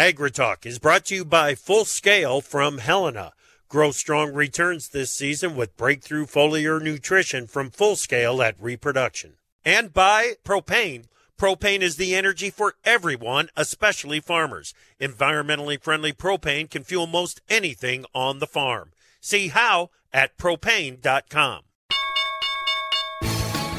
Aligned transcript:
AgriTalk 0.00 0.64
is 0.64 0.78
brought 0.78 1.04
to 1.04 1.14
you 1.14 1.26
by 1.26 1.54
Full 1.54 1.84
Scale 1.84 2.40
from 2.40 2.78
Helena. 2.78 3.34
Grow 3.68 3.90
strong 3.90 4.32
returns 4.32 4.88
this 4.88 5.10
season 5.10 5.54
with 5.54 5.76
breakthrough 5.76 6.24
foliar 6.24 6.80
nutrition 6.80 7.46
from 7.46 7.68
Full 7.68 7.96
Scale 7.96 8.40
at 8.40 8.56
Reproduction. 8.58 9.34
And 9.62 9.92
by 9.92 10.36
Propane. 10.42 11.04
Propane 11.38 11.82
is 11.82 11.96
the 11.96 12.14
energy 12.14 12.48
for 12.48 12.76
everyone, 12.82 13.50
especially 13.58 14.20
farmers. 14.20 14.72
Environmentally 14.98 15.78
friendly 15.78 16.14
propane 16.14 16.70
can 16.70 16.82
fuel 16.82 17.06
most 17.06 17.42
anything 17.50 18.06
on 18.14 18.38
the 18.38 18.46
farm. 18.46 18.92
See 19.20 19.48
how 19.48 19.90
at 20.14 20.38
propane.com. 20.38 21.64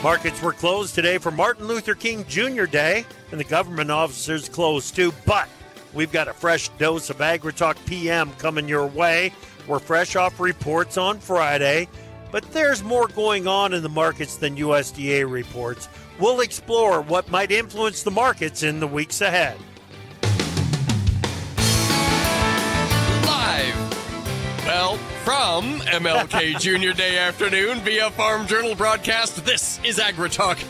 Markets 0.03 0.41
were 0.43 0.53
closed 0.53 0.93
today 0.93 1.17
for 1.17 1.31
Martin 1.31 1.65
Luther 1.65 1.95
King 1.95 2.25
Jr. 2.27 2.65
Day, 2.65 3.07
and 3.31 3.39
the 3.39 3.43
government 3.43 3.89
offices 3.89 4.49
closed 4.49 4.95
too. 4.95 5.11
But 5.25 5.49
we've 5.93 6.11
got 6.11 6.27
a 6.27 6.33
fresh 6.33 6.69
dose 6.77 7.09
of 7.09 7.17
AgriTalk 7.17 7.83
PM 7.85 8.31
coming 8.33 8.67
your 8.67 8.87
way. 8.87 9.33
We're 9.67 9.79
fresh 9.79 10.15
off 10.15 10.39
reports 10.39 10.97
on 10.97 11.19
Friday, 11.19 11.87
but 12.31 12.43
there's 12.51 12.83
more 12.83 13.07
going 13.07 13.47
on 13.47 13.73
in 13.73 13.83
the 13.83 13.89
markets 13.89 14.37
than 14.37 14.55
USDA 14.57 15.29
reports. 15.29 15.87
We'll 16.19 16.41
explore 16.41 17.01
what 17.01 17.29
might 17.29 17.51
influence 17.51 18.03
the 18.03 18.11
markets 18.11 18.63
in 18.63 18.79
the 18.79 18.87
weeks 18.87 19.21
ahead. 19.21 19.57
Live, 23.25 24.65
well, 24.65 24.97
from 25.23 25.79
MLK 25.81 26.59
Junior 26.59 26.93
Day 26.93 27.17
afternoon 27.17 27.79
via 27.79 28.09
Farm 28.11 28.47
Journal 28.47 28.75
broadcast, 28.75 29.45
this 29.45 29.79
is 29.83 29.99
AgriTalk. 29.99 30.63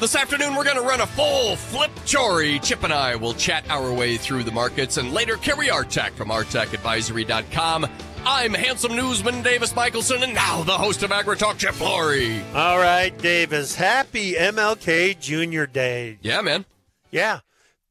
This 0.00 0.14
afternoon, 0.14 0.54
we're 0.54 0.62
going 0.64 0.76
to 0.76 0.82
run 0.82 1.00
a 1.00 1.06
full 1.06 1.56
flip 1.56 1.90
chory. 2.06 2.60
Chip 2.60 2.84
and 2.84 2.92
I 2.92 3.16
will 3.16 3.34
chat 3.34 3.68
our 3.68 3.92
way 3.92 4.16
through 4.16 4.44
the 4.44 4.52
markets 4.52 4.96
and 4.96 5.12
later 5.12 5.36
Cary 5.36 5.66
Artac 5.66 6.12
from 6.12 6.28
artacadvisory.com. 6.28 7.86
I'm 8.24 8.54
handsome 8.54 8.94
newsman 8.94 9.42
Davis 9.42 9.74
Michaelsen, 9.74 10.22
and 10.22 10.34
now 10.34 10.62
the 10.62 10.72
host 10.78 11.02
of 11.02 11.10
AgriTalk, 11.10 11.58
Chip 11.58 11.74
Flory. 11.74 12.40
All 12.54 12.78
right, 12.78 13.16
Davis. 13.18 13.74
Happy 13.74 14.34
MLK 14.34 15.18
Junior 15.18 15.66
Day. 15.66 16.18
Yeah, 16.22 16.42
man. 16.42 16.64
Yeah, 17.10 17.40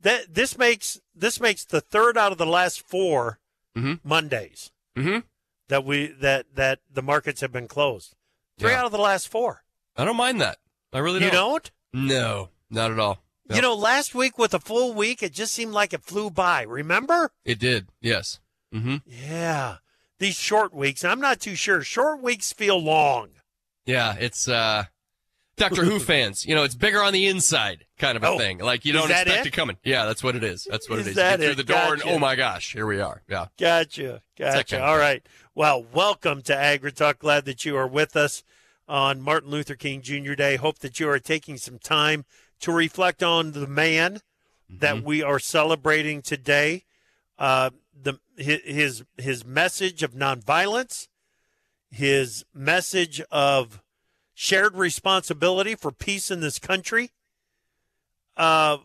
that 0.01 0.33
this 0.33 0.57
makes 0.57 1.01
this 1.13 1.41
makes 1.41 1.65
the 1.65 1.81
third 1.81 2.17
out 2.17 2.31
of 2.31 2.37
the 2.37 2.45
last 2.45 2.81
4 2.87 3.39
Mm-hmm. 3.77 4.07
Mondays 4.07 4.71
Mm-hmm. 4.97 5.19
that 5.67 5.83
we 5.85 6.07
that 6.07 6.45
that 6.55 6.79
the 6.91 7.03
markets 7.03 7.41
have 7.41 7.51
been 7.51 7.67
closed. 7.67 8.15
Three 8.57 8.71
Yeah. 8.71 8.79
out 8.79 8.85
of 8.85 8.91
the 8.91 8.97
last 8.97 9.27
four. 9.27 9.63
I 9.95 10.03
don't 10.05 10.15
mind 10.17 10.41
that. 10.41 10.57
I 10.91 10.97
really 10.99 11.19
don't. 11.19 11.27
You 11.27 11.31
don't. 11.31 11.71
No, 11.93 12.49
not 12.69 12.91
at 12.91 12.99
all. 12.99 13.23
No. 13.49 13.55
You 13.55 13.61
know, 13.61 13.75
last 13.75 14.13
week 14.13 14.37
with 14.37 14.53
a 14.53 14.59
full 14.59 14.93
week, 14.93 15.23
it 15.23 15.33
just 15.33 15.53
seemed 15.53 15.71
like 15.71 15.93
it 15.93 16.03
flew 16.03 16.29
by. 16.29 16.63
Remember? 16.63 17.31
it 17.45 17.59
did. 17.59 17.87
Yes. 18.01 18.39
Mm-hmm. 18.73 18.97
Yeah. 19.05 19.77
These 20.19 20.35
short 20.35 20.73
weeks, 20.73 21.05
I'm 21.05 21.21
not 21.21 21.39
too 21.39 21.55
sure. 21.55 21.81
Short 21.81 22.21
weeks 22.21 22.51
feel 22.51 22.77
long. 22.81 23.29
Yeah, 23.85 24.15
it's 24.19 24.49
uh 24.49 24.85
Doctor 25.55 25.85
Who 25.85 25.99
fans. 26.11 26.45
You 26.45 26.55
know, 26.55 26.63
it's 26.63 26.75
bigger 26.75 27.01
on 27.01 27.13
the 27.13 27.27
inside 27.27 27.85
kind 27.97 28.17
of 28.17 28.23
a 28.23 28.27
Oh, 28.27 28.37
thing. 28.37 28.57
Like 28.57 28.83
you 28.83 28.91
don't 28.93 29.09
expect 29.09 29.45
it? 29.45 29.47
it 29.47 29.53
coming. 29.53 29.77
Yeah, 29.83 30.05
that's 30.05 30.23
what 30.23 30.35
it 30.35 30.43
is. 30.43 30.67
That's 30.69 30.89
what 30.89 30.99
Is 30.99 31.07
it 31.07 31.11
is. 31.11 31.15
that 31.15 31.31
you 31.31 31.37
get 31.37 31.39
it? 31.39 31.45
through 31.45 31.63
the 31.63 31.71
door 31.71 31.77
Gotcha. 31.95 32.07
and 32.07 32.15
oh 32.15 32.19
my 32.19 32.35
gosh, 32.35 32.73
here 32.73 32.85
we 32.85 32.99
are. 32.99 33.21
Yeah. 33.29 33.45
Gotcha. 33.57 34.21
Gotcha. 34.37 34.83
All 34.83 34.97
right. 34.97 35.25
Well, 35.55 35.85
welcome 35.93 36.41
to 36.43 36.53
AgriTalk. 36.53 37.19
Glad 37.19 37.45
that 37.45 37.63
you 37.63 37.77
are 37.77 37.87
with 37.87 38.15
us 38.17 38.43
on 38.87 39.21
Martin 39.21 39.49
Luther 39.49 39.75
King 39.75 40.01
Jr. 40.01 40.33
Day. 40.33 40.55
Hope 40.55 40.79
that 40.79 40.99
you 40.99 41.09
are 41.09 41.19
taking 41.19 41.57
some 41.57 41.79
time 41.79 42.25
to 42.59 42.71
reflect 42.71 43.21
on 43.21 43.51
the 43.51 43.67
man 43.67 44.21
that 44.69 45.01
we 45.03 45.21
are 45.23 45.39
celebrating 45.39 46.21
today. 46.21 46.83
Uh, 47.39 47.69
the 47.99 48.19
his 48.37 49.03
his 49.17 49.45
message 49.45 50.03
of 50.03 50.13
nonviolence, 50.13 51.07
his 51.89 52.43
message 52.53 53.21
of 53.31 53.81
shared 54.33 54.75
responsibility 54.75 55.73
for 55.75 55.91
peace 55.91 56.29
in 56.31 56.39
this 56.41 56.59
country. 56.59 57.11
Uh, 58.35 58.77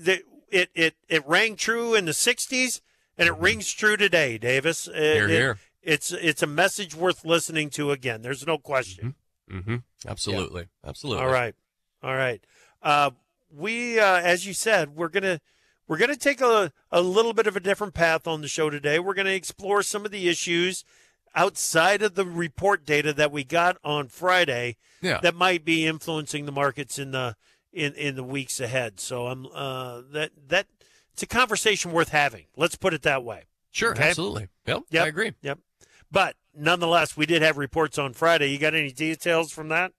the, 0.00 0.22
it 0.50 0.70
it 0.74 0.94
it 1.08 1.26
rang 1.26 1.56
true 1.56 1.94
in 1.94 2.04
the 2.04 2.12
'60s, 2.12 2.80
and 3.16 3.28
it 3.28 3.36
rings 3.36 3.72
true 3.72 3.96
today, 3.96 4.38
Davis. 4.38 4.88
It- 4.88 4.94
Here, 4.94 5.24
it- 5.28 5.30
here. 5.30 5.58
It's 5.80 6.10
it's 6.12 6.42
a 6.42 6.46
message 6.46 6.94
worth 6.94 7.24
listening 7.24 7.70
to 7.70 7.92
again. 7.92 8.20
There's 8.22 8.46
no 8.46 8.58
question. 8.58 9.08
Mm-hmm. 9.10 9.17
Absolutely. 10.06 10.68
Absolutely. 10.84 11.24
All 11.24 11.30
right, 11.30 11.54
all 12.02 12.14
right. 12.16 12.42
Uh, 12.82 13.10
we, 13.50 13.98
uh, 13.98 14.20
as 14.20 14.46
you 14.46 14.52
said, 14.52 14.94
we're 14.94 15.08
gonna 15.08 15.40
we're 15.86 15.96
gonna 15.98 16.16
take 16.16 16.40
a 16.40 16.72
a 16.90 17.00
little 17.00 17.32
bit 17.32 17.46
of 17.46 17.56
a 17.56 17.60
different 17.60 17.94
path 17.94 18.26
on 18.26 18.40
the 18.40 18.48
show 18.48 18.70
today. 18.70 18.98
We're 18.98 19.14
gonna 19.14 19.30
explore 19.30 19.82
some 19.82 20.04
of 20.04 20.10
the 20.10 20.28
issues 20.28 20.84
outside 21.34 22.02
of 22.02 22.14
the 22.14 22.24
report 22.24 22.84
data 22.84 23.12
that 23.12 23.30
we 23.32 23.44
got 23.44 23.76
on 23.84 24.08
Friday 24.08 24.76
Yeah. 25.00 25.20
that 25.22 25.34
might 25.34 25.64
be 25.64 25.86
influencing 25.86 26.46
the 26.46 26.52
markets 26.52 26.98
in 26.98 27.10
the 27.12 27.36
in 27.72 27.94
in 27.94 28.16
the 28.16 28.24
weeks 28.24 28.60
ahead. 28.60 29.00
So 29.00 29.26
I'm 29.26 29.46
uh, 29.54 30.02
that 30.12 30.30
that 30.48 30.66
it's 31.12 31.22
a 31.22 31.26
conversation 31.26 31.92
worth 31.92 32.10
having. 32.10 32.46
Let's 32.56 32.76
put 32.76 32.94
it 32.94 33.02
that 33.02 33.24
way. 33.24 33.44
Sure. 33.70 33.92
Okay. 33.92 34.08
Absolutely. 34.08 34.48
Yep. 34.66 34.82
Yep. 34.90 35.04
I 35.04 35.08
agree. 35.08 35.32
Yep. 35.42 35.58
But 36.10 36.36
nonetheless, 36.54 37.16
we 37.16 37.26
did 37.26 37.42
have 37.42 37.56
reports 37.58 37.98
on 37.98 38.12
Friday. 38.12 38.50
You 38.50 38.58
got 38.58 38.74
any 38.74 38.92
details 38.92 39.52
from 39.52 39.68
that? 39.68 39.92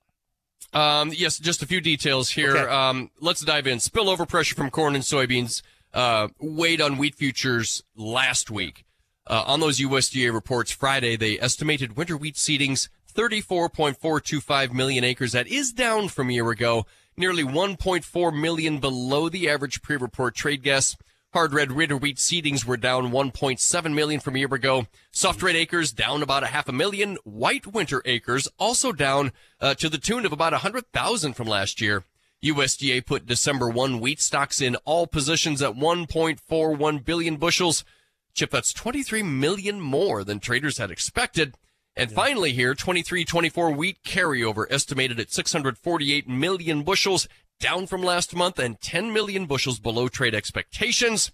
Um, 0.74 1.12
yes, 1.16 1.40
just 1.40 1.64
a 1.64 1.66
few 1.66 1.82
details 1.82 2.30
here. 2.30 2.58
Okay. 2.58 2.72
Um, 2.72 3.12
let's 3.20 3.42
dive 3.42 3.68
in. 3.68 3.80
Spillover 3.80 4.28
pressure 4.28 4.56
from 4.56 4.70
corn 4.70 4.96
and 4.96 5.04
soybeans 5.04 5.62
uh, 5.94 6.28
weighed 6.40 6.82
on 6.82 6.98
wheat 6.98 7.16
futures 7.16 7.84
last 7.96 8.52
week. 8.52 8.86
Uh, 9.26 9.44
on 9.46 9.60
those 9.60 9.80
USDA 9.80 10.34
reports 10.34 10.72
Friday, 10.72 11.16
they 11.16 11.40
estimated 11.40 11.96
winter 11.96 12.18
wheat 12.18 12.36
seedings 12.36 12.90
34.425 13.14 14.74
million 14.74 15.04
acres. 15.04 15.32
That 15.34 15.48
is 15.48 15.72
down 15.72 16.08
from 16.10 16.30
a 16.30 16.34
year 16.34 16.50
ago, 16.50 16.86
nearly 17.18 17.44
1.4 17.44 18.40
million 18.40 18.80
below 18.80 19.30
the 19.30 19.50
average 19.50 19.82
pre-report 19.82 20.36
trade 20.36 20.64
guess. 20.64 20.96
Hard 21.32 21.54
red 21.54 21.74
winter 21.74 21.96
wheat 21.96 22.18
seedings 22.18 22.66
were 22.66 22.76
down 22.76 23.12
1.7 23.12 23.94
million 23.94 24.20
from 24.20 24.36
a 24.36 24.40
year 24.40 24.52
ago. 24.52 24.88
Soft 25.12 25.44
red 25.44 25.56
acres 25.56 25.92
down 25.92 26.24
about 26.24 26.42
a 26.42 26.48
half 26.48 26.68
a 26.68 26.72
million. 26.72 27.20
White 27.24 27.68
winter 27.68 28.02
acres 28.04 28.48
also 28.58 28.92
down 28.92 29.32
uh, 29.62 29.76
to 29.76 29.90
the 29.90 30.00
tune 30.00 30.26
of 30.26 30.34
about 30.34 30.54
100,000 30.54 31.34
from 31.34 31.48
last 31.48 31.82
year. 31.82 32.04
USDA 32.44 33.06
put 33.06 33.28
December 33.28 33.70
1 33.70 34.00
wheat 34.00 34.20
stocks 34.20 34.60
in 34.60 34.76
all 34.86 35.06
positions 35.06 35.62
at 35.62 35.76
1.41 35.76 37.06
billion 37.06 37.36
bushels. 37.38 37.86
Chip, 38.34 38.50
that's 38.50 38.74
23 38.74 39.22
million 39.22 39.80
more 39.80 40.24
than 40.24 40.40
traders 40.40 40.80
had 40.80 40.90
expected. 40.90 41.54
And 41.96 42.12
finally 42.12 42.54
here, 42.54 42.74
23-24 42.74 43.78
wheat 43.78 44.02
carryover 44.04 44.66
estimated 44.72 45.20
at 45.20 45.32
648 45.32 46.28
million 46.28 46.82
bushels, 46.82 47.28
down 47.60 47.86
from 47.88 48.02
last 48.02 48.36
month 48.36 48.58
and 48.58 48.80
10 48.80 49.14
million 49.14 49.46
bushels 49.46 49.80
below 49.80 50.08
trade 50.08 50.34
expectations. 50.34 51.32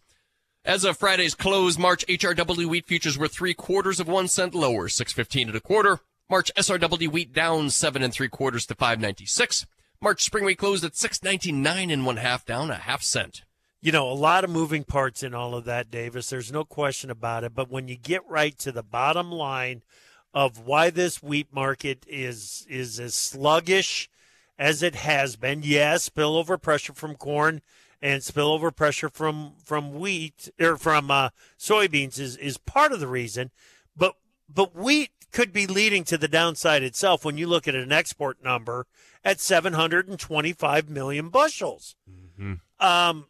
As 0.63 0.83
of 0.83 0.97
Friday's 0.97 1.35
close, 1.35 1.77
March 1.77 2.05
HRW 2.07 2.65
wheat 2.65 2.87
futures 2.87 3.17
were 3.17 3.27
three 3.27 3.53
quarters 3.53 3.99
of 3.99 4.07
one 4.07 4.27
cent 4.27 4.55
lower, 4.55 4.89
615 4.89 5.49
and 5.49 5.57
a 5.57 5.61
quarter. 5.61 5.99
March 6.27 6.51
SRW 6.55 7.11
wheat 7.11 7.33
down 7.33 7.69
seven 7.69 8.01
and 8.01 8.11
three 8.11 8.29
quarters 8.29 8.65
to 8.65 8.75
596. 8.75 9.67
March 10.01 10.23
spring 10.23 10.43
wheat 10.43 10.57
closed 10.57 10.83
at 10.83 10.95
699 10.95 11.91
and 11.91 12.05
one 12.05 12.17
half, 12.17 12.45
down 12.45 12.71
a 12.71 12.75
half 12.75 13.03
cent. 13.03 13.43
You 13.79 13.91
know, 13.91 14.09
a 14.09 14.13
lot 14.13 14.43
of 14.43 14.49
moving 14.49 14.83
parts 14.83 15.21
in 15.21 15.35
all 15.35 15.53
of 15.53 15.65
that, 15.65 15.91
Davis. 15.91 16.31
There's 16.31 16.51
no 16.51 16.65
question 16.65 17.11
about 17.11 17.43
it. 17.43 17.53
But 17.53 17.69
when 17.69 17.87
you 17.87 17.95
get 17.95 18.27
right 18.27 18.57
to 18.59 18.71
the 18.71 18.81
bottom 18.81 19.31
line 19.31 19.83
of 20.33 20.57
why 20.59 20.89
this 20.89 21.21
wheat 21.21 21.53
market 21.53 22.03
is 22.07 22.65
is 22.67 22.99
as 22.99 23.13
sluggish 23.13 24.09
as 24.57 24.81
it 24.81 24.95
has 24.95 25.35
been, 25.35 25.61
yes, 25.63 26.09
spillover 26.09 26.61
pressure 26.61 26.93
from 26.93 27.15
corn 27.15 27.61
and 28.01 28.21
spillover 28.21 28.75
pressure 28.75 29.09
from 29.09 29.53
from 29.63 29.93
wheat 29.99 30.49
or 30.59 30.77
from 30.77 31.09
uh, 31.09 31.29
soybeans 31.57 32.19
is 32.19 32.37
is 32.37 32.57
part 32.57 32.91
of 32.91 32.99
the 32.99 33.07
reason. 33.07 33.51
But 33.95 34.15
but 34.53 34.75
wheat 34.75 35.09
could 35.31 35.51
be 35.51 35.67
leading 35.67 36.03
to 36.05 36.17
the 36.17 36.27
downside 36.27 36.83
itself 36.83 37.25
when 37.25 37.37
you 37.37 37.47
look 37.47 37.67
at 37.67 37.75
an 37.75 37.91
export 37.91 38.41
number 38.43 38.85
at 39.23 39.41
725 39.41 40.89
million 40.89 41.29
bushels. 41.29 41.95
Um, 42.79 43.27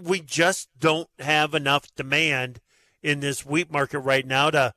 we 0.00 0.20
just 0.20 0.68
don't 0.78 1.08
have 1.18 1.54
enough 1.54 1.94
demand 1.94 2.60
in 3.02 3.20
this 3.20 3.44
wheat 3.44 3.70
market 3.70 3.98
right 3.98 4.26
now 4.26 4.50
to 4.50 4.72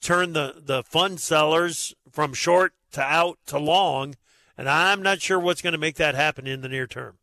turn 0.00 0.32
the, 0.32 0.54
the 0.58 0.82
fund 0.82 1.20
sellers 1.20 1.94
from 2.10 2.34
short 2.34 2.72
to 2.92 3.02
out 3.02 3.38
to 3.46 3.58
long. 3.58 4.16
And 4.60 4.68
I'm 4.68 5.02
not 5.02 5.20
sure 5.22 5.40
what's 5.40 5.62
going 5.62 5.72
to 5.72 5.78
make 5.78 5.96
that 5.96 6.14
happen 6.14 6.46
in 6.46 6.60
the 6.60 6.68
near 6.68 6.86
term. 6.86 7.16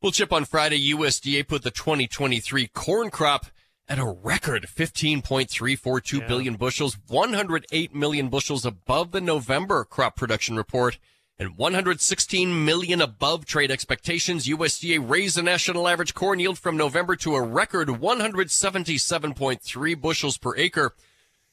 Well, 0.00 0.10
Chip, 0.10 0.32
on 0.32 0.44
Friday, 0.44 0.90
USDA 0.92 1.46
put 1.46 1.62
the 1.62 1.70
2023 1.70 2.66
corn 2.66 3.10
crop 3.10 3.46
at 3.88 4.00
a 4.00 4.04
record 4.04 4.66
15.342 4.66 6.26
billion 6.26 6.54
Yeah. 6.54 6.58
bushels, 6.58 6.98
108 7.06 7.94
million 7.94 8.28
bushels 8.28 8.66
above 8.66 9.12
the 9.12 9.20
November 9.20 9.84
crop 9.84 10.16
production 10.16 10.56
report. 10.56 10.98
and 11.38 11.56
116 11.56 12.62
million 12.64 13.00
above 13.00 13.46
trade 13.46 13.70
expectations. 13.70 14.46
USDA 14.46 14.98
raised 14.98 15.36
the 15.36 15.42
national 15.42 15.88
average 15.88 16.12
corn 16.14 16.38
yield 16.38 16.58
from 16.58 16.76
November 16.76 17.16
to 17.16 17.34
a 17.34 17.40
record 17.42 17.88
177.3 17.88 20.00
bushels 20.00 20.36
per 20.38 20.54
acre. 20.56 20.94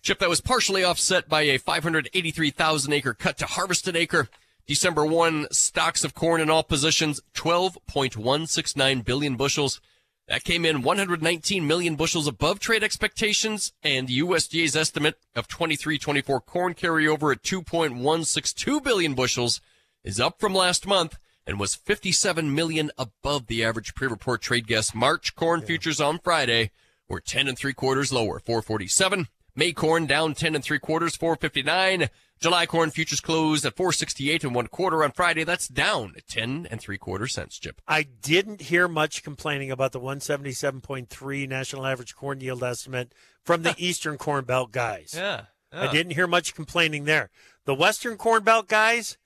Chip 0.03 0.19
that 0.19 0.29
was 0.29 0.41
partially 0.41 0.83
offset 0.83 1.27
by 1.29 1.41
a 1.43 1.57
583,000 1.57 2.91
acre 2.93 3.13
cut 3.13 3.37
to 3.37 3.45
harvested 3.45 3.95
acre. 3.95 4.27
December 4.69 5.03
1 5.03 5.47
stocks 5.49 6.03
of 6.03 6.13
corn 6.13 6.39
in 6.39 6.47
all 6.51 6.61
positions 6.61 7.19
12.169 7.33 9.03
billion 9.03 9.35
bushels. 9.35 9.81
That 10.27 10.43
came 10.43 10.63
in 10.63 10.83
119 10.83 11.65
million 11.65 11.95
bushels 11.95 12.27
above 12.27 12.59
trade 12.59 12.83
expectations 12.83 13.73
and 13.81 14.07
the 14.07 14.19
USDA's 14.19 14.75
estimate 14.75 15.17
of 15.35 15.47
23-24 15.47 16.45
corn 16.45 16.75
carryover 16.75 17.31
at 17.31 17.41
2.162 17.41 18.83
billion 18.83 19.15
bushels 19.15 19.59
is 20.03 20.19
up 20.19 20.39
from 20.39 20.53
last 20.53 20.85
month 20.85 21.17
and 21.47 21.59
was 21.59 21.73
57 21.73 22.53
million 22.53 22.91
above 22.95 23.47
the 23.47 23.63
average 23.63 23.95
pre-report 23.95 24.43
trade 24.43 24.67
guess. 24.67 24.93
March 24.93 25.33
corn 25.33 25.61
yeah. 25.61 25.65
futures 25.65 25.99
on 25.99 26.19
Friday 26.19 26.69
were 27.07 27.19
10 27.19 27.47
and 27.47 27.57
three 27.57 27.73
quarters 27.73 28.13
lower, 28.13 28.37
447. 28.37 29.29
May 29.55 29.71
corn 29.71 30.05
down 30.05 30.35
10 30.35 30.53
and 30.53 30.63
three 30.63 30.77
quarters, 30.77 31.15
459. 31.15 32.09
July 32.39 32.65
corn 32.65 32.89
futures 32.89 33.19
closed 33.19 33.65
at 33.65 33.75
468 33.75 34.43
and 34.45 34.55
one 34.55 34.67
quarter 34.67 35.03
on 35.03 35.11
Friday. 35.11 35.43
That's 35.43 35.67
down 35.67 36.15
10 36.27 36.67
and 36.71 36.79
three 36.79 36.97
quarter 36.97 37.27
cents, 37.27 37.59
Chip. 37.59 37.81
I 37.87 38.03
didn't 38.03 38.61
hear 38.61 38.87
much 38.87 39.23
complaining 39.23 39.71
about 39.71 39.91
the 39.91 39.99
177.3 39.99 41.49
national 41.49 41.85
average 41.85 42.15
corn 42.15 42.39
yield 42.39 42.63
estimate 42.63 43.13
from 43.43 43.63
the 43.63 43.75
Eastern 43.77 44.17
Corn 44.17 44.45
Belt 44.45 44.71
guys. 44.71 45.13
Yeah, 45.15 45.43
yeah. 45.73 45.81
I 45.81 45.91
didn't 45.91 46.13
hear 46.13 46.27
much 46.27 46.55
complaining 46.55 47.03
there. 47.03 47.29
The 47.65 47.75
Western 47.75 48.17
Corn 48.17 48.43
Belt 48.43 48.67
guys, 48.67 49.17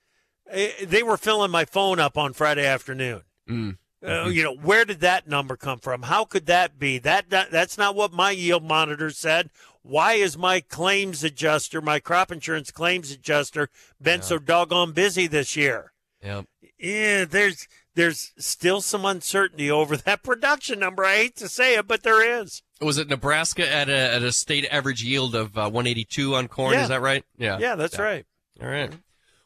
eh, 0.50 0.84
they 0.84 1.02
were 1.02 1.16
filling 1.16 1.52
my 1.52 1.64
phone 1.64 2.00
up 2.00 2.18
on 2.18 2.32
Friday 2.32 2.66
afternoon. 2.66 3.22
Mm. 3.48 3.78
Uh, 4.04 4.26
you 4.26 4.42
know, 4.42 4.54
where 4.54 4.84
did 4.84 5.00
that 5.00 5.26
number 5.26 5.56
come 5.56 5.78
from? 5.78 6.02
How 6.02 6.24
could 6.26 6.46
that 6.46 6.78
be? 6.78 6.98
That, 6.98 7.30
that 7.30 7.50
that's 7.50 7.78
not 7.78 7.94
what 7.94 8.12
my 8.12 8.32
yield 8.32 8.62
monitor 8.62 9.08
said. 9.10 9.48
Why 9.86 10.14
is 10.14 10.38
my 10.38 10.60
claims 10.60 11.22
adjuster, 11.22 11.82
my 11.82 12.00
crop 12.00 12.32
insurance 12.32 12.70
claims 12.70 13.10
adjuster, 13.10 13.68
been 14.00 14.20
yeah. 14.20 14.24
so 14.24 14.38
doggone 14.38 14.92
busy 14.92 15.26
this 15.26 15.56
year? 15.56 15.92
Yeah. 16.22 16.42
Yeah, 16.78 17.26
there's 17.26 17.68
there's 17.94 18.32
still 18.38 18.80
some 18.80 19.04
uncertainty 19.04 19.70
over 19.70 19.96
that 19.98 20.22
production 20.22 20.78
number. 20.78 21.04
I 21.04 21.16
hate 21.16 21.36
to 21.36 21.50
say 21.50 21.76
it, 21.76 21.86
but 21.86 22.02
there 22.02 22.40
is. 22.40 22.62
Was 22.80 22.96
it 22.96 23.08
Nebraska 23.08 23.70
at 23.70 23.90
a 23.90 24.14
at 24.14 24.22
a 24.22 24.32
state 24.32 24.66
average 24.70 25.04
yield 25.04 25.34
of 25.34 25.56
uh, 25.58 25.68
182 25.68 26.34
on 26.34 26.48
corn? 26.48 26.72
Yeah. 26.72 26.82
Is 26.84 26.88
that 26.88 27.02
right? 27.02 27.22
Yeah. 27.36 27.58
Yeah, 27.58 27.74
that's 27.76 27.98
yeah. 27.98 28.02
right. 28.02 28.26
All 28.62 28.68
right. 28.68 28.90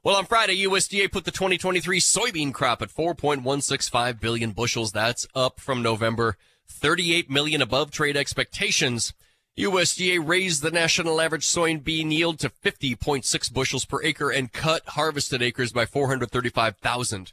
Well, 0.04 0.14
on 0.14 0.26
Friday, 0.26 0.64
USDA 0.64 1.10
put 1.10 1.24
the 1.24 1.32
2023 1.32 1.98
soybean 1.98 2.54
crop 2.54 2.80
at 2.80 2.90
4.165 2.90 4.20
billion 4.20 4.52
bushels. 4.52 4.92
That's 4.92 5.26
up 5.34 5.58
from 5.58 5.82
November, 5.82 6.36
38 6.68 7.28
million 7.28 7.60
above 7.60 7.90
trade 7.90 8.16
expectations. 8.16 9.12
USDA 9.58 10.24
raised 10.24 10.62
the 10.62 10.70
national 10.70 11.20
average 11.20 11.44
soybean 11.44 12.12
yield 12.12 12.38
to 12.38 12.48
50.6 12.48 13.52
bushels 13.52 13.84
per 13.84 14.00
acre 14.04 14.30
and 14.30 14.52
cut 14.52 14.90
harvested 14.90 15.42
acres 15.42 15.72
by 15.72 15.84
435,000. 15.84 17.32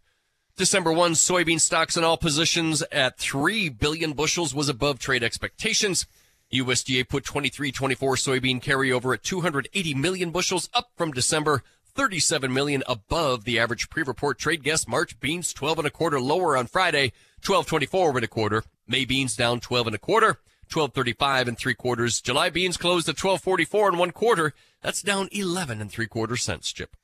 December 0.57 0.91
1 0.91 1.11
soybean 1.11 1.61
stocks 1.61 1.95
in 1.95 2.03
all 2.03 2.17
positions 2.17 2.81
at 2.91 3.19
3 3.19 3.69
billion 3.69 4.13
bushels 4.13 4.55
was 4.55 4.69
above 4.69 4.97
trade 4.97 5.21
expectations. 5.21 6.07
USDA 6.51 7.07
put 7.07 7.25
23-24 7.25 7.95
soybean 7.95 8.59
carryover 8.59 9.13
at 9.13 9.21
280 9.21 9.93
million 9.93 10.31
bushels 10.31 10.67
up 10.73 10.89
from 10.95 11.11
December 11.11 11.61
37 11.93 12.51
million 12.51 12.81
above 12.87 13.43
the 13.43 13.59
average 13.59 13.87
pre-report 13.91 14.39
trade 14.39 14.63
guess. 14.63 14.87
March 14.87 15.19
beans 15.19 15.53
12 15.53 15.77
and 15.77 15.87
a 15.87 15.91
quarter 15.91 16.19
lower 16.19 16.57
on 16.57 16.65
Friday, 16.65 17.11
12.24 17.43 18.15
and 18.15 18.23
a 18.23 18.27
quarter. 18.27 18.63
May 18.87 19.05
beans 19.05 19.35
down 19.35 19.59
12 19.59 19.87
and 19.87 19.95
a 19.95 19.99
quarter, 19.99 20.39
12.35 20.69 21.47
and 21.47 21.57
three 21.57 21.73
quarters. 21.73 22.21
July 22.21 22.49
beans 22.49 22.77
closed 22.77 23.09
at 23.09 23.15
12.44 23.15 23.89
and 23.89 23.99
one 23.99 24.11
quarter. 24.11 24.53
That's 24.81 25.01
down 25.01 25.29
11 25.31 25.81
and 25.81 25.91
three 25.91 26.07
quarter 26.07 26.37
cents, 26.37 26.71
Chip. 26.71 26.95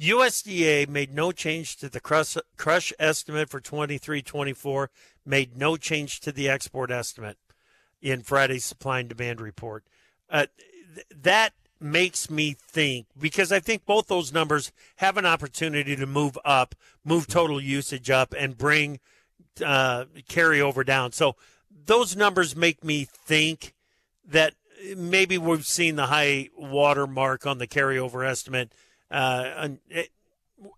USDA 0.00 0.88
made 0.88 1.14
no 1.14 1.32
change 1.32 1.76
to 1.78 1.88
the 1.88 2.00
crush, 2.00 2.36
crush 2.56 2.92
estimate 2.98 3.48
for 3.48 3.60
23-24, 3.60 4.88
made 5.24 5.56
no 5.56 5.76
change 5.76 6.20
to 6.20 6.32
the 6.32 6.48
export 6.48 6.90
estimate 6.90 7.38
in 8.02 8.22
Friday's 8.22 8.64
supply 8.64 9.00
and 9.00 9.08
demand 9.08 9.40
report. 9.40 9.84
Uh, 10.28 10.46
th- 10.94 11.06
that 11.10 11.54
makes 11.80 12.30
me 12.30 12.56
think 12.58 13.06
because 13.18 13.52
I 13.52 13.60
think 13.60 13.84
both 13.84 14.06
those 14.06 14.32
numbers 14.32 14.72
have 14.96 15.16
an 15.16 15.26
opportunity 15.26 15.96
to 15.96 16.06
move 16.06 16.38
up, 16.44 16.74
move 17.04 17.26
total 17.26 17.60
usage 17.60 18.10
up, 18.10 18.34
and 18.38 18.56
bring 18.56 19.00
uh, 19.64 20.04
carryover 20.28 20.84
down. 20.84 21.12
So 21.12 21.36
those 21.86 22.16
numbers 22.16 22.54
make 22.54 22.84
me 22.84 23.04
think 23.04 23.74
that 24.28 24.54
maybe 24.96 25.38
we've 25.38 25.66
seen 25.66 25.96
the 25.96 26.06
high 26.06 26.50
water 26.56 27.06
mark 27.06 27.46
on 27.46 27.58
the 27.58 27.66
carryover 27.66 28.26
estimate. 28.26 28.72
Uh, 29.10 29.68
it, 29.88 30.10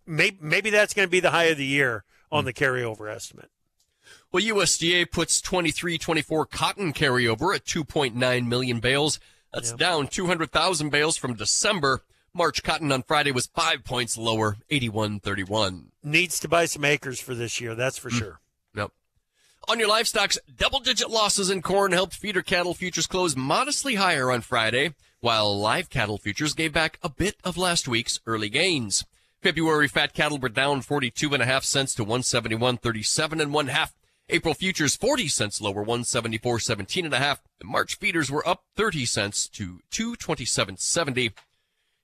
maybe, 0.07 0.39
maybe 0.41 0.71
that's 0.71 0.95
going 0.95 1.07
to 1.07 1.11
be 1.11 1.21
the 1.21 1.31
high 1.31 1.45
of 1.45 1.57
the 1.57 1.67
year 1.67 2.05
on 2.31 2.45
the 2.45 2.53
carryover 2.53 3.11
estimate. 3.13 3.51
Well, 4.31 4.45
USDA 4.45 5.11
puts 5.11 5.41
23-24 5.41 6.51
cotton 6.51 6.93
carryover 6.93 7.55
at 7.55 7.65
2.9 7.65 8.47
million 8.47 8.81
bales. 8.81 9.19
That's 9.53 9.71
yep. 9.71 9.79
down 9.79 10.09
200,000 10.09 10.91
bales 10.91 11.17
from 11.17 11.35
December. 11.35 12.03
March 12.35 12.63
cotton 12.63 12.93
on 12.93 13.03
Friday 13.03 13.33
was 13.33 13.47
five 13.47 13.85
points 13.85 14.19
lower, 14.19 14.59
81.31. 14.71 15.87
Needs 16.03 16.39
to 16.41 16.49
buy 16.49 16.67
some 16.67 16.85
acres 16.85 17.19
for 17.21 17.35
this 17.35 17.59
year, 17.61 17.75
that's 17.75 17.97
for 17.97 18.11
mm. 18.11 18.19
sure. 18.19 18.41
On 19.69 19.79
your 19.79 19.91
livestocks, 19.91 20.39
double 20.57 20.81
digit 20.81 21.11
losses 21.11 21.51
in 21.51 21.61
corn 21.61 21.93
helped 21.93 22.15
feeder 22.15 22.41
cattle 22.41 22.73
futures 22.73 23.07
close 23.07 23.37
modestly 23.37 23.97
higher 23.97 24.31
on 24.31 24.41
Friday, 24.41 24.95
while 25.21 25.61
live 25.61 25.91
cattle 25.91 26.17
futures 26.17 26.55
gave 26.55 26.73
back 26.73 26.99
a 27.03 27.11
bit 27.11 27.37
of 27.45 27.59
last 27.59 27.87
week's 27.87 28.19
early 28.25 28.49
gains. 28.49 29.05
February 29.43 29.87
fat 29.87 30.15
cattle 30.15 30.39
were 30.39 30.49
down 30.49 30.81
42 30.81 31.35
and 31.35 31.43
a 31.43 31.47
half 31.47 31.65
cents 31.65 31.95
to 31.97 32.05
171.37 32.07 33.43
and 33.43 33.53
one 33.53 33.67
half. 33.67 33.95
April 34.31 34.55
futures 34.55 34.97
40 34.97 35.29
cents 35.29 35.61
lower, 35.61 35.85
174.17 35.85 37.05
and 37.05 37.13
a 37.13 37.19
half. 37.19 37.43
March 37.63 37.97
feeders 37.97 38.31
were 38.31 38.49
up 38.49 38.65
30 38.75 39.05
cents 39.05 39.47
to 39.51 39.81
227.70. 39.93 41.35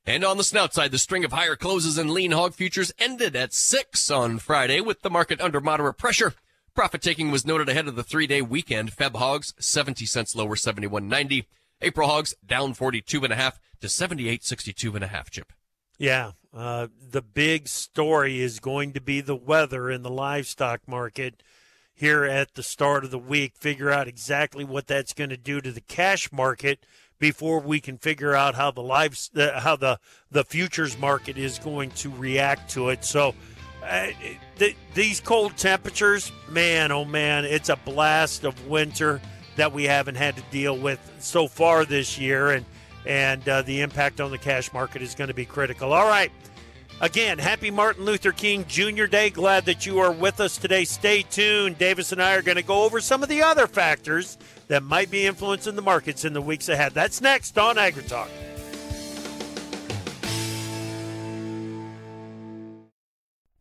And 0.04 0.22
on 0.22 0.36
the 0.36 0.44
snout 0.44 0.74
side, 0.74 0.90
the 0.90 0.98
string 0.98 1.24
of 1.24 1.32
higher 1.32 1.56
closes 1.56 1.96
in 1.96 2.12
lean 2.12 2.32
hog 2.32 2.52
futures 2.52 2.92
ended 2.98 3.34
at 3.34 3.54
six 3.54 4.10
on 4.10 4.38
Friday 4.38 4.82
with 4.82 5.00
the 5.00 5.08
market 5.08 5.40
under 5.40 5.62
moderate 5.62 5.96
pressure. 5.96 6.34
Profit 6.74 7.02
taking 7.02 7.30
was 7.30 7.46
noted 7.46 7.68
ahead 7.68 7.86
of 7.86 7.94
the 7.94 8.02
three 8.02 8.26
day 8.26 8.42
weekend. 8.42 8.90
Feb 8.90 9.14
hogs 9.14 9.54
70 9.60 10.06
cents 10.06 10.34
lower, 10.34 10.56
71.90. 10.56 11.44
April 11.80 12.08
hogs 12.08 12.34
down 12.44 12.74
42 12.74 13.22
and 13.22 13.32
a 13.32 13.36
half 13.36 13.60
to 13.80 13.86
78.62 13.86 14.94
and 14.96 15.04
a 15.04 15.06
half 15.06 15.30
chip. 15.30 15.52
Yeah, 15.98 16.32
uh, 16.52 16.88
the 17.00 17.22
big 17.22 17.68
story 17.68 18.40
is 18.40 18.58
going 18.58 18.92
to 18.94 19.00
be 19.00 19.20
the 19.20 19.36
weather 19.36 19.88
in 19.88 20.02
the 20.02 20.10
livestock 20.10 20.88
market 20.88 21.44
here 21.94 22.24
at 22.24 22.54
the 22.54 22.62
start 22.64 23.04
of 23.04 23.12
the 23.12 23.18
week, 23.18 23.56
figure 23.56 23.92
out 23.92 24.08
exactly 24.08 24.64
what 24.64 24.88
that's 24.88 25.12
going 25.12 25.30
to 25.30 25.36
do 25.36 25.60
to 25.60 25.70
the 25.70 25.80
cash 25.80 26.32
market 26.32 26.84
before 27.20 27.60
we 27.60 27.78
can 27.78 27.98
figure 27.98 28.34
out 28.34 28.56
how 28.56 28.72
the 28.72 28.82
lives 28.82 29.30
uh, 29.36 29.60
how 29.60 29.76
the 29.76 30.00
the 30.28 30.42
futures 30.42 30.98
market 30.98 31.38
is 31.38 31.60
going 31.60 31.90
to 31.92 32.10
react 32.10 32.68
to 32.70 32.88
it. 32.88 33.04
So 33.04 33.32
uh, 33.84 34.08
th- 34.58 34.76
these 34.94 35.20
cold 35.20 35.56
temperatures, 35.56 36.32
man, 36.48 36.92
oh 36.92 37.04
man, 37.04 37.44
it's 37.44 37.68
a 37.68 37.76
blast 37.76 38.44
of 38.44 38.66
winter 38.66 39.20
that 39.56 39.72
we 39.72 39.84
haven't 39.84 40.16
had 40.16 40.36
to 40.36 40.42
deal 40.50 40.76
with 40.76 40.98
so 41.18 41.46
far 41.46 41.84
this 41.84 42.18
year, 42.18 42.50
and 42.50 42.64
and 43.06 43.46
uh, 43.48 43.62
the 43.62 43.82
impact 43.82 44.20
on 44.20 44.30
the 44.30 44.38
cash 44.38 44.72
market 44.72 45.02
is 45.02 45.14
going 45.14 45.28
to 45.28 45.34
be 45.34 45.44
critical. 45.44 45.92
All 45.92 46.08
right. 46.08 46.32
Again, 47.00 47.38
happy 47.38 47.70
Martin 47.70 48.04
Luther 48.04 48.32
King 48.32 48.64
Jr. 48.66 49.04
Day. 49.04 49.28
Glad 49.28 49.66
that 49.66 49.84
you 49.84 49.98
are 49.98 50.12
with 50.12 50.40
us 50.40 50.56
today. 50.56 50.84
Stay 50.84 51.22
tuned. 51.22 51.76
Davis 51.76 52.12
and 52.12 52.22
I 52.22 52.34
are 52.34 52.42
going 52.42 52.56
to 52.56 52.62
go 52.62 52.84
over 52.84 53.00
some 53.00 53.22
of 53.22 53.28
the 53.28 53.42
other 53.42 53.66
factors 53.66 54.38
that 54.68 54.82
might 54.82 55.10
be 55.10 55.26
influencing 55.26 55.74
the 55.74 55.82
markets 55.82 56.24
in 56.24 56.32
the 56.32 56.40
weeks 56.40 56.68
ahead. 56.68 56.94
That's 56.94 57.20
next 57.20 57.58
on 57.58 57.76
AgriTalk. 57.76 58.28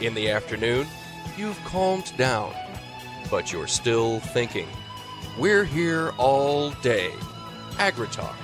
In 0.00 0.14
the 0.14 0.30
afternoon, 0.30 0.86
you've 1.38 1.58
calmed 1.64 2.12
down, 2.18 2.52
but 3.30 3.50
you're 3.50 3.66
still 3.66 4.20
thinking. 4.20 4.68
We're 5.38 5.64
here 5.64 6.12
all 6.18 6.70
day. 6.82 7.10
AgriTalk. 7.78 8.34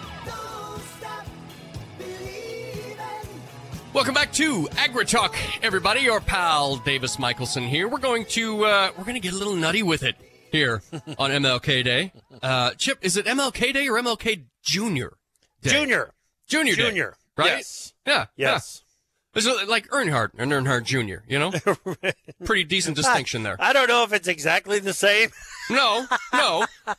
Welcome 3.93 4.15
back 4.15 4.33
to 4.33 4.65
AgriTalk, 4.69 5.35
everybody. 5.63 6.01
Your 6.01 6.21
pal 6.21 6.77
Davis 6.77 7.19
Michaelsen 7.19 7.65
here. 7.65 7.87
We're 7.87 7.99
going 7.99 8.25
to 8.27 8.65
uh, 8.65 8.91
we're 8.97 9.05
going 9.05 9.15
to 9.15 9.21
get 9.21 9.35
a 9.35 9.37
little 9.37 9.55
nutty 9.55 9.83
with 9.83 10.03
it 10.03 10.17
here 10.51 10.83
on 11.19 11.31
MLK 11.31 11.85
Day. 11.85 12.13
Uh, 12.43 12.71
Chip, 12.73 12.99
is 13.03 13.19
it 13.19 13.27
MLK 13.27 13.75
Day 13.75 13.89
or 13.89 14.01
MLK 14.01 14.45
Junior? 14.63 15.19
Day? 15.61 15.71
Junior. 15.71 16.13
Junior. 16.49 16.75
Day, 16.77 16.83
Junior. 16.89 17.15
right? 17.37 17.47
Yes. 17.49 17.93
Yeah. 18.07 18.27
Yes. 18.37 18.83
It's 19.35 19.69
like 19.69 19.89
Earnhardt 19.89 20.31
and 20.39 20.53
Earnhardt 20.53 20.85
Jr., 20.85 21.25
you 21.27 21.39
know? 21.39 21.53
Pretty 22.45 22.65
decent 22.65 22.97
distinction 22.97 23.43
there. 23.43 23.57
I 23.59 23.73
don't 23.73 23.89
know 23.89 24.03
if 24.05 24.13
it's 24.13 24.29
exactly 24.29 24.79
the 24.79 24.93
same. 24.93 25.31
No, 25.71 26.07
no. 26.33 26.67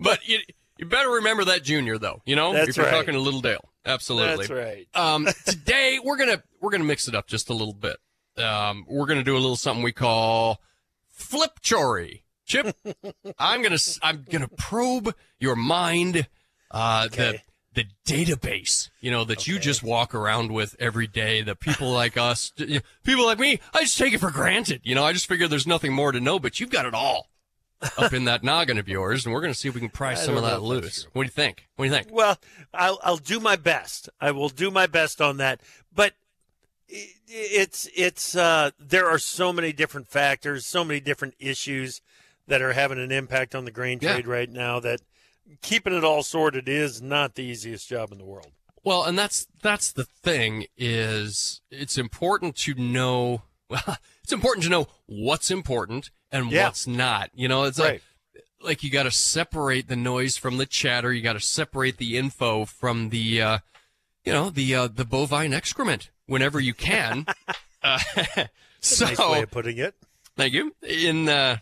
But 0.00 0.26
you, 0.26 0.38
you 0.78 0.86
better 0.86 1.10
remember 1.10 1.44
that 1.44 1.62
Junior, 1.62 1.98
though, 1.98 2.20
you 2.24 2.34
know? 2.34 2.52
That's 2.52 2.70
if 2.70 2.76
you're 2.76 2.86
right. 2.86 2.92
talking 2.92 3.14
to 3.14 3.20
Little 3.20 3.40
Dale. 3.42 3.68
Absolutely. 3.86 4.46
That's 4.46 4.50
right. 4.50 4.88
Um, 4.94 5.28
today 5.46 6.00
we're 6.02 6.16
gonna 6.16 6.42
we're 6.60 6.70
gonna 6.70 6.84
mix 6.84 7.06
it 7.06 7.14
up 7.14 7.26
just 7.28 7.48
a 7.48 7.52
little 7.52 7.74
bit. 7.74 7.96
Um, 8.36 8.84
we're 8.88 9.06
gonna 9.06 9.22
do 9.22 9.34
a 9.34 9.38
little 9.38 9.56
something 9.56 9.82
we 9.84 9.92
call 9.92 10.60
flip 11.10 11.60
chory. 11.62 12.24
Chip, 12.44 12.76
I'm 13.38 13.62
gonna 13.62 13.78
I'm 14.02 14.24
gonna 14.28 14.48
probe 14.48 15.14
your 15.38 15.54
mind. 15.54 16.26
Uh, 16.70 17.04
Okay. 17.06 17.42
The 17.78 17.86
database, 18.12 18.90
you 19.00 19.10
know, 19.10 19.24
that 19.24 19.46
you 19.46 19.58
just 19.58 19.82
walk 19.82 20.14
around 20.14 20.50
with 20.52 20.74
every 20.80 21.06
day. 21.06 21.42
The 21.42 21.54
people 21.54 21.90
like 21.92 22.16
us, 22.16 22.52
people 23.04 23.24
like 23.24 23.38
me, 23.38 23.60
I 23.72 23.80
just 23.82 23.96
take 23.98 24.12
it 24.12 24.18
for 24.18 24.30
granted. 24.30 24.80
You 24.84 24.94
know, 24.94 25.04
I 25.04 25.12
just 25.12 25.26
figure 25.26 25.46
there's 25.46 25.66
nothing 25.66 25.92
more 25.92 26.10
to 26.12 26.20
know, 26.20 26.38
but 26.38 26.58
you've 26.58 26.70
got 26.70 26.86
it 26.86 26.94
all 26.94 27.28
up 27.96 28.12
in 28.12 28.24
that 28.24 28.42
noggin 28.42 28.78
of 28.78 28.88
yours, 28.88 29.24
and 29.24 29.32
we're 29.32 29.40
gonna 29.40 29.54
see 29.54 29.68
if 29.68 29.74
we 29.74 29.80
can 29.80 29.90
pry 29.90 30.14
some 30.14 30.36
of 30.36 30.42
that 30.42 30.60
know 30.60 30.72
if 30.72 30.82
that's 30.82 31.04
loose. 31.04 31.08
What 31.12 31.22
do 31.22 31.26
you 31.26 31.30
think? 31.30 31.68
What 31.76 31.84
do 31.84 31.90
you 31.90 31.94
think? 31.96 32.08
Well, 32.10 32.38
I'll 32.74 32.98
I'll 33.04 33.16
do 33.18 33.38
my 33.38 33.54
best. 33.54 34.08
I 34.20 34.32
will 34.32 34.48
do 34.48 34.70
my 34.72 34.86
best 34.88 35.20
on 35.20 35.36
that. 35.36 35.60
But 35.94 36.14
it's 36.88 37.88
it's 37.94 38.34
uh, 38.34 38.70
there 38.80 39.06
are 39.08 39.18
so 39.18 39.52
many 39.52 39.72
different 39.72 40.08
factors, 40.08 40.66
so 40.66 40.84
many 40.84 40.98
different 41.00 41.34
issues 41.38 42.00
that 42.48 42.62
are 42.62 42.72
having 42.72 42.98
an 42.98 43.12
impact 43.12 43.54
on 43.54 43.64
the 43.64 43.70
grain 43.70 43.98
Yeah. 44.02 44.14
trade 44.14 44.26
right 44.26 44.50
now. 44.50 44.80
That 44.80 45.00
keeping 45.62 45.92
it 45.94 46.04
all 46.04 46.22
sorted 46.22 46.68
is 46.68 47.00
not 47.02 47.34
the 47.34 47.42
easiest 47.42 47.88
job 47.88 48.12
in 48.12 48.18
the 48.18 48.24
world. 48.24 48.52
Well, 48.84 49.04
and 49.04 49.18
that's 49.18 49.46
that's 49.62 49.92
the 49.92 50.04
thing 50.04 50.66
is 50.76 51.60
it's 51.70 51.98
important 51.98 52.56
to 52.58 52.74
know 52.74 53.42
well, 53.70 53.98
it's 54.22 54.32
important 54.32 54.64
to 54.64 54.70
know 54.70 54.86
what's 55.06 55.50
important 55.50 56.10
and 56.32 56.50
Yeah. 56.50 56.64
what's 56.64 56.86
not. 56.86 57.30
You 57.34 57.48
know, 57.48 57.64
it's 57.64 57.78
Right. 57.78 58.00
like 58.34 58.44
like 58.60 58.82
you 58.82 58.90
got 58.90 59.04
to 59.04 59.10
separate 59.10 59.88
the 59.88 59.96
noise 59.96 60.36
from 60.36 60.56
the 60.56 60.66
chatter. 60.66 61.12
You 61.12 61.22
got 61.22 61.34
to 61.34 61.40
separate 61.40 61.98
the 61.98 62.16
info 62.16 62.64
from 62.64 63.10
the 63.10 63.40
uh, 63.42 63.58
you 64.24 64.32
know 64.32 64.50
the 64.50 64.74
uh, 64.74 64.88
the 64.88 65.04
bovine 65.04 65.52
excrement 65.52 66.10
whenever 66.26 66.58
you 66.60 66.74
can. 66.74 67.26
uh, 67.82 67.98
so 68.80 69.04
nice 69.06 69.18
way 69.18 69.42
of 69.42 69.50
putting 69.50 69.78
it. 69.78 69.94
Thank 70.36 70.52
you. 70.54 70.74
In 70.82 71.28
uh, 71.28 71.58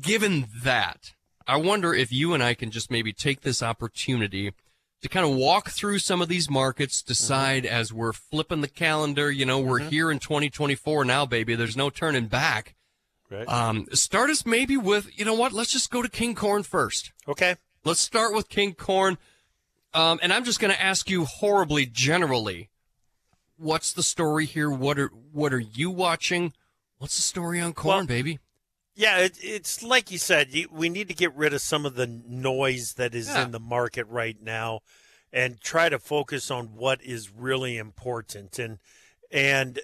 given 0.00 0.46
that, 0.62 1.12
I 1.46 1.56
wonder 1.56 1.94
if 1.94 2.12
you 2.12 2.34
and 2.34 2.42
I 2.42 2.54
can 2.54 2.70
just 2.70 2.90
maybe 2.90 3.12
take 3.12 3.40
this 3.42 3.62
opportunity 3.62 4.52
to 5.02 5.08
kind 5.08 5.26
of 5.26 5.34
walk 5.36 5.70
through 5.70 5.98
some 5.98 6.22
of 6.22 6.28
these 6.28 6.48
markets, 6.48 7.02
decide 7.02 7.66
as 7.66 7.92
we're 7.92 8.12
flipping 8.12 8.60
the 8.60 8.68
calendar. 8.68 9.30
You 9.30 9.44
know, 9.44 9.58
we're 9.58 9.80
here 9.80 10.10
in 10.10 10.18
2024 10.20 11.04
now, 11.04 11.26
baby. 11.26 11.54
There's 11.54 11.76
no 11.76 11.90
turning 11.90 12.26
back. 12.26 12.74
Right. 13.30 13.48
Um, 13.48 13.86
start 13.92 14.30
us 14.30 14.46
maybe 14.46 14.76
with, 14.76 15.18
you 15.18 15.24
know 15.24 15.34
what? 15.34 15.52
Let's 15.52 15.72
just 15.72 15.90
go 15.90 16.02
to 16.02 16.08
King 16.08 16.34
Corn 16.34 16.62
first. 16.62 17.12
okay. 17.26 17.56
Let's 17.84 17.98
start 17.98 18.32
with 18.32 18.48
King 18.48 18.74
Corn. 18.74 19.18
Um, 19.92 20.20
and 20.22 20.32
I'm 20.32 20.44
just 20.44 20.60
going 20.60 20.72
to 20.72 20.80
ask 20.80 21.10
you 21.10 21.24
horribly 21.24 21.84
generally, 21.84 22.70
what's 23.56 23.92
the 23.92 24.04
story 24.04 24.46
here? 24.46 24.70
What 24.70 25.00
are 25.00 25.08
what 25.32 25.52
are 25.52 25.58
you 25.58 25.90
watching? 25.90 26.52
What's 26.98 27.16
the 27.16 27.22
story 27.22 27.60
on 27.60 27.72
corn, 27.72 27.96
Well, 27.98 28.06
baby? 28.06 28.38
Yeah, 28.94 29.18
it, 29.18 29.38
it's 29.42 29.82
like 29.82 30.10
you 30.10 30.18
said. 30.18 30.52
You, 30.52 30.68
we 30.70 30.88
need 30.88 31.08
to 31.08 31.14
get 31.14 31.34
rid 31.34 31.54
of 31.54 31.60
some 31.60 31.86
of 31.86 31.94
the 31.94 32.06
noise 32.06 32.94
that 32.94 33.14
is 33.14 33.28
Yeah. 33.28 33.44
in 33.44 33.50
the 33.50 33.60
market 33.60 34.06
right 34.08 34.36
now, 34.40 34.80
and 35.32 35.60
try 35.60 35.88
to 35.88 35.98
focus 35.98 36.50
on 36.50 36.74
what 36.74 37.02
is 37.02 37.30
really 37.30 37.78
important. 37.78 38.58
And 38.58 38.78
and 39.30 39.80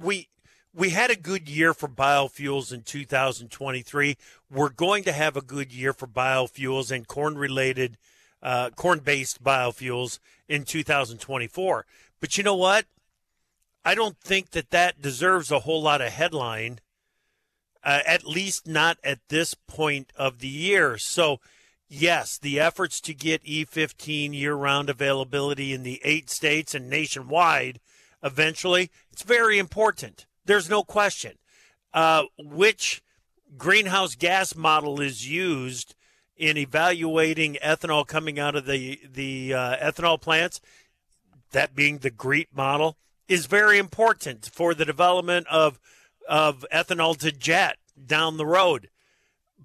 we 0.00 0.28
we 0.72 0.90
had 0.90 1.10
a 1.10 1.16
good 1.16 1.48
year 1.48 1.74
for 1.74 1.88
biofuels 1.88 2.72
in 2.72 2.82
2023. 2.82 4.16
We're 4.48 4.68
going 4.68 5.02
to 5.04 5.12
have 5.12 5.36
a 5.36 5.42
good 5.42 5.72
year 5.72 5.92
for 5.92 6.06
biofuels 6.06 6.92
and 6.92 7.08
corn 7.08 7.36
related, 7.36 7.98
uh, 8.40 8.70
corn 8.70 9.00
based 9.00 9.42
biofuels 9.42 10.20
in 10.48 10.64
2024. 10.64 11.86
But 12.20 12.38
you 12.38 12.44
know 12.44 12.54
what? 12.54 12.86
I 13.84 13.94
don't 13.96 14.18
think 14.20 14.50
that 14.50 14.70
that 14.70 15.02
deserves 15.02 15.50
a 15.50 15.60
whole 15.60 15.82
lot 15.82 16.00
of 16.00 16.12
headline 16.12 16.78
uh, 17.82 18.00
at 18.06 18.26
least 18.26 18.66
not 18.66 18.98
at 19.02 19.20
this 19.28 19.54
point 19.54 20.12
of 20.16 20.40
the 20.40 20.48
year. 20.48 20.98
So, 20.98 21.40
yes, 21.88 22.38
the 22.38 22.60
efforts 22.60 23.00
to 23.02 23.14
get 23.14 23.44
E15 23.44 24.34
year 24.34 24.54
round 24.54 24.90
availability 24.90 25.72
in 25.72 25.82
the 25.82 26.00
eight 26.04 26.30
states 26.30 26.74
and 26.74 26.88
nationwide 26.88 27.80
eventually, 28.22 28.90
it's 29.12 29.22
very 29.22 29.58
important. 29.58 30.26
There's 30.44 30.68
no 30.68 30.82
question. 30.82 31.38
Uh, 31.92 32.24
which 32.38 33.02
greenhouse 33.56 34.14
gas 34.14 34.54
model 34.54 35.00
is 35.00 35.28
used 35.28 35.94
in 36.36 36.56
evaluating 36.56 37.58
ethanol 37.62 38.06
coming 38.06 38.38
out 38.38 38.54
of 38.54 38.66
the, 38.66 39.00
the 39.12 39.52
uh, 39.52 39.76
ethanol 39.76 40.20
plants? 40.20 40.60
that 41.52 41.74
being 41.74 41.98
the 41.98 42.10
GREET 42.10 42.48
model, 42.54 42.96
is 43.28 43.46
very 43.46 43.78
important 43.78 44.50
for 44.52 44.74
the 44.74 44.84
development 44.84 45.46
of 45.48 45.78
of 46.28 46.64
ethanol 46.72 47.16
to 47.18 47.32
jet 47.32 47.78
down 48.06 48.36
the 48.36 48.46
road. 48.46 48.88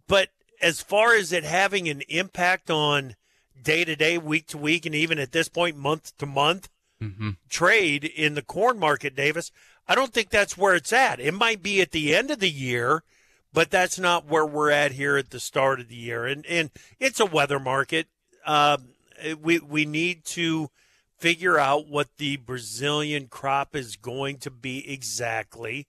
But 0.07 0.29
as 0.61 0.81
far 0.81 1.15
as 1.15 1.31
it 1.31 1.43
having 1.43 1.87
an 1.87 2.01
impact 2.09 2.69
on 2.69 3.15
day 3.61 3.85
to 3.85 3.95
day, 3.95 4.17
week 4.17 4.47
to 4.47 4.57
week, 4.57 4.85
and 4.85 4.95
even 4.95 5.19
at 5.19 5.31
this 5.31 5.49
point, 5.49 5.77
month 5.77 6.17
to 6.17 6.25
month 6.25 6.69
Mm-hmm. 7.01 7.31
trade 7.49 8.05
in 8.05 8.35
the 8.35 8.41
corn 8.41 8.79
market, 8.79 9.17
Davis, 9.17 9.51
I 9.85 9.95
don't 9.95 10.13
think 10.13 10.29
that's 10.29 10.57
where 10.57 10.75
it's 10.75 10.93
at. 10.93 11.19
It 11.19 11.33
might 11.33 11.61
be 11.61 11.81
at 11.81 11.91
the 11.91 12.15
end 12.15 12.31
of 12.31 12.39
the 12.39 12.49
year, 12.49 13.03
but 13.51 13.69
that's 13.69 13.99
not 13.99 14.27
where 14.27 14.45
we're 14.45 14.71
at 14.71 14.93
here 14.93 15.17
at 15.17 15.29
the 15.29 15.41
start 15.41 15.81
of 15.81 15.89
the 15.89 15.95
year. 15.95 16.25
And 16.25 16.45
and 16.45 16.71
it's 16.97 17.19
a 17.19 17.25
weather 17.25 17.59
market. 17.59 18.07
Um, 18.45 18.93
we 19.41 19.59
we 19.59 19.85
need 19.85 20.23
to 20.25 20.69
figure 21.17 21.59
out 21.59 21.87
what 21.87 22.07
the 22.17 22.37
Brazilian 22.37 23.27
crop 23.27 23.75
is 23.75 23.97
going 23.97 24.37
to 24.37 24.49
be 24.49 24.89
exactly. 24.89 25.87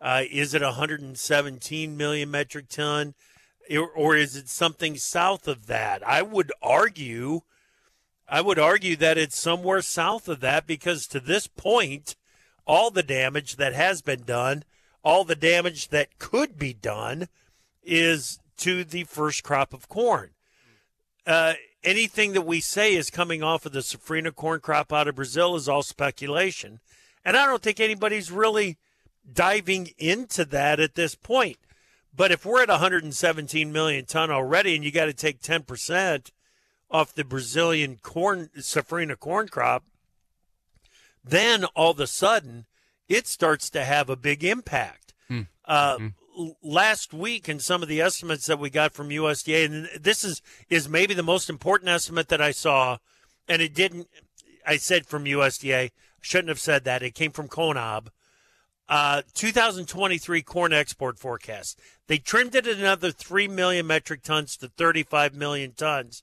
Uh, 0.00 0.22
is 0.30 0.54
it 0.54 0.62
117 0.62 1.96
million 1.96 2.30
metric 2.30 2.68
ton, 2.68 3.14
or, 3.96 4.16
is 4.16 4.36
it 4.36 4.48
something 4.48 4.96
south 4.96 5.48
of 5.48 5.66
that? 5.66 6.06
I 6.06 6.22
would 6.22 6.52
argue, 6.62 7.40
I 8.28 8.40
would 8.40 8.58
argue 8.58 8.96
that 8.96 9.18
it's 9.18 9.38
somewhere 9.38 9.82
south 9.82 10.28
of 10.28 10.40
that 10.40 10.66
because 10.66 11.06
to 11.08 11.20
this 11.20 11.46
point, 11.46 12.16
all 12.66 12.90
the 12.90 13.02
damage 13.02 13.56
that 13.56 13.74
has 13.74 14.00
been 14.00 14.22
done, 14.22 14.62
all 15.02 15.24
the 15.24 15.36
damage 15.36 15.88
that 15.88 16.18
could 16.18 16.58
be 16.58 16.72
done, 16.72 17.28
is 17.82 18.38
to 18.58 18.84
the 18.84 19.04
first 19.04 19.42
crop 19.42 19.74
of 19.74 19.88
corn. 19.88 20.30
Uh, 21.26 21.54
anything 21.82 22.32
that 22.32 22.46
we 22.46 22.60
say 22.60 22.94
is 22.94 23.10
coming 23.10 23.42
off 23.42 23.66
of 23.66 23.72
the 23.72 23.80
safrina 23.80 24.34
corn 24.34 24.60
crop 24.60 24.92
out 24.92 25.08
of 25.08 25.16
Brazil 25.16 25.56
is 25.56 25.68
all 25.68 25.82
speculation. 25.82 26.80
And 27.24 27.36
I 27.36 27.46
don't 27.46 27.62
think 27.62 27.80
anybody's 27.80 28.30
really 28.30 28.78
diving 29.32 29.90
into 29.98 30.44
that 30.46 30.80
at 30.80 30.94
this 30.94 31.14
point. 31.14 31.58
But 32.14 32.32
if 32.32 32.44
we're 32.44 32.62
at 32.62 32.68
117 32.68 33.72
million 33.72 34.04
ton 34.06 34.30
already 34.30 34.74
and 34.74 34.84
you 34.84 34.90
got 34.90 35.06
to 35.06 35.12
take 35.12 35.40
10%, 35.40 36.30
off 36.90 37.14
the 37.14 37.24
Brazilian 37.24 37.98
corn 38.02 38.50
safrinha 38.58 39.18
corn 39.18 39.48
crop, 39.48 39.84
then 41.24 41.64
all 41.76 41.90
of 41.90 42.00
a 42.00 42.06
sudden 42.06 42.66
it 43.08 43.26
starts 43.26 43.70
to 43.70 43.84
have 43.84 44.08
a 44.08 44.16
big 44.16 44.44
impact. 44.44 45.14
Hmm. 45.28 45.42
Uh, 45.64 45.96
Mhm. 45.98 46.14
Last 46.62 47.12
week, 47.12 47.48
and 47.48 47.60
some 47.60 47.82
of 47.82 47.88
the 47.88 48.00
estimates 48.00 48.46
that 48.46 48.60
we 48.60 48.70
got 48.70 48.94
from 48.94 49.10
USDA, 49.10 49.64
and 49.64 49.88
this 50.00 50.22
is 50.22 50.40
is 50.70 50.88
maybe 50.88 51.12
the 51.12 51.22
most 51.22 51.50
important 51.50 51.88
estimate 51.88 52.28
that 52.28 52.40
I 52.40 52.52
saw, 52.52 52.98
and 53.48 53.60
it 53.60 53.74
didn't. 53.74 54.08
I 54.64 54.76
said 54.76 55.04
from 55.04 55.24
USDA, 55.24 55.90
shouldn't 56.20 56.48
have 56.48 56.60
said 56.60 56.84
that. 56.84 57.02
It 57.02 57.16
came 57.16 57.32
from 57.32 57.48
Conab. 57.48 58.10
Uh, 58.88 59.22
2023 59.34 60.40
corn 60.42 60.72
export 60.72 61.18
forecast. 61.18 61.78
They 62.06 62.16
trimmed 62.16 62.54
it 62.54 62.66
another 62.66 63.10
3 63.10 63.46
million 63.48 63.86
metric 63.86 64.22
tons 64.22 64.56
to 64.56 64.68
35 64.68 65.34
million 65.34 65.72
tons, 65.72 66.22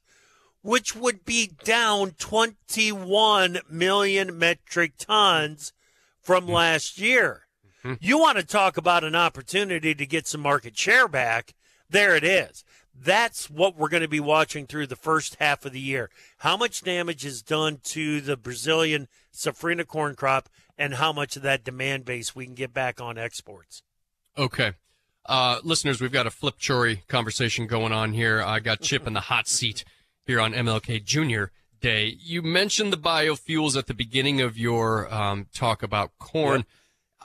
which 0.63 0.95
would 0.95 1.25
be 1.25 1.51
down 1.63 2.11
21 2.17 3.59
million 3.69 4.39
metric 4.39 4.93
tons 4.97 5.73
from 6.21 6.47
last 6.47 6.97
year. 6.97 7.43
You 7.99 8.17
want 8.17 8.39
to 8.39 8.43
talk 8.43 8.77
about 8.77 9.03
an 9.03 9.15
opportunity 9.15 9.93
to 9.93 10.05
get 10.07 10.25
some 10.25 10.41
market 10.41 10.75
share 10.75 11.07
back? 11.07 11.53
There 11.87 12.15
it 12.15 12.23
is. 12.23 12.63
That's 12.99 13.47
what 13.47 13.77
we're 13.77 13.89
going 13.89 14.01
to 14.01 14.09
be 14.09 14.19
watching 14.19 14.65
through 14.65 14.87
the 14.87 14.95
first 14.95 15.35
half 15.39 15.65
of 15.65 15.73
the 15.73 15.79
year. 15.79 16.09
How 16.39 16.57
much 16.57 16.81
damage 16.81 17.25
is 17.25 17.43
done 17.43 17.79
to 17.83 18.21
the 18.21 18.37
Brazilian 18.37 19.07
safrina 19.31 19.85
corn 19.85 20.15
crop 20.15 20.49
and 20.77 20.95
how 20.95 21.13
much 21.13 21.35
of 21.35 21.41
that 21.43 21.63
demand 21.63 22.05
base 22.05 22.35
we 22.35 22.45
can 22.45 22.55
get 22.55 22.73
back 22.73 22.99
on 22.99 23.17
exports. 23.17 23.81
Okay. 24.37 24.73
Uh, 25.25 25.59
listeners, 25.63 26.01
we've 26.01 26.11
got 26.11 26.27
a 26.27 26.31
flip 26.31 26.55
chory 26.59 27.03
conversation 27.07 27.65
going 27.65 27.91
on 27.91 28.13
here. 28.13 28.41
I 28.41 28.59
got 28.59 28.81
Chip 28.81 29.07
in 29.07 29.13
the 29.13 29.21
hot 29.21 29.47
seat 29.47 29.83
here 30.25 30.39
on 30.39 30.53
MLK 30.53 31.03
Junior 31.03 31.51
Day. 31.79 32.17
You 32.19 32.41
mentioned 32.41 32.93
the 32.93 32.97
biofuels 32.97 33.75
at 33.75 33.87
the 33.87 33.93
beginning 33.93 34.41
of 34.41 34.57
your 34.57 35.11
um, 35.13 35.47
talk 35.53 35.81
about 35.81 36.11
corn. 36.19 36.65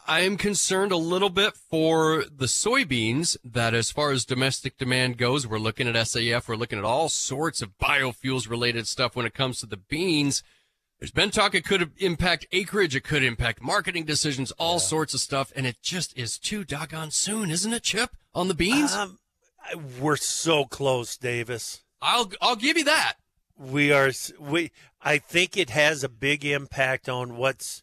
I 0.06 0.20
am 0.20 0.36
concerned 0.36 0.92
a 0.92 0.96
little 0.96 1.30
bit 1.30 1.54
for 1.54 2.24
the 2.24 2.46
soybeans 2.46 3.36
that 3.44 3.74
as 3.74 3.90
far 3.90 4.10
as 4.10 4.24
domestic 4.24 4.76
demand 4.76 5.18
goes, 5.18 5.46
we're 5.46 5.58
looking 5.58 5.86
at 5.86 5.94
SAF, 5.94 6.48
we're 6.48 6.56
looking 6.56 6.78
at 6.78 6.84
all 6.84 7.08
sorts 7.08 7.62
of 7.62 7.78
biofuels 7.78 8.48
related 8.48 8.88
stuff 8.88 9.14
when 9.14 9.26
it 9.26 9.34
comes 9.34 9.60
to 9.60 9.66
the 9.66 9.76
beans. 9.76 10.42
There's 11.00 11.10
been 11.10 11.30
talk 11.30 11.54
it 11.54 11.64
could 11.64 11.92
impact 11.96 12.46
acreage, 12.52 12.94
it 12.94 13.04
could 13.04 13.24
impact 13.24 13.62
marketing 13.62 14.04
decisions, 14.04 14.50
all 14.52 14.78
sorts 14.78 15.14
of 15.14 15.20
stuff, 15.20 15.50
and 15.56 15.66
it 15.66 15.80
just 15.80 16.16
is 16.16 16.38
too 16.38 16.62
doggone 16.62 17.10
soon, 17.10 17.50
isn't 17.50 17.72
it, 17.72 17.82
Chip? 17.82 18.10
On 18.34 18.48
the 18.48 18.54
beans? 18.54 18.92
Um, 18.92 19.18
we're 19.98 20.16
so 20.16 20.66
close, 20.66 21.16
Davis. 21.16 21.82
I'll 22.02 22.30
I'll 22.42 22.56
give 22.56 22.76
you 22.76 22.84
that. 22.84 23.14
We 23.56 23.92
are. 23.92 24.10
We. 24.38 24.72
I 25.02 25.16
think 25.16 25.56
it 25.56 25.70
has 25.70 26.04
a 26.04 26.08
big 26.08 26.44
impact 26.44 27.08
on 27.08 27.36
what's 27.38 27.82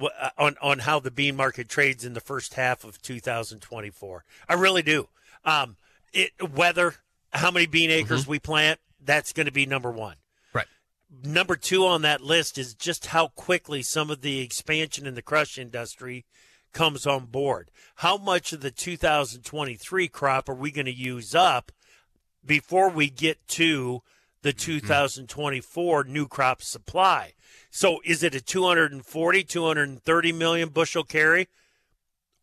uh, 0.00 0.30
on 0.36 0.56
on 0.60 0.80
how 0.80 0.98
the 0.98 1.12
bean 1.12 1.36
market 1.36 1.68
trades 1.68 2.04
in 2.04 2.14
the 2.14 2.20
first 2.20 2.54
half 2.54 2.82
of 2.82 3.00
2024. 3.00 4.24
I 4.48 4.54
really 4.54 4.82
do. 4.82 5.08
Um, 5.44 5.76
it 6.12 6.32
weather, 6.52 6.96
how 7.32 7.52
many 7.52 7.66
bean 7.66 7.90
acres 7.90 8.26
we 8.26 8.40
plant, 8.40 8.80
that's 9.00 9.32
going 9.32 9.46
to 9.46 9.52
be 9.52 9.66
number 9.66 9.90
one. 9.90 10.16
Number 11.10 11.56
two 11.56 11.86
on 11.86 12.02
that 12.02 12.20
list 12.20 12.56
is 12.56 12.74
just 12.74 13.06
how 13.06 13.28
quickly 13.28 13.82
some 13.82 14.10
of 14.10 14.20
the 14.20 14.40
expansion 14.40 15.06
in 15.06 15.14
the 15.14 15.22
crush 15.22 15.58
industry 15.58 16.24
comes 16.72 17.04
on 17.04 17.26
board. 17.26 17.70
How 17.96 18.16
much 18.16 18.52
of 18.52 18.60
the 18.60 18.70
2023 18.70 20.06
crop 20.08 20.48
are 20.48 20.54
we 20.54 20.70
going 20.70 20.86
to 20.86 20.92
use 20.92 21.34
up 21.34 21.72
before 22.46 22.88
we 22.88 23.10
get 23.10 23.46
to 23.48 24.02
the 24.42 24.52
mm-hmm. 24.52 24.78
2024 24.78 26.04
new 26.04 26.28
crop 26.28 26.62
supply? 26.62 27.32
So 27.70 28.00
is 28.04 28.22
it 28.22 28.36
a 28.36 28.40
240, 28.40 29.44
230 29.44 30.32
million 30.32 30.68
bushel 30.68 31.04
carry? 31.04 31.48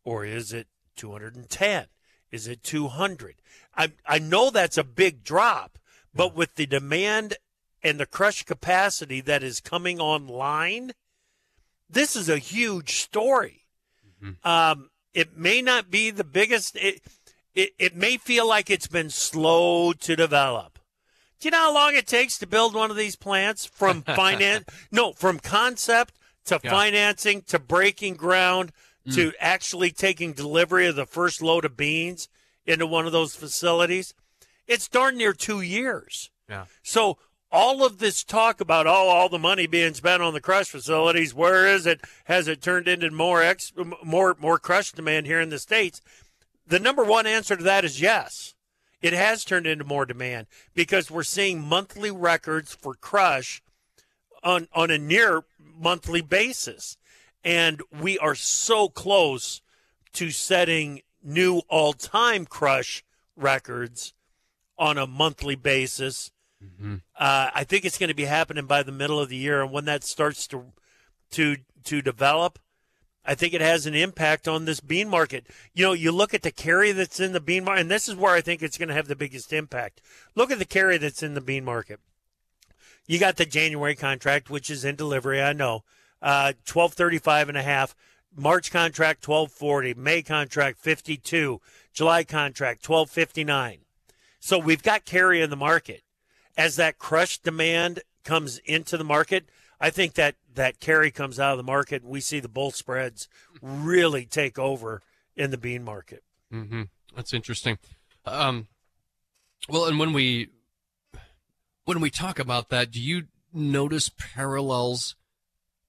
Or 0.03 0.25
is 0.25 0.51
it 0.51 0.67
210? 0.97 1.85
Is 2.31 2.47
it 2.47 2.63
200? 2.63 3.35
I, 3.75 3.93
I 4.05 4.19
know 4.19 4.49
that's 4.49 4.77
a 4.77 4.83
big 4.83 5.23
drop, 5.23 5.77
but 6.13 6.35
with 6.35 6.55
the 6.55 6.65
demand 6.65 7.35
and 7.87 7.99
the 7.99 8.05
crush 8.05 8.43
capacity 8.43 9.21
that 9.21 9.43
is 9.43 9.59
coming 9.59 9.99
online, 9.99 10.91
this 11.89 12.15
is 12.15 12.27
a 12.29 12.37
huge 12.37 12.95
story. 13.01 13.61
Um, 14.43 14.89
it 15.13 15.37
may 15.37 15.61
not 15.61 15.89
be 15.91 16.09
the 16.11 16.23
biggest. 16.23 16.75
It, 16.75 17.01
it 17.53 17.71
it 17.77 17.95
may 17.95 18.17
feel 18.17 18.47
like 18.47 18.69
it's 18.69 18.87
been 18.87 19.09
slow 19.09 19.93
to 19.93 20.15
develop. 20.15 20.79
Do 21.39 21.47
you 21.47 21.51
know 21.51 21.57
how 21.59 21.73
long 21.73 21.95
it 21.95 22.07
takes 22.07 22.37
to 22.39 22.47
build 22.47 22.73
one 22.73 22.89
of 22.89 22.97
these 22.97 23.15
plants 23.15 23.65
from 23.65 24.01
finance? 24.15 24.65
no, 24.91 25.13
from 25.13 25.39
concept 25.39 26.15
to 26.45 26.59
Yeah. 26.63 26.71
financing 26.71 27.41
to 27.43 27.59
breaking 27.59 28.15
ground 28.15 28.71
to 29.13 29.31
actually 29.39 29.91
taking 29.91 30.33
delivery 30.33 30.87
of 30.87 30.95
the 30.97 31.05
first 31.05 31.41
load 31.41 31.63
of 31.63 31.77
beans 31.77 32.27
into 32.65 32.85
one 32.85 33.05
of 33.05 33.13
those 33.13 33.35
facilities. 33.35 34.13
It's 34.67 34.89
darn 34.89 35.15
near 35.15 35.31
two 35.31 35.61
years. 35.61 36.29
Yeah. 36.49 36.65
So 36.83 37.17
all 37.51 37.85
of 37.85 37.99
this 37.99 38.23
talk 38.23 38.59
about 38.59 38.87
oh 38.87 38.91
all 38.91 39.29
the 39.29 39.39
money 39.39 39.67
being 39.67 39.93
spent 39.93 40.21
on 40.21 40.33
the 40.33 40.41
crush 40.41 40.69
facilities, 40.69 41.33
where 41.33 41.67
is 41.67 41.85
it? 41.85 42.01
Has 42.25 42.47
it 42.47 42.61
turned 42.61 42.87
into 42.87 43.09
more 43.11 43.41
ex 43.41 43.73
more 44.03 44.35
more 44.39 44.59
crush 44.59 44.91
demand 44.91 45.25
here 45.25 45.39
in 45.39 45.49
the 45.49 45.59
states? 45.59 46.01
The 46.65 46.79
number 46.79 47.03
one 47.03 47.25
answer 47.25 47.55
to 47.55 47.63
that 47.63 47.85
is 47.85 48.01
yes. 48.01 48.53
It 49.01 49.13
has 49.13 49.45
turned 49.45 49.67
into 49.67 49.85
more 49.85 50.05
demand 50.05 50.47
because 50.73 51.11
we're 51.11 51.23
seeing 51.23 51.61
monthly 51.61 52.11
records 52.11 52.73
for 52.73 52.95
crush 52.95 53.61
on 54.43 54.67
on 54.73 54.91
a 54.91 54.97
near 54.97 55.43
monthly 55.59 56.21
basis. 56.21 56.97
And 57.43 57.81
we 57.91 58.17
are 58.19 58.35
so 58.35 58.89
close 58.89 59.61
to 60.13 60.31
setting 60.31 61.01
new 61.23 61.61
all-time 61.69 62.45
crush 62.45 63.03
records 63.35 64.13
on 64.77 64.97
a 64.97 65.07
monthly 65.07 65.55
basis. 65.55 66.31
Uh, 67.15 67.49
I 67.53 67.63
think 67.63 67.85
it's 67.85 67.97
going 67.97 68.09
to 68.09 68.15
be 68.15 68.25
happening 68.25 68.65
by 68.65 68.83
the 68.83 68.91
middle 68.91 69.19
of 69.19 69.29
the 69.29 69.35
year, 69.35 69.61
and 69.61 69.71
when 69.71 69.85
that 69.85 70.03
starts 70.03 70.47
to 70.47 70.73
to 71.31 71.57
to 71.83 72.01
develop, 72.01 72.59
I 73.25 73.35
think 73.35 73.53
it 73.53 73.61
has 73.61 73.85
an 73.85 73.93
impact 73.93 74.47
on 74.47 74.65
this 74.65 74.79
bean 74.79 75.09
market. 75.09 75.47
You 75.73 75.85
know, 75.85 75.93
you 75.93 76.11
look 76.11 76.33
at 76.33 76.41
the 76.41 76.51
carry 76.51 76.91
that's 76.91 77.19
in 77.19 77.33
the 77.33 77.39
bean 77.39 77.63
market, 77.63 77.81
and 77.81 77.91
this 77.91 78.07
is 78.07 78.15
where 78.15 78.33
I 78.33 78.41
think 78.41 78.61
it's 78.61 78.77
going 78.77 78.89
to 78.89 78.95
have 78.95 79.07
the 79.07 79.15
biggest 79.15 79.53
impact. 79.53 80.01
Look 80.35 80.49
at 80.49 80.59
the 80.59 80.65
carry 80.65 80.97
that's 80.97 81.21
in 81.21 81.33
the 81.33 81.41
bean 81.41 81.65
market. 81.65 81.99
You 83.05 83.19
got 83.19 83.37
the 83.37 83.45
January 83.45 83.95
contract, 83.95 84.49
which 84.49 84.69
is 84.69 84.83
in 84.83 84.95
delivery. 84.95 85.41
I 85.41 85.53
know, 85.53 85.83
uh, 86.21 86.53
twelve 86.65 86.93
thirty 86.93 87.19
five 87.19 87.49
and 87.49 87.57
a 87.57 87.63
half. 87.63 87.95
March 88.35 88.71
contract 88.71 89.21
twelve 89.21 89.51
forty. 89.51 89.93
May 89.93 90.21
contract 90.21 90.79
fifty 90.79 91.17
two. 91.17 91.61
July 91.93 92.23
contract 92.23 92.83
twelve 92.83 93.09
fifty 93.09 93.43
nine. 93.43 93.79
So 94.39 94.57
we've 94.57 94.83
got 94.83 95.05
carry 95.05 95.41
in 95.41 95.49
the 95.49 95.55
market. 95.55 96.03
As 96.57 96.75
that 96.77 96.97
crush 96.97 97.37
demand 97.37 98.01
comes 98.23 98.57
into 98.65 98.97
the 98.97 99.03
market, 99.03 99.47
I 99.79 99.89
think 99.91 100.15
that 100.15 100.35
that 100.55 100.79
carry 100.79 101.11
comes 101.11 101.39
out 101.39 101.51
of 101.51 101.57
the 101.57 101.63
market, 101.63 102.01
and 102.01 102.11
we 102.11 102.19
see 102.19 102.39
the 102.39 102.49
bull 102.49 102.71
spreads 102.71 103.27
really 103.61 104.25
take 104.25 104.57
over 104.57 105.01
in 105.35 105.51
the 105.51 105.57
bean 105.57 105.83
market. 105.83 106.23
Mm-hmm. 106.51 106.83
That's 107.15 107.33
interesting. 107.33 107.77
Um, 108.25 108.67
well, 109.69 109.85
and 109.85 109.99
when 109.99 110.13
we 110.13 110.49
when 111.85 112.01
we 112.01 112.09
talk 112.09 112.39
about 112.39 112.69
that, 112.69 112.91
do 112.91 112.99
you 112.99 113.27
notice 113.53 114.09
parallels 114.17 115.15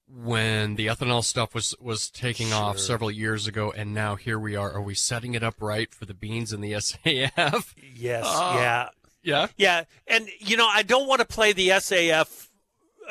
when 0.06 0.76
the 0.76 0.86
ethanol 0.86 1.24
stuff 1.24 1.54
was 1.54 1.74
was 1.80 2.10
taking 2.10 2.52
off 2.52 2.78
several 2.78 3.10
years 3.10 3.46
ago, 3.46 3.72
and 3.72 3.92
now 3.94 4.16
here 4.16 4.38
we 4.38 4.54
are? 4.54 4.70
Are 4.72 4.82
we 4.82 4.94
setting 4.94 5.34
it 5.34 5.42
up 5.42 5.56
right 5.60 5.92
for 5.94 6.04
the 6.04 6.14
beans 6.14 6.52
and 6.52 6.62
the 6.62 6.72
SAF? 6.72 7.74
Yes, 7.94 8.24
Oh. 8.26 8.54
yeah, 8.54 8.88
Yeah. 9.28 9.48
yeah, 9.58 9.84
and 10.06 10.30
you 10.38 10.56
know 10.56 10.66
I 10.66 10.82
don't 10.82 11.06
want 11.06 11.20
to 11.20 11.26
play 11.26 11.52
the 11.52 11.68
SAF 11.68 12.48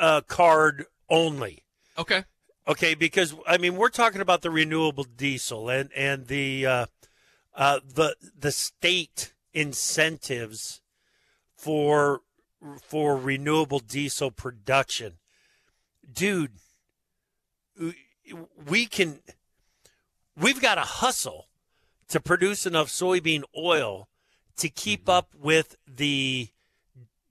uh, 0.00 0.22
card 0.22 0.86
only. 1.08 1.62
Okay. 1.96 2.24
Okay, 2.66 2.94
because 2.94 3.36
I 3.46 3.56
mean 3.56 3.76
we're 3.76 3.88
talking 3.88 4.20
about 4.20 4.42
the 4.42 4.50
renewable 4.50 5.04
diesel 5.04 5.68
and 5.70 5.90
and 5.94 6.26
the 6.26 6.66
uh, 6.66 6.86
uh, 7.54 7.78
the 7.86 8.16
the 8.36 8.50
state 8.50 9.32
incentives 9.54 10.80
for 11.56 12.22
for 12.82 13.16
renewable 13.16 13.78
diesel 13.78 14.32
production, 14.32 15.18
dude. 16.12 16.54
We 18.68 18.86
can 18.86 19.20
we've 20.36 20.60
got 20.60 20.74
to 20.74 20.80
hustle 20.80 21.46
to 22.08 22.18
produce 22.18 22.66
enough 22.66 22.88
soybean 22.88 23.44
oil 23.56 24.08
to 24.58 24.68
keep 24.68 25.08
up 25.08 25.34
with 25.34 25.76
the 25.86 26.48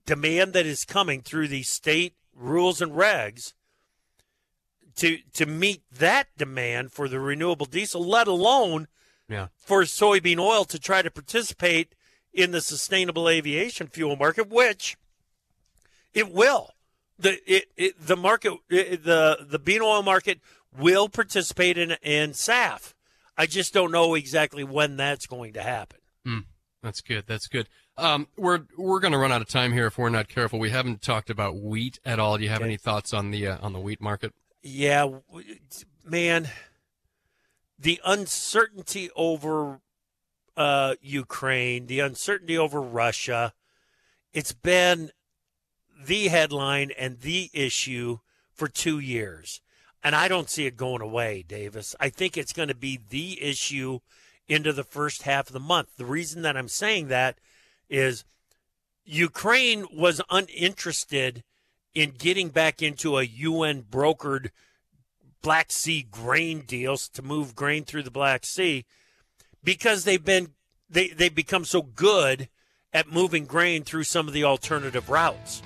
demand 0.06 0.54
that 0.54 0.66
is 0.66 0.86
coming 0.86 1.22
through 1.22 1.48
the 1.48 1.64
state 1.64 2.16
rules 2.34 2.82
and 2.82 2.92
regs 2.94 3.54
to 4.96 5.18
to 5.34 5.46
meet 5.46 5.82
that 5.92 6.28
demand 6.38 6.92
for 6.92 7.08
the 7.08 7.20
renewable 7.20 7.66
diesel, 7.66 8.04
let 8.04 8.28
alone 8.28 8.88
Yeah. 9.30 9.48
for 9.56 9.84
soybean 9.84 10.40
oil 10.40 10.66
to 10.66 10.80
try 10.80 11.02
to 11.02 11.12
participate 11.12 11.94
in 12.34 12.52
the 12.52 12.62
sustainable 12.62 13.28
aviation 13.30 13.88
fuel 13.88 14.16
market, 14.16 14.50
which 14.50 14.98
It 16.14 16.32
will. 16.32 16.72
The 17.20 17.40
it, 17.52 17.66
it 17.76 18.08
the 18.08 18.16
market 18.18 18.54
it, 18.70 19.04
the 19.04 19.46
the 19.48 19.60
bean 19.60 19.82
oil 19.82 20.04
market 20.04 20.40
will 20.76 21.10
participate 21.10 21.78
in 21.78 21.92
in 22.02 22.32
SAF. 22.32 22.94
I 23.38 23.46
just 23.46 23.74
don't 23.74 23.92
know 23.92 24.16
exactly 24.16 24.64
when 24.64 24.98
that's 24.98 25.28
going 25.28 25.54
to 25.54 25.62
happen. 25.64 26.00
Mm, 26.26 26.46
that's 26.88 27.02
good. 27.02 27.26
That's 27.28 27.48
good. 27.48 27.68
Um, 27.98 28.28
we're 28.38 28.62
we're 28.78 29.00
going 29.00 29.12
to 29.12 29.18
run 29.18 29.32
out 29.32 29.42
of 29.42 29.50
time 29.50 29.74
here 29.74 29.88
if 29.88 29.98
we're 29.98 30.10
not 30.10 30.30
careful. 30.30 30.58
We 30.58 30.70
haven't 30.70 31.02
talked 31.02 31.30
about 31.30 31.60
wheat 31.60 32.00
at 32.06 32.20
all. 32.20 32.38
Do 32.38 32.44
you 32.44 32.50
have 32.50 32.60
okay. 32.60 32.70
any 32.70 32.78
thoughts 32.78 33.14
on 33.14 33.32
the 33.32 33.48
uh, 33.48 33.58
on 33.62 33.74
the 33.74 33.80
wheat 33.80 34.02
market? 34.02 34.34
Yeah, 34.64 35.10
man, 36.06 36.50
the 37.78 38.00
uncertainty 38.06 39.10
over 39.16 39.82
uh, 40.56 40.96
Ukraine, 41.02 41.88
the 41.88 42.00
uncertainty 42.00 42.58
over 42.58 42.82
Russia, 42.82 43.54
it's 44.34 44.54
been 44.54 45.12
the 46.06 46.30
headline 46.30 46.92
and 46.98 47.20
the 47.20 47.50
issue 47.54 48.20
for 48.54 48.68
two 48.68 49.00
years. 49.00 49.62
And 50.04 50.16
I 50.16 50.28
don't 50.28 50.50
see 50.50 50.66
it 50.66 50.78
going 50.78 51.02
away, 51.02 51.44
Davis. 51.48 51.96
I 52.00 52.10
think 52.10 52.38
it's 52.38 52.54
going 52.54 52.70
to 52.70 52.76
be 52.76 53.00
the 53.10 53.42
issue 53.44 54.00
into 54.48 54.74
the 54.74 54.84
first 54.84 55.24
half 55.24 55.48
of 55.48 55.54
the 55.54 55.60
month. 55.60 55.90
The 55.98 56.06
reason 56.06 56.42
that 56.44 56.58
I'm 56.58 56.70
saying 56.70 57.08
that 57.08 57.38
is 57.90 58.24
Ukraine 59.06 59.86
was 59.94 60.22
uninterested 60.30 61.44
in 61.94 62.12
getting 62.12 62.50
back 62.50 62.82
into 62.82 63.18
a 63.18 63.24
UN 63.24 63.84
brokered 63.84 64.50
Black 65.42 65.72
Sea 65.72 66.06
grain 66.10 66.62
deals 66.62 67.08
to 67.10 67.22
move 67.22 67.56
grain 67.56 67.84
through 67.84 68.04
the 68.04 68.12
Black 68.12 68.46
Sea 68.46 68.86
because 69.64 70.04
they've 70.04 70.24
been 70.24 70.50
they 70.90 71.10
they've 71.10 71.34
become 71.34 71.66
so 71.66 71.82
good 71.82 72.50
at 72.94 73.12
moving 73.12 73.46
grain 73.46 73.84
through 73.84 74.04
some 74.04 74.28
of 74.28 74.34
the 74.34 74.44
alternative 74.44 75.10
routes. 75.10 75.62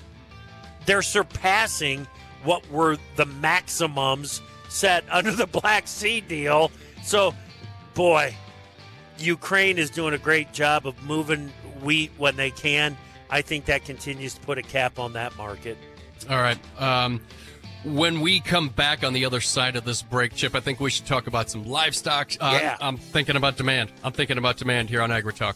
They're 0.86 1.02
surpassing 1.02 2.08
what 2.44 2.70
were 2.72 2.98
the 3.15 3.26
maximums 3.26 4.41
set 4.70 5.04
under 5.10 5.32
the 5.32 5.48
Black 5.62 5.88
Sea 5.88 6.22
deal. 6.22 6.72
So, 7.04 7.34
boy, 7.94 8.36
Ukraine 9.22 9.78
is 9.78 9.90
doing 9.90 10.14
a 10.14 10.18
great 10.18 10.52
job 10.54 10.86
of 10.86 11.02
moving 11.04 11.50
wheat 11.82 12.12
when 12.18 12.36
they 12.36 12.52
can. 12.52 12.98
I 13.30 13.42
think 13.42 13.66
that 13.66 13.86
continues 13.86 14.34
to 14.34 14.42
put 14.42 14.58
a 14.58 14.62
cap 14.62 15.00
on 15.00 15.14
that 15.14 15.36
market. 15.38 15.78
All 16.30 16.38
right. 16.38 16.60
Um, 16.80 17.22
when 17.84 18.22
we 18.22 18.40
come 18.42 18.70
back 18.70 19.04
on 19.04 19.14
the 19.14 19.26
other 19.26 19.42
side 19.42 19.76
of 19.76 19.86
this 19.86 20.02
break, 20.02 20.36
Chip, 20.36 20.54
I 20.54 20.60
think 20.60 20.80
we 20.80 20.92
should 20.92 21.06
talk 21.06 21.28
about 21.28 21.50
some 21.50 21.66
livestock. 21.66 22.32
Uh, 22.40 22.60
yeah. 22.62 22.78
I'm 22.80 22.98
thinking 22.98 23.36
about 23.36 23.58
demand. 23.58 23.92
I'm 24.04 24.12
thinking 24.12 24.38
about 24.38 24.58
demand 24.58 24.90
here 24.90 25.02
on 25.02 25.10
AgriTalk. 25.10 25.56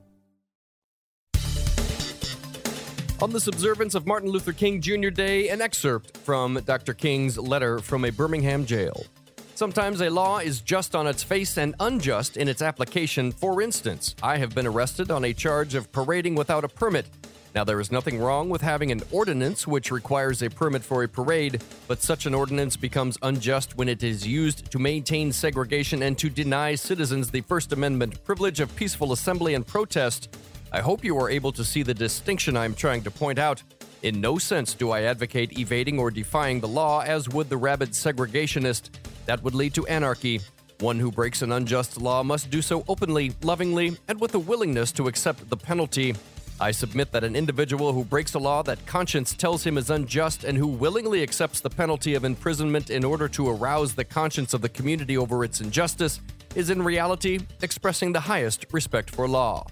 On 3.21 3.29
this 3.29 3.45
observance 3.45 3.93
of 3.93 4.07
Martin 4.07 4.31
Luther 4.31 4.51
King 4.51 4.81
Jr. 4.81 5.09
Day, 5.09 5.49
an 5.49 5.61
excerpt 5.61 6.17
from 6.17 6.59
Dr. 6.65 6.95
King's 6.95 7.37
letter 7.37 7.77
from 7.77 8.03
a 8.03 8.09
Birmingham 8.09 8.65
jail. 8.65 9.05
Sometimes 9.53 10.01
a 10.01 10.09
law 10.09 10.39
is 10.39 10.59
just 10.59 10.95
on 10.95 11.05
its 11.05 11.21
face 11.21 11.55
and 11.59 11.75
unjust 11.79 12.35
in 12.35 12.47
its 12.47 12.63
application. 12.63 13.31
For 13.31 13.61
instance, 13.61 14.15
I 14.23 14.37
have 14.37 14.55
been 14.55 14.65
arrested 14.65 15.11
on 15.11 15.23
a 15.23 15.33
charge 15.33 15.75
of 15.75 15.91
parading 15.91 16.33
without 16.33 16.63
a 16.63 16.67
permit. 16.67 17.05
Now, 17.53 17.63
there 17.63 17.79
is 17.79 17.91
nothing 17.91 18.19
wrong 18.19 18.49
with 18.49 18.61
having 18.61 18.91
an 18.91 19.03
ordinance 19.11 19.67
which 19.67 19.91
requires 19.91 20.41
a 20.41 20.49
permit 20.49 20.81
for 20.81 21.03
a 21.03 21.07
parade, 21.07 21.61
but 21.87 22.01
such 22.01 22.25
an 22.25 22.33
ordinance 22.33 22.75
becomes 22.75 23.19
unjust 23.21 23.77
when 23.77 23.87
it 23.87 24.01
is 24.01 24.25
used 24.25 24.71
to 24.71 24.79
maintain 24.79 25.31
segregation 25.31 26.01
and 26.01 26.17
to 26.17 26.27
deny 26.27 26.73
citizens 26.73 27.29
the 27.29 27.41
First 27.41 27.71
Amendment 27.71 28.23
privilege 28.23 28.61
of 28.61 28.75
peaceful 28.75 29.11
assembly 29.11 29.53
and 29.53 29.67
protest 29.67 30.35
I 30.73 30.79
hope 30.79 31.03
you 31.03 31.17
are 31.17 31.29
able 31.29 31.51
to 31.51 31.65
see 31.65 31.83
the 31.83 31.93
distinction 31.93 32.55
I'm 32.55 32.73
trying 32.73 33.03
to 33.03 33.11
point 33.11 33.37
out. 33.37 33.61
In 34.03 34.21
no 34.21 34.37
sense 34.37 34.73
do 34.73 34.91
I 34.91 35.01
advocate 35.01 35.59
evading 35.59 35.99
or 35.99 36.09
defying 36.09 36.61
the 36.61 36.67
law, 36.69 37.01
as 37.01 37.27
would 37.27 37.49
the 37.49 37.57
rabid 37.57 37.91
segregationist. 37.91 38.89
That 39.25 39.43
would 39.43 39.53
lead 39.53 39.73
to 39.73 39.85
anarchy. 39.87 40.39
One 40.79 40.97
who 40.97 41.11
breaks 41.11 41.41
an 41.41 41.51
unjust 41.51 41.99
law 41.99 42.23
must 42.23 42.49
do 42.49 42.61
so 42.61 42.85
openly, 42.87 43.33
lovingly, 43.43 43.97
and 44.07 44.19
with 44.21 44.33
a 44.33 44.39
willingness 44.39 44.93
to 44.93 45.09
accept 45.09 45.49
the 45.49 45.57
penalty. 45.57 46.15
I 46.61 46.71
submit 46.71 47.11
that 47.11 47.25
an 47.25 47.35
individual 47.35 47.91
who 47.91 48.05
breaks 48.05 48.33
a 48.35 48.39
law 48.39 48.63
that 48.63 48.85
conscience 48.85 49.33
tells 49.33 49.65
him 49.65 49.77
is 49.77 49.89
unjust 49.89 50.45
and 50.45 50.57
who 50.57 50.67
willingly 50.67 51.21
accepts 51.21 51.59
the 51.59 51.69
penalty 51.69 52.13
of 52.13 52.23
imprisonment 52.23 52.89
in 52.89 53.03
order 53.03 53.27
to 53.27 53.49
arouse 53.49 53.93
the 53.93 54.05
conscience 54.05 54.53
of 54.53 54.61
the 54.61 54.69
community 54.69 55.17
over 55.17 55.43
its 55.43 55.59
injustice 55.59 56.21
is 56.55 56.69
in 56.69 56.81
reality 56.81 57.39
expressing 57.61 58.13
the 58.13 58.21
highest 58.21 58.65
respect 58.71 59.09
for 59.09 59.27
law. 59.27 59.65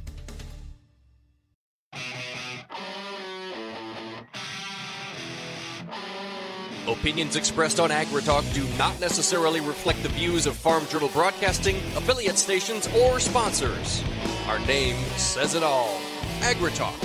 Opinions 6.89 7.36
expressed 7.36 7.80
on 7.80 7.91
AgriTalk 7.91 8.52
do 8.56 8.65
not 8.78 8.99
necessarily 8.99 9.62
reflect 9.62 10.02
the 10.02 10.10
views 10.10 10.47
of 10.47 10.56
Farm 10.56 10.88
Journal 10.88 11.10
Broadcasting, 11.10 11.75
affiliate 11.95 12.38
stations, 12.38 12.89
or 12.97 13.19
sponsors. 13.19 14.04
Our 14.47 14.58
name 14.60 14.95
says 15.15 15.54
it 15.54 15.62
all. 15.62 15.99
AgriTalk. 16.39 16.95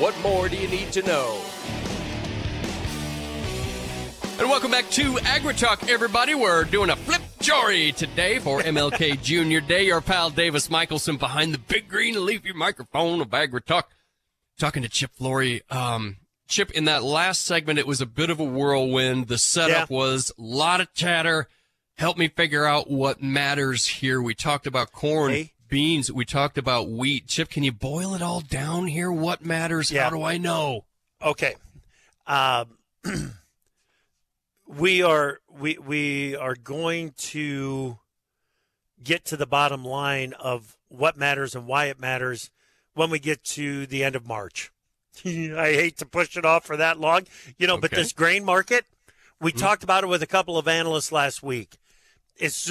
What 0.00 0.16
more 0.20 0.48
do 0.48 0.56
you 0.56 0.68
need 0.68 0.92
to 0.92 1.02
know? 1.02 1.42
And 4.38 4.48
welcome 4.48 4.70
back 4.70 4.88
to 4.90 5.14
AgriTalk, 5.14 5.88
everybody. 5.88 6.36
We're 6.36 6.62
doing 6.64 6.90
a 6.90 6.96
flip 6.96 7.22
jory 7.40 7.90
today 7.90 8.38
for 8.38 8.60
MLK 8.60 9.20
Junior 9.22 9.60
Day. 9.60 9.90
Our 9.90 10.00
pal 10.00 10.30
Davis 10.30 10.70
Michaelsen 10.70 11.16
behind 11.16 11.52
the 11.52 11.58
big 11.58 11.88
green 11.88 12.24
leafy 12.24 12.52
microphone 12.52 13.20
of 13.20 13.30
AgriTalk. 13.30 13.84
Talking 14.58 14.82
to 14.82 14.88
Chip 14.88 15.10
Flory. 15.12 15.62
Um, 15.70 16.18
Chip, 16.46 16.70
in 16.70 16.84
that 16.84 17.02
last 17.02 17.44
segment, 17.44 17.78
it 17.78 17.86
was 17.86 18.00
a 18.00 18.06
bit 18.06 18.30
of 18.30 18.38
a 18.38 18.44
whirlwind. 18.44 19.28
The 19.28 19.38
setup 19.38 19.90
yeah. 19.90 19.96
was 19.96 20.30
a 20.38 20.42
lot 20.42 20.80
of 20.80 20.92
chatter. 20.94 21.48
Help 21.96 22.18
me 22.18 22.28
figure 22.28 22.64
out 22.64 22.90
what 22.90 23.22
matters 23.22 23.86
here. 23.86 24.20
We 24.20 24.34
talked 24.34 24.66
about 24.66 24.92
corn, 24.92 25.32
hey. 25.32 25.52
beans. 25.68 26.12
We 26.12 26.24
talked 26.24 26.58
about 26.58 26.90
wheat. 26.90 27.26
Chip, 27.26 27.48
can 27.48 27.62
you 27.62 27.72
boil 27.72 28.14
it 28.14 28.22
all 28.22 28.40
down 28.40 28.86
here? 28.86 29.10
What 29.10 29.44
matters? 29.44 29.90
Yeah. 29.90 30.04
How 30.04 30.10
do 30.10 30.22
I 30.22 30.38
know? 30.38 30.84
Okay. 31.22 31.54
Um, 32.26 32.78
we 34.66 35.02
are 35.02 35.40
we 35.48 35.78
we 35.78 36.36
are 36.36 36.54
going 36.54 37.12
to 37.16 37.98
get 39.02 39.24
to 39.26 39.36
the 39.36 39.46
bottom 39.46 39.84
line 39.84 40.32
of 40.34 40.76
what 40.88 41.16
matters 41.16 41.54
and 41.54 41.66
why 41.66 41.86
it 41.86 42.00
matters 42.00 42.50
when 42.94 43.10
we 43.10 43.18
get 43.18 43.44
to 43.44 43.86
the 43.86 44.02
end 44.02 44.16
of 44.16 44.26
March. 44.26 44.72
I 45.24 45.72
hate 45.72 45.98
to 45.98 46.06
push 46.06 46.36
it 46.36 46.44
off 46.44 46.64
for 46.64 46.76
that 46.76 46.98
long, 46.98 47.22
you 47.58 47.66
know, 47.66 47.74
okay. 47.74 47.82
but 47.82 47.90
this 47.92 48.12
grain 48.12 48.44
market, 48.44 48.84
we 49.40 49.52
mm-hmm. 49.52 49.60
talked 49.60 49.84
about 49.84 50.04
it 50.04 50.08
with 50.08 50.22
a 50.22 50.26
couple 50.26 50.58
of 50.58 50.66
analysts 50.66 51.12
last 51.12 51.42
week. 51.42 51.76
It's 52.36 52.70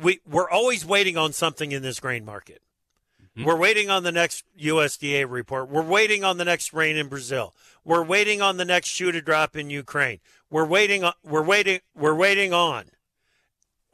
we 0.00 0.20
we're 0.28 0.50
always 0.50 0.84
waiting 0.84 1.16
on 1.16 1.32
something 1.32 1.72
in 1.72 1.82
this 1.82 2.00
grain 2.00 2.24
market. 2.24 2.62
Mm-hmm. 3.36 3.46
We're 3.46 3.56
waiting 3.56 3.90
on 3.90 4.02
the 4.02 4.12
next 4.12 4.44
USDA 4.58 5.30
report. 5.30 5.68
We're 5.68 5.82
waiting 5.82 6.24
on 6.24 6.38
the 6.38 6.44
next 6.44 6.72
rain 6.72 6.96
in 6.96 7.08
Brazil. 7.08 7.54
We're 7.84 8.02
waiting 8.02 8.42
on 8.42 8.56
the 8.56 8.64
next 8.64 8.88
shoe 8.88 9.12
to 9.12 9.20
drop 9.20 9.56
in 9.56 9.70
Ukraine. 9.70 10.20
We're 10.50 10.66
waiting 10.66 11.04
on 11.04 11.12
we're 11.22 11.42
waiting 11.42 11.80
we're 11.94 12.14
waiting 12.14 12.52
on. 12.52 12.86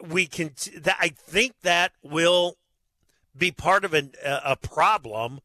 We 0.00 0.26
can 0.26 0.52
I 0.86 1.08
think 1.08 1.60
that 1.62 1.92
will 2.02 2.56
be 3.36 3.50
part 3.50 3.84
of 3.84 3.94
an, 3.94 4.12
a 4.24 4.56
problem 4.56 5.40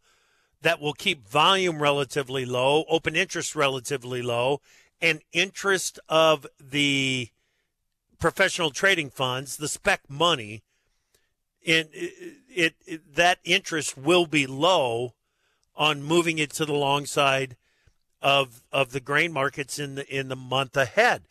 that 0.62 0.82
will 0.82 0.94
keep 0.94 1.28
volume 1.28 1.82
relatively 1.82 2.46
low, 2.46 2.84
open 2.90 3.16
interest 3.16 3.56
relatively 3.56 4.22
low, 4.22 4.62
and 5.02 5.22
interest 5.32 6.00
of 6.10 6.48
the 6.60 7.30
professional 8.20 8.72
trading 8.72 9.10
funds, 9.10 9.58
the 9.58 9.68
spec 9.68 10.02
money, 10.10 10.64
in 11.64 11.88
it, 11.92 12.38
it, 12.50 12.76
it, 12.86 13.16
that 13.16 13.40
interest 13.44 13.98
will 13.98 14.26
be 14.26 14.48
low 14.48 15.14
on 15.76 16.02
moving 16.02 16.40
it 16.40 16.52
to 16.52 16.66
the 16.66 16.74
long 16.74 17.06
side 17.06 17.56
of 18.22 18.64
of 18.72 18.92
the 18.92 19.00
grain 19.00 19.32
markets 19.32 19.78
in 19.78 19.96
the 19.96 20.08
in 20.16 20.30
the 20.30 20.36
month 20.36 20.76
ahead. 20.76 21.24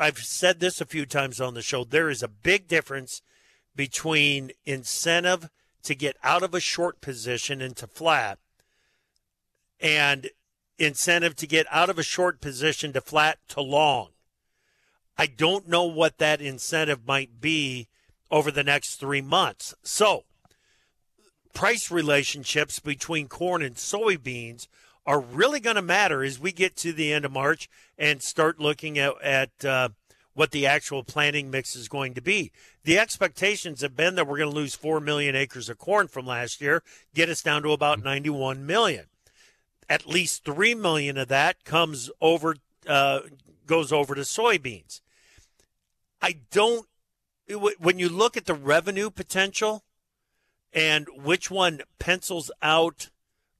I've 0.00 0.18
said 0.18 0.60
this 0.60 0.80
a 0.80 0.86
few 0.86 1.04
times 1.04 1.38
on 1.40 1.52
the 1.52 1.60
show. 1.60 1.84
There 1.84 2.08
is 2.08 2.22
a 2.22 2.28
big 2.28 2.68
difference 2.68 3.20
between 3.76 4.52
incentive 4.64 5.50
to 5.84 5.94
get 5.94 6.16
out 6.22 6.42
of 6.42 6.54
a 6.54 6.60
short 6.60 7.00
position 7.00 7.60
into 7.60 7.86
flat 7.86 8.38
and 9.80 10.30
incentive 10.78 11.36
to 11.36 11.46
get 11.46 11.66
out 11.70 11.90
of 11.90 11.98
a 11.98 12.02
short 12.02 12.40
position 12.40 12.92
to 12.92 13.00
flat 13.00 13.38
to 13.48 13.60
long. 13.60 14.08
I 15.18 15.26
don't 15.26 15.68
know 15.68 15.84
what 15.84 16.18
that 16.18 16.40
incentive 16.40 17.06
might 17.06 17.40
be 17.40 17.88
over 18.30 18.50
the 18.50 18.64
next 18.64 18.96
three 18.96 19.20
months. 19.20 19.74
So, 19.82 20.24
price 21.52 21.90
relationships 21.90 22.78
between 22.78 23.28
corn 23.28 23.62
and 23.62 23.76
soybeans 23.76 24.68
are 25.04 25.20
really 25.20 25.60
going 25.60 25.76
to 25.76 25.82
matter 25.82 26.22
as 26.22 26.38
we 26.38 26.52
get 26.52 26.76
to 26.76 26.92
the 26.92 27.12
end 27.12 27.24
of 27.24 27.32
March 27.32 27.68
and 27.98 28.22
start 28.22 28.60
looking 28.60 28.98
at, 28.98 29.20
at 29.22 29.64
uh, 29.64 29.88
what 30.34 30.50
the 30.50 30.66
actual 30.66 31.04
planting 31.04 31.50
mix 31.50 31.76
is 31.76 31.88
going 31.88 32.14
to 32.14 32.22
be. 32.22 32.52
The 32.84 32.98
expectations 32.98 33.82
have 33.82 33.96
been 33.96 34.14
that 34.14 34.26
we're 34.26 34.38
going 34.38 34.50
to 34.50 34.56
lose 34.56 34.74
4 34.74 35.00
million 35.00 35.36
acres 35.36 35.68
of 35.68 35.78
corn 35.78 36.08
from 36.08 36.26
last 36.26 36.60
year, 36.60 36.82
get 37.14 37.28
us 37.28 37.42
down 37.42 37.62
to 37.62 37.72
about 37.72 38.02
91 38.02 38.64
million. 38.64 39.06
At 39.88 40.06
least 40.06 40.44
3 40.44 40.74
million 40.74 41.18
of 41.18 41.28
that 41.28 41.64
comes 41.64 42.10
over 42.20 42.56
uh, 42.86 43.20
goes 43.66 43.92
over 43.92 44.14
to 44.14 44.22
soybeans. 44.22 45.00
I 46.20 46.38
don't 46.50 46.86
when 47.78 47.98
you 47.98 48.08
look 48.08 48.36
at 48.36 48.46
the 48.46 48.54
revenue 48.54 49.10
potential 49.10 49.84
and 50.72 51.06
which 51.14 51.50
one 51.50 51.82
pencils 51.98 52.50
out 52.62 53.10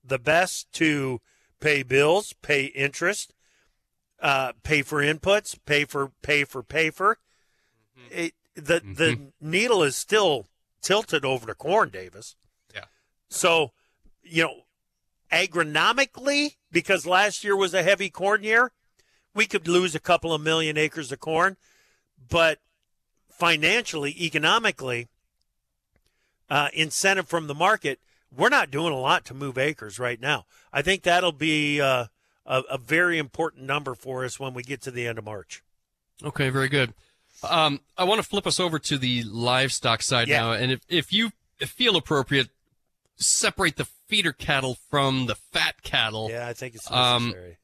the 0.04 0.18
best 0.18 0.72
to 0.72 1.20
pay 1.60 1.82
bills, 1.82 2.32
pay 2.42 2.64
interest, 2.66 3.34
uh, 4.22 4.52
pay 4.62 4.82
for 4.82 5.02
inputs, 5.02 5.58
pay 5.66 5.84
for 5.84 6.12
pay 6.22 6.44
for 6.44 6.62
pay 6.62 6.90
for. 6.90 7.18
Mm-hmm. 7.98 8.18
It, 8.18 8.34
the 8.54 8.80
mm-hmm. 8.80 8.94
the 8.94 9.18
needle 9.40 9.82
is 9.82 9.96
still 9.96 10.46
tilted 10.80 11.24
over 11.24 11.46
to 11.46 11.54
corn, 11.54 11.90
Davis. 11.90 12.36
Yeah. 12.74 12.84
So, 13.28 13.72
you 14.22 14.44
know, 14.44 14.54
agronomically, 15.32 16.56
because 16.70 17.06
last 17.06 17.44
year 17.44 17.56
was 17.56 17.74
a 17.74 17.82
heavy 17.82 18.10
corn 18.10 18.42
year, 18.42 18.72
we 19.34 19.46
could 19.46 19.66
lose 19.66 19.94
a 19.94 20.00
couple 20.00 20.32
of 20.32 20.40
million 20.40 20.76
acres 20.76 21.10
of 21.10 21.20
corn, 21.20 21.56
but 22.28 22.58
financially, 23.30 24.14
economically, 24.22 25.08
uh, 26.50 26.68
incentive 26.74 27.28
from 27.28 27.46
the 27.46 27.54
market, 27.54 27.98
we're 28.34 28.50
not 28.50 28.70
doing 28.70 28.92
a 28.92 28.98
lot 28.98 29.24
to 29.24 29.34
move 29.34 29.56
acres 29.56 29.98
right 29.98 30.20
now. 30.20 30.44
I 30.72 30.82
think 30.82 31.02
that'll 31.02 31.32
be 31.32 31.80
uh, 31.80 32.06
a, 32.46 32.62
a, 32.70 32.78
very 32.78 33.18
important 33.18 33.64
number 33.64 33.94
for 33.94 34.24
us 34.24 34.38
when 34.38 34.54
we 34.54 34.62
get 34.62 34.82
to 34.82 34.90
the 34.90 35.06
end 35.06 35.18
of 35.18 35.24
March. 35.24 35.62
Okay, 36.24 36.50
very 36.50 36.68
good. 36.68 36.94
Um, 37.48 37.80
I 37.96 38.04
want 38.04 38.20
to 38.22 38.28
flip 38.28 38.46
us 38.46 38.60
over 38.60 38.78
to 38.78 38.98
the 38.98 39.24
livestock 39.24 40.02
side 40.02 40.28
yeah. 40.28 40.40
now, 40.40 40.52
and 40.52 40.70
if 40.70 40.80
if 40.88 41.12
you 41.12 41.32
feel 41.60 41.96
appropriate, 41.96 42.48
separate 43.16 43.76
the 43.76 43.84
feeder 43.84 44.32
cattle 44.32 44.76
from 44.90 45.26
the 45.26 45.34
fat 45.34 45.82
cattle. 45.82 46.30
Yeah, 46.30 46.46
I 46.46 46.52
think 46.52 46.74
it's 46.74 46.90
um, 46.90 47.24
necessary. 47.24 47.50
Um, 47.50 47.56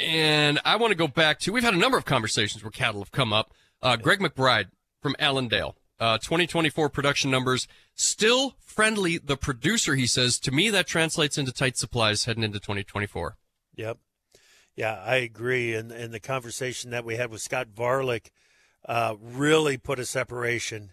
and 0.00 0.60
I 0.64 0.76
want 0.76 0.92
to 0.92 0.96
go 0.96 1.08
back 1.08 1.40
to 1.40 1.52
we've 1.52 1.62
had 1.62 1.74
a 1.74 1.78
number 1.78 1.98
of 1.98 2.04
conversations 2.04 2.62
where 2.62 2.70
cattle 2.70 3.00
have 3.00 3.12
come 3.12 3.32
up. 3.32 3.52
Uh, 3.82 3.96
Greg 3.96 4.20
McBride 4.20 4.66
from 5.00 5.14
Allendale, 5.18 5.76
uh, 6.00 6.18
2024 6.18 6.88
production 6.88 7.30
numbers 7.30 7.68
still 7.94 8.56
friendly. 8.60 9.18
The 9.18 9.36
producer, 9.36 9.94
he 9.94 10.06
says, 10.06 10.38
to 10.40 10.52
me 10.52 10.70
that 10.70 10.86
translates 10.86 11.38
into 11.38 11.52
tight 11.52 11.76
supplies 11.76 12.24
heading 12.24 12.42
into 12.42 12.58
2024. 12.58 13.36
Yep. 13.76 13.98
Yeah, 14.76 15.02
I 15.04 15.16
agree. 15.16 15.74
And, 15.74 15.90
and 15.90 16.12
the 16.12 16.20
conversation 16.20 16.90
that 16.90 17.04
we 17.04 17.16
had 17.16 17.30
with 17.30 17.40
Scott 17.40 17.68
Varlick 17.74 18.30
uh, 18.86 19.16
really 19.20 19.78
put 19.78 19.98
a 19.98 20.04
separation. 20.06 20.92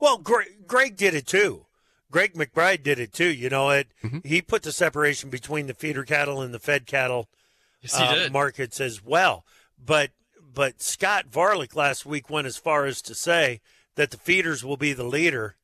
Well, 0.00 0.18
Greg, 0.18 0.66
Greg, 0.66 0.96
did 0.96 1.14
it 1.14 1.26
too. 1.26 1.66
Greg 2.10 2.34
McBride 2.34 2.84
did 2.84 3.00
it 3.00 3.12
too. 3.12 3.32
You 3.32 3.50
know, 3.50 3.70
it 3.70 3.88
mm-hmm. 4.02 4.18
he 4.22 4.40
put 4.40 4.62
the 4.62 4.70
separation 4.70 5.30
between 5.30 5.66
the 5.66 5.74
feeder 5.74 6.04
cattle 6.04 6.40
and 6.40 6.54
the 6.54 6.60
fed 6.60 6.86
cattle 6.86 7.28
yes, 7.80 7.98
uh, 7.98 8.28
markets 8.30 8.80
as 8.80 9.04
well. 9.04 9.44
But 9.84 10.10
but 10.54 10.80
Scott 10.80 11.26
Varlick 11.26 11.74
last 11.74 12.06
week 12.06 12.30
went 12.30 12.46
as 12.46 12.56
far 12.56 12.84
as 12.86 13.02
to 13.02 13.16
say 13.16 13.60
that 13.96 14.12
the 14.12 14.16
feeders 14.16 14.64
will 14.64 14.76
be 14.76 14.92
the 14.92 15.02
leader 15.02 15.56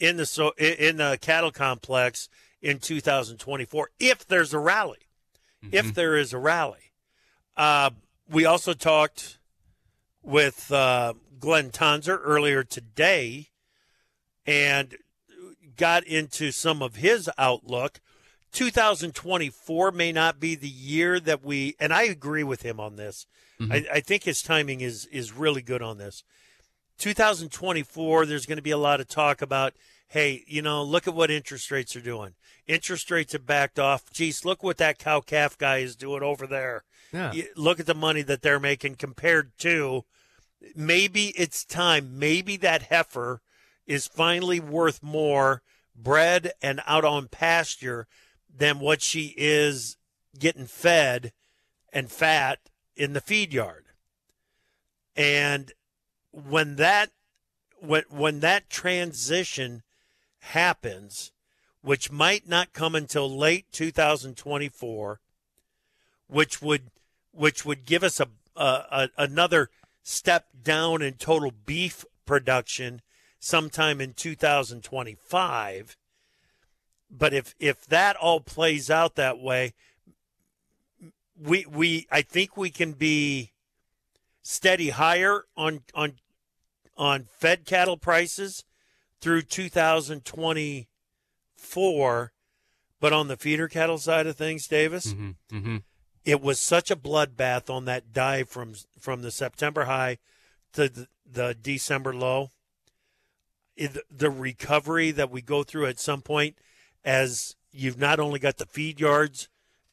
in 0.00 0.16
the 0.16 0.26
so 0.26 0.50
in 0.58 0.96
the 0.96 1.16
cattle 1.20 1.52
complex 1.52 2.28
in 2.60 2.80
2024 2.80 3.90
if 4.00 4.26
there's 4.26 4.52
a 4.52 4.58
rally. 4.58 4.98
Mm-hmm. 5.64 5.74
If 5.76 5.94
there 5.94 6.16
is 6.16 6.32
a 6.32 6.38
rally. 6.38 6.87
Uh, 7.58 7.90
we 8.30 8.44
also 8.44 8.72
talked 8.72 9.38
with 10.22 10.70
uh, 10.70 11.14
Glenn 11.40 11.70
Tonsor 11.70 12.20
earlier 12.22 12.62
today 12.62 13.48
and 14.46 14.96
got 15.76 16.04
into 16.04 16.52
some 16.52 16.82
of 16.82 16.96
his 16.96 17.28
outlook. 17.36 18.00
2024 18.52 19.90
may 19.90 20.12
not 20.12 20.38
be 20.38 20.54
the 20.54 20.68
year 20.68 21.18
that 21.18 21.44
we, 21.44 21.74
and 21.80 21.92
I 21.92 22.04
agree 22.04 22.44
with 22.44 22.62
him 22.62 22.78
on 22.78 22.96
this. 22.96 23.26
Mm-hmm. 23.60 23.72
I, 23.72 23.86
I 23.94 24.00
think 24.00 24.22
his 24.22 24.40
timing 24.40 24.80
is 24.80 25.06
is 25.06 25.32
really 25.32 25.60
good 25.60 25.82
on 25.82 25.98
this. 25.98 26.22
2024, 26.98 28.26
there's 28.26 28.46
going 28.46 28.56
to 28.56 28.62
be 28.62 28.70
a 28.70 28.78
lot 28.78 29.00
of 29.00 29.08
talk 29.08 29.42
about, 29.42 29.74
hey, 30.08 30.44
you 30.46 30.62
know, 30.62 30.82
look 30.82 31.06
at 31.06 31.14
what 31.14 31.30
interest 31.30 31.70
rates 31.70 31.94
are 31.94 32.00
doing. 32.00 32.34
Interest 32.66 33.10
rates 33.10 33.32
have 33.32 33.46
backed 33.46 33.78
off. 33.78 34.10
Geez, 34.12 34.44
look 34.44 34.62
what 34.62 34.78
that 34.78 34.98
cow 34.98 35.20
calf 35.20 35.58
guy 35.58 35.78
is 35.78 35.96
doing 35.96 36.22
over 36.22 36.46
there. 36.46 36.84
Yeah. 37.12 37.32
look 37.56 37.80
at 37.80 37.86
the 37.86 37.94
money 37.94 38.22
that 38.22 38.42
they're 38.42 38.60
making 38.60 38.96
compared 38.96 39.56
to 39.58 40.04
maybe 40.74 41.28
it's 41.28 41.64
time. 41.64 42.18
Maybe 42.18 42.56
that 42.58 42.82
heifer 42.82 43.40
is 43.86 44.06
finally 44.06 44.60
worth 44.60 45.02
more 45.02 45.62
bred 45.96 46.52
and 46.62 46.80
out 46.86 47.04
on 47.04 47.28
pasture 47.28 48.06
than 48.54 48.80
what 48.80 49.02
she 49.02 49.34
is 49.36 49.96
getting 50.38 50.66
fed 50.66 51.32
and 51.92 52.10
fat 52.10 52.58
in 52.96 53.12
the 53.12 53.20
feed 53.20 53.52
yard. 53.52 53.86
And 55.16 55.72
when 56.30 56.76
that 56.76 57.10
when 57.80 58.04
when 58.10 58.40
that 58.40 58.70
transition 58.70 59.82
happens, 60.40 61.32
which 61.80 62.10
might 62.10 62.48
not 62.48 62.72
come 62.72 62.94
until 62.94 63.34
late 63.34 63.66
2024, 63.72 65.20
which 66.26 66.60
would 66.62 66.90
which 67.38 67.64
would 67.64 67.84
give 67.84 68.02
us 68.02 68.18
a, 68.20 68.26
a, 68.56 69.08
another 69.16 69.70
step 70.02 70.46
down 70.60 71.02
in 71.02 71.14
total 71.14 71.52
beef 71.64 72.04
production 72.26 73.00
sometime 73.38 74.00
in 74.00 74.12
2025. 74.12 75.96
But 77.10 77.32
if 77.32 77.54
if 77.58 77.86
that 77.86 78.16
all 78.16 78.40
plays 78.40 78.90
out 78.90 79.14
that 79.14 79.38
way, 79.38 79.72
we 81.40 81.64
we 81.66 82.08
I 82.10 82.22
think 82.22 82.56
we 82.56 82.70
can 82.70 82.92
be 82.92 83.52
steady 84.42 84.88
higher 84.90 85.44
on 85.56 85.82
on 85.94 86.14
on 86.96 87.28
fed 87.38 87.64
cattle 87.64 87.96
prices 87.96 88.64
through 89.20 89.42
2024 89.42 92.32
but 93.00 93.12
on 93.12 93.28
the 93.28 93.36
feeder 93.36 93.68
cattle 93.68 93.98
side 93.98 94.26
of 94.26 94.36
things 94.36 94.66
davis 94.66 95.12
mm-hmm, 95.12 95.56
mm-hmm 95.56 95.76
it 96.28 96.42
was 96.42 96.60
such 96.60 96.90
a 96.90 96.96
bloodbath 96.96 97.70
on 97.70 97.86
that 97.86 98.12
dive 98.12 98.50
from 98.50 98.74
from 99.00 99.22
the 99.22 99.30
September 99.30 99.86
high 99.86 100.18
to 100.74 100.90
the, 100.90 101.08
the 101.24 101.56
December 101.58 102.14
low. 102.14 102.50
It, 103.78 103.96
the 104.14 104.28
recovery 104.28 105.10
that 105.10 105.30
we 105.30 105.40
go 105.40 105.62
through 105.62 105.86
at 105.86 105.98
some 105.98 106.20
point, 106.20 106.58
as 107.02 107.56
you've 107.72 107.98
not 107.98 108.20
only 108.20 108.38
got 108.38 108.58
the 108.58 108.66
feed 108.66 109.00
yards 109.00 109.48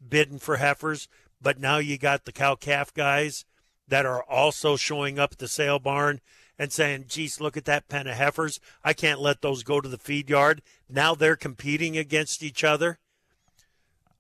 bidding 0.06 0.39
for 0.39 0.58
heifers, 0.58 1.08
but 1.41 1.58
now 1.58 1.78
you 1.78 1.98
got 1.98 2.26
the 2.26 2.34
cow 2.34 2.56
calf 2.56 2.93
guys 2.93 3.45
that 3.88 4.06
are 4.06 4.24
also 4.24 4.76
showing 4.76 5.17
up 5.17 5.32
at 5.32 5.38
the 5.38 5.48
sale 5.48 5.80
barn 5.80 6.19
and 6.60 6.69
saying, 6.69 7.06
geez, 7.08 7.39
look 7.39 7.56
at 7.56 7.63
that 7.63 7.88
pen 7.88 8.08
of 8.08 8.15
heifers. 8.17 8.60
I 8.84 8.91
can't 8.91 9.21
let 9.21 9.41
those 9.41 9.63
go 9.63 9.80
to 9.80 9.88
the 9.88 9.98
feed 9.98 10.30
yard. 10.30 10.62
Now 10.89 11.15
they're 11.15 11.38
competing 11.38 11.98
against 11.98 12.43
each 12.43 12.65
other. 12.65 13.00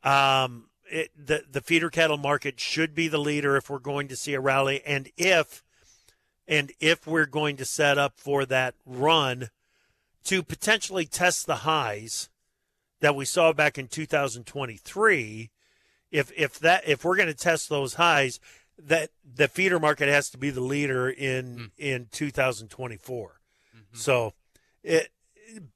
Um, 0.01 0.69
it, 0.95 1.11
the 1.15 1.43
the 1.51 1.61
feeder 1.61 1.89
cattle 1.89 2.17
market 2.17 2.59
should 2.59 2.95
be 2.95 3.07
the 3.07 3.17
leader 3.17 3.57
if 3.57 3.69
we're 3.69 3.79
going 3.79 4.07
to 4.07 4.15
see 4.15 4.33
a 4.33 4.39
rally, 4.39 4.81
and 4.85 5.09
if 5.17 5.63
and 6.47 6.71
if 6.79 7.05
we're 7.05 7.25
going 7.25 7.57
to 7.57 7.65
set 7.65 7.97
up 7.97 8.13
for 8.17 8.45
that 8.45 8.75
run 8.85 9.49
to 10.25 10.41
potentially 10.41 11.05
test 11.05 11.45
the 11.45 11.57
highs 11.57 12.29
that 13.01 13.15
we 13.15 13.25
saw 13.25 13.53
back 13.53 13.77
in 13.77 13.87
2023. 13.87 15.51
If 16.11 16.31
if 16.37 16.59
that 16.59 16.87
if 16.87 17.03
we're 17.03 17.17
going 17.17 17.27
to 17.27 17.33
test 17.33 17.69
those 17.69 17.95
highs, 17.95 18.39
that 18.77 19.09
the 19.23 19.47
feeder 19.47 19.79
market 19.79 20.07
has 20.07 20.29
to 20.29 20.37
be 20.37 20.49
the 20.49 20.61
leader 20.61 21.09
in 21.09 21.57
Mm. 21.57 21.71
in 21.77 22.07
2024. 22.11 23.41
Mm-hmm. 23.75 23.97
So, 23.97 24.33
it 24.83 25.09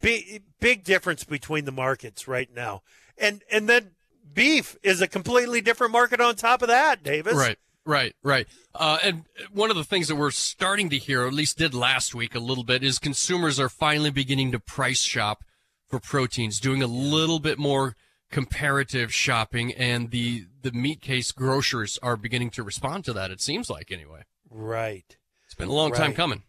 big 0.02 0.44
big 0.60 0.84
difference 0.84 1.24
between 1.24 1.66
the 1.66 1.72
markets 1.72 2.28
right 2.28 2.50
now, 2.54 2.84
and 3.18 3.44
and 3.52 3.68
then 3.68 3.92
beef 4.34 4.78
is 4.84 5.02
a 5.02 5.08
completely 5.08 5.62
different 5.62 5.94
market 5.94 6.22
on 6.22 6.36
top 6.36 6.62
of 6.62 6.68
that, 6.68 7.04
Davis. 7.04 7.34
Right, 7.36 7.58
right, 7.86 8.16
right. 8.24 8.48
Uh, 8.76 8.98
and 9.04 9.26
one 9.52 9.70
of 9.70 9.76
the 9.76 9.84
things 9.84 10.08
that 10.08 10.16
we're 10.16 10.32
starting 10.32 10.90
to 10.90 10.98
hear, 10.98 11.24
or 11.24 11.28
at 11.28 11.34
least 11.34 11.58
did 11.58 11.74
last 11.74 12.14
week 12.16 12.36
a 12.36 12.40
little 12.40 12.64
bit, 12.64 12.84
is 12.84 13.00
consumers 13.00 13.60
are 13.60 13.70
finally 13.70 14.12
beginning 14.12 14.52
to 14.52 14.60
price 14.60 15.02
shop 15.02 15.44
for 15.88 16.00
proteins, 16.00 16.60
doing 16.60 16.84
a 16.84 16.88
little 16.88 17.40
bit 17.40 17.58
more 17.58 17.96
comparative 18.32 19.12
shopping, 19.14 19.74
and 19.74 20.12
the 20.12 20.46
the 20.62 20.72
meat 20.72 21.02
case 21.02 21.32
grocers 21.32 21.98
are 22.04 22.16
beginning 22.16 22.52
to 22.52 22.62
respond 22.64 23.04
to 23.06 23.14
that. 23.14 23.32
It 23.32 23.42
seems 23.42 23.70
like 23.70 23.92
anyway. 23.92 24.22
Right. 24.52 25.18
It's 25.46 25.56
been 25.56 25.70
a 25.70 25.74
long 25.74 25.92
time 25.94 26.14
coming. 26.14 26.44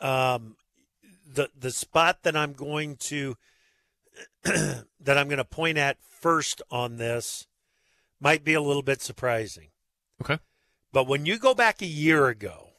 um, 0.00 0.56
the 1.32 1.48
the 1.58 1.70
spot 1.70 2.24
that 2.24 2.36
I'm 2.36 2.52
going 2.52 2.96
to 2.96 3.36
that 4.44 5.18
I'm 5.18 5.28
going 5.28 5.38
to 5.38 5.44
point 5.44 5.78
at 5.78 5.98
first 6.02 6.62
on 6.70 6.96
this 6.96 7.46
might 8.20 8.44
be 8.44 8.54
a 8.54 8.60
little 8.60 8.82
bit 8.82 9.02
surprising. 9.02 9.68
Okay. 10.22 10.38
But 10.92 11.06
when 11.06 11.26
you 11.26 11.38
go 11.38 11.54
back 11.54 11.82
a 11.82 11.86
year 11.86 12.28
ago, 12.28 12.70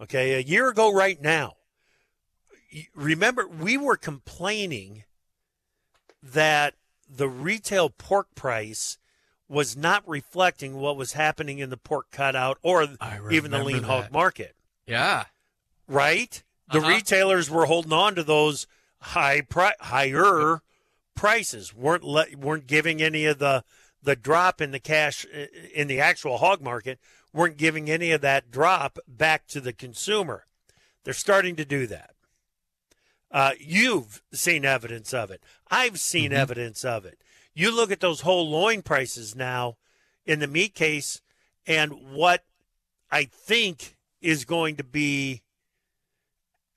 okay, 0.00 0.34
a 0.34 0.40
year 0.40 0.68
ago 0.68 0.92
right 0.92 1.20
now, 1.20 1.54
remember 2.94 3.46
we 3.46 3.76
were 3.76 3.96
complaining 3.96 5.04
that 6.22 6.74
the 7.08 7.28
retail 7.28 7.90
pork 7.90 8.34
price 8.34 8.98
was 9.48 9.76
not 9.76 10.08
reflecting 10.08 10.74
what 10.76 10.96
was 10.96 11.12
happening 11.12 11.58
in 11.58 11.68
the 11.70 11.76
pork 11.76 12.10
cutout 12.10 12.58
or 12.62 12.86
even 13.30 13.50
the 13.50 13.58
lean 13.62 13.82
hog 13.82 14.10
market 14.10 14.56
Yeah. 14.86 15.24
right? 15.86 16.42
The 16.72 16.78
Uh-huh. 16.78 16.88
retailers 16.88 17.50
were 17.50 17.66
holding 17.66 17.92
on 17.92 18.14
to 18.14 18.24
those 18.24 18.66
high 19.04 19.40
pri- 19.42 19.74
higher 19.80 20.62
prices. 21.14 21.74
weren't 21.74 22.04
le- 22.04 22.26
weren't 22.36 22.66
giving 22.66 23.00
any 23.02 23.24
of 23.26 23.38
the 23.38 23.64
the 24.02 24.16
drop 24.16 24.60
in 24.60 24.70
the 24.70 24.78
cash 24.80 25.24
in 25.74 25.88
the 25.88 26.00
actual 26.00 26.38
hog 26.38 26.60
market. 26.60 26.98
weren't 27.32 27.56
giving 27.56 27.90
any 27.90 28.12
of 28.12 28.20
that 28.20 28.48
drop 28.52 28.96
back 29.08 29.44
to 29.48 29.60
the 29.60 29.72
consumer. 29.72 30.46
They're 31.02 31.12
starting 31.12 31.56
to 31.56 31.64
do 31.64 31.86
that. 31.88 32.14
Uh, 33.28 33.52
you've 33.58 34.22
seen 34.32 34.64
evidence 34.64 35.12
of 35.12 35.32
it. 35.32 35.42
I've 35.68 35.98
seen 35.98 36.30
Mhm. 36.30 36.36
evidence 36.36 36.84
of 36.84 37.04
it. 37.04 37.18
You 37.52 37.74
look 37.74 37.90
at 37.90 37.98
those 37.98 38.20
whole 38.20 38.48
loin 38.48 38.82
prices 38.82 39.34
now 39.34 39.76
in 40.24 40.38
the 40.38 40.46
meat 40.46 40.76
case, 40.76 41.20
and 41.66 42.12
what 42.14 42.44
I 43.10 43.24
think 43.24 43.96
is 44.20 44.44
going 44.44 44.76
to 44.76 44.84
be 44.84 45.42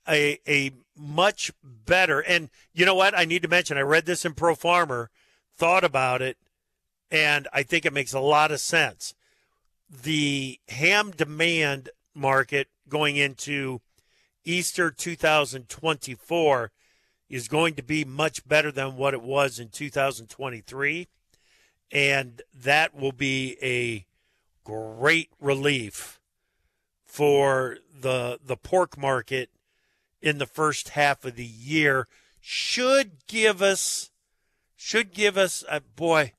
a 0.08 0.40
a 0.48 0.72
much 0.98 1.52
better. 1.64 2.20
And 2.20 2.50
you 2.74 2.86
know 2.86 2.96
what? 2.96 3.18
I 3.18 3.26
need 3.26 3.42
to 3.44 3.48
mention. 3.48 3.78
I 3.78 3.82
read 3.82 4.06
this 4.06 4.26
in 4.26 4.34
Pro 4.34 4.56
Farmer, 4.56 5.10
thought 5.56 5.84
about 5.84 6.22
it, 6.22 6.38
and 7.12 7.48
I 7.54 7.64
think 7.64 7.86
it 7.86 7.94
makes 7.94 8.14
a 8.14 8.20
lot 8.20 8.52
of 8.52 8.60
sense. 8.60 9.14
The 9.90 10.60
ham 10.70 11.12
demand 11.12 11.90
market 12.14 12.68
going 12.90 13.16
into 13.16 13.82
Easter 14.44 14.92
2024 14.92 16.72
is 17.30 17.48
going 17.48 17.76
to 17.76 17.84
be 17.84 18.06
much 18.06 18.48
better 18.48 18.72
than 18.72 18.96
what 18.96 19.14
it 19.14 19.22
was 19.22 19.60
in 19.60 19.70
2023. 19.70 21.08
And 21.92 22.42
that 22.54 22.96
will 22.96 23.12
be 23.12 23.58
a 23.62 24.06
great 24.64 25.30
relief 25.40 26.20
for 27.06 27.78
the 28.02 28.38
the 28.46 28.58
pork 28.58 28.98
market 28.98 29.50
in 30.22 30.38
the 30.38 30.46
first 30.46 30.90
half 30.90 31.24
of 31.26 31.36
the 31.36 31.46
year 31.46 32.08
should 32.40 33.26
give 33.28 33.62
us 33.62 34.10
should 34.76 35.14
give 35.14 35.38
us 35.38 35.64
uh, 35.70 35.80
boy 35.96 36.34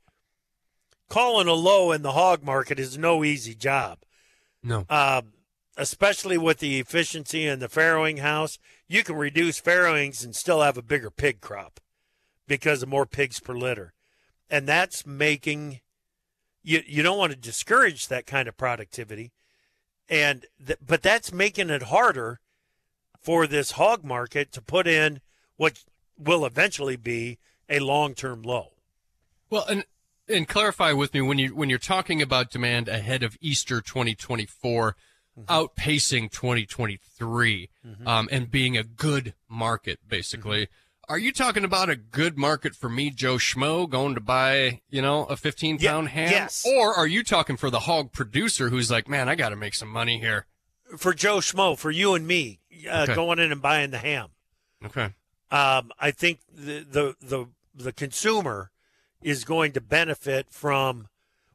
calling 1.08 1.48
a 1.48 1.52
low 1.52 1.92
in 1.92 2.02
the 2.02 2.12
hog 2.12 2.42
market 2.42 2.78
is 2.78 2.98
no 2.98 3.24
easy 3.24 3.54
job. 3.54 3.98
No. 4.62 4.84
um, 4.90 5.32
especially 5.76 6.36
with 6.36 6.58
the 6.58 6.80
efficiency 6.80 7.46
in 7.46 7.60
the 7.60 7.68
farrowing 7.68 8.18
house 8.18 8.58
you 8.88 9.04
can 9.04 9.14
reduce 9.14 9.60
farrowings 9.60 10.24
and 10.24 10.34
still 10.34 10.62
have 10.62 10.76
a 10.76 10.82
bigger 10.82 11.10
pig 11.10 11.40
crop 11.40 11.78
because 12.48 12.82
of 12.82 12.88
more 12.88 13.06
pigs 13.06 13.38
per 13.38 13.54
litter. 13.54 13.92
And 14.50 14.66
that's 14.66 15.06
making 15.06 15.80
you 16.62 16.82
you 16.86 17.02
don't 17.02 17.18
want 17.18 17.32
to 17.32 17.38
discourage 17.38 18.08
that 18.08 18.26
kind 18.26 18.48
of 18.48 18.56
productivity. 18.56 19.32
And 20.08 20.46
th- 20.64 20.78
but 20.84 21.02
that's 21.02 21.32
making 21.32 21.68
it 21.70 21.84
harder 21.84 22.40
for 23.20 23.46
this 23.46 23.72
hog 23.72 24.04
market 24.04 24.52
to 24.52 24.62
put 24.62 24.87
in 24.87 25.20
what 25.57 25.85
will 26.16 26.44
eventually 26.44 26.96
be 26.96 27.38
a 27.68 27.78
long-term 27.81 28.42
low 28.42 28.68
Well, 29.50 29.64
and 29.68 29.85
and 30.28 30.46
clarify 30.46 30.92
with 30.92 31.14
me 31.14 31.20
when 31.22 31.38
you 31.38 31.54
when 31.54 31.70
you're 31.70 31.78
talking 31.78 32.20
about 32.20 32.50
demand 32.50 32.88
ahead 32.88 33.22
of 33.22 33.37
Easter 33.40 33.81
2024, 33.81 34.96
mm-hmm. 35.38 35.52
outpacing 35.52 36.31
2023, 36.31 37.70
mm-hmm. 37.87 38.07
um, 38.07 38.28
and 38.31 38.50
being 38.50 38.76
a 38.76 38.85
good 38.85 39.35
market, 39.48 40.00
basically. 40.07 40.66
Mm-hmm. 40.66 41.12
Are 41.12 41.18
you 41.18 41.33
talking 41.33 41.64
about 41.64 41.88
a 41.88 41.96
good 41.96 42.37
market 42.37 42.74
for 42.74 42.90
me, 42.90 43.09
Joe 43.09 43.37
Schmo, 43.37 43.88
going 43.88 44.14
to 44.14 44.20
buy, 44.20 44.83
you 44.90 45.00
know, 45.00 45.24
a 45.24 45.38
15 45.38 45.78
Yeah, 45.81 46.07
ham? 46.07 46.31
yes. 46.31 46.66
Or 46.66 46.94
are 46.94 47.07
you 47.07 47.24
talking 47.24 47.57
for 47.57 47.70
the 47.70 47.81
hog 47.81 48.12
producer 48.12 48.68
who's 48.68 48.90
like, 48.90 49.09
man, 49.09 49.26
I 49.26 49.35
got 49.35 49.48
to 49.48 49.57
make 49.57 49.74
some 49.74 49.88
money 49.88 50.18
here? 50.18 50.44
for 50.96 51.12
Joe 51.12 51.38
Schmo, 51.38 51.76
for 51.76 51.90
you 51.90 52.14
and 52.14 52.26
me, 52.26 52.61
uh, 52.88 53.02
Okay. 53.04 53.14
going 53.14 53.38
in 53.38 53.50
and 53.52 53.62
buying 53.62 53.90
the 53.90 53.98
ham. 53.98 54.28
Okay. 54.84 55.14
Um, 55.50 55.92
I 55.98 56.10
think 56.10 56.40
the, 56.54 56.84
the 56.88 57.16
the 57.20 57.46
the 57.74 57.92
consumer 57.92 58.70
is 59.22 59.44
going 59.44 59.72
to 59.72 59.80
benefit 59.80 60.46
from 60.50 61.08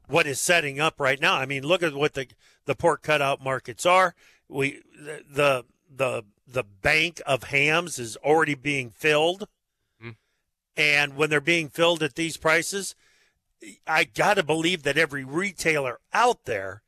what 0.08 0.26
is 0.28 0.40
setting 0.40 0.80
up 0.80 1.00
right 1.00 1.22
now. 1.22 1.36
I 1.36 1.46
mean, 1.46 1.64
look 1.64 1.84
at 1.84 1.94
what 1.94 2.14
the 2.14 2.28
the 2.66 2.76
pork 2.76 3.04
cutout 3.04 3.44
markets 3.44 3.86
are. 3.86 4.16
We 4.50 4.82
the 5.00 5.66
the 5.96 6.24
the 6.48 6.64
bank 6.64 7.22
of 7.26 7.44
hams 7.44 8.00
is 8.00 8.18
already 8.18 8.56
being 8.56 8.90
filled, 8.90 9.48
Mm. 10.04 10.16
and 10.76 11.16
when 11.16 11.30
they're 11.30 11.40
being 11.40 11.70
filled 11.70 12.04
at 12.04 12.16
these 12.16 12.36
prices, 12.36 12.96
I 13.88 14.04
got 14.04 14.34
to 14.36 14.44
believe 14.44 14.84
that 14.84 14.98
every 14.98 15.24
retailer 15.24 16.00
out 16.14 16.46
there 16.46 16.82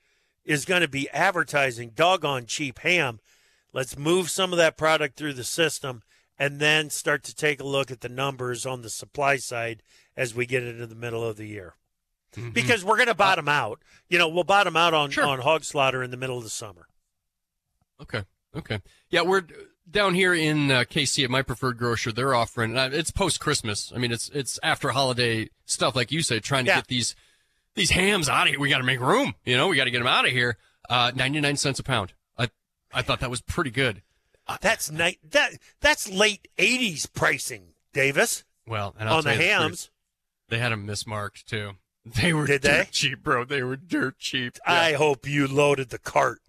is 0.43 0.65
going 0.65 0.81
to 0.81 0.87
be 0.87 1.09
advertising 1.11 1.91
doggone 1.95 2.45
cheap 2.47 2.79
ham. 2.79 3.19
Let's 3.75 3.97
move 3.97 4.29
some 4.29 4.53
of 4.53 4.57
that 4.57 4.77
product 4.77 5.17
through 5.17 5.33
the 5.33 5.43
system 5.43 6.01
and 6.39 6.59
then 6.61 6.89
start 6.89 7.23
to 7.25 7.35
take 7.35 7.59
a 7.59 7.65
look 7.65 7.91
at 7.91 7.99
the 7.99 8.07
numbers 8.09 8.65
on 8.65 8.81
the 8.81 8.89
supply 8.89 9.35
side 9.35 9.83
as 10.15 10.33
we 10.33 10.45
get 10.45 10.63
into 10.63 10.87
the 10.87 10.95
middle 10.95 11.23
of 11.23 11.35
the 11.35 11.45
year. 11.45 11.75
Mhm. 12.35 12.53
Because 12.53 12.85
we're 12.85 12.95
going 12.95 13.07
to 13.09 13.13
bottom 13.13 13.49
out. 13.49 13.81
You 14.09 14.17
know, 14.17 14.29
we'll 14.29 14.45
bottom 14.45 14.77
out 14.77 14.93
on, 14.93 15.11
Sure. 15.11 15.25
on 15.27 15.41
hog 15.41 15.65
slaughter 15.65 16.01
in 16.01 16.09
the 16.11 16.15
middle 16.17 16.37
of 16.37 16.43
the 16.45 16.49
summer. 16.49 16.87
Okay. 18.01 18.23
Okay. 18.55 18.81
Yeah, 19.09 19.21
we're 19.23 19.43
down 19.89 20.15
here 20.15 20.33
in 20.33 20.71
uh, 20.71 20.85
KC 20.85 21.25
at 21.25 21.29
my 21.29 21.41
preferred 21.41 21.77
grocer. 21.77 22.11
They're 22.13 22.33
offering 22.33 22.77
uh, 22.77 22.89
it's 22.93 23.11
post 23.11 23.41
Christmas. 23.41 23.91
I 23.93 23.99
mean, 23.99 24.11
it's 24.13 24.29
it's 24.29 24.57
after 24.63 24.89
holiday 24.91 25.49
stuff, 25.65 25.95
like 25.95 26.11
you 26.13 26.21
say, 26.21 26.39
trying 26.39 26.63
to 26.65 26.71
Yeah. 26.71 26.75
get 26.77 26.87
these 26.87 27.15
these 27.75 27.89
hams 27.91 28.29
out 28.29 28.43
of 28.47 28.51
here. 28.51 28.59
We 28.59 28.69
got 28.69 28.77
to 28.77 28.83
make 28.85 29.01
room. 29.01 29.35
You 29.43 29.57
know, 29.57 29.67
we 29.67 29.75
got 29.75 29.83
to 29.85 29.91
get 29.91 29.99
them 29.99 30.07
out 30.07 30.25
of 30.25 30.31
here. 30.31 30.57
Uh, 30.89 31.11
ninety 31.13 31.41
nine 31.41 31.57
cents 31.57 31.79
a 31.79 31.83
pound. 31.83 32.13
I 32.95 33.01
thought 33.03 33.19
that 33.19 33.29
was 33.29 33.41
pretty 33.41 33.69
good. 33.71 34.01
Uh, 34.47 34.57
that's 34.61 34.89
night. 34.89 35.19
That 35.31 35.51
that's 35.81 36.09
late 36.09 36.47
'80s 36.57 37.11
pricing, 37.13 37.73
Davis, 37.93 38.43
Well, 38.65 38.95
on 38.99 39.05
the 39.07 39.21
tell 39.23 39.31
you 39.33 39.37
truth, 39.37 39.47
hams. 39.49 39.89
they 40.49 40.57
had 40.59 40.71
them 40.71 40.87
mismarked 40.87 41.45
too. 41.45 41.73
They 42.21 42.33
were 42.33 42.45
Did 42.45 42.61
dirt 42.61 42.85
they? 42.85 42.89
cheap, 42.91 43.23
bro. 43.23 43.45
They 43.45 43.63
were 43.63 43.75
dirt 43.75 44.19
cheap. 44.19 44.57
I 44.63 44.93
hope 44.93 45.27
you 45.27 45.47
loaded 45.47 45.89
the 45.89 45.97
cart. 45.97 46.39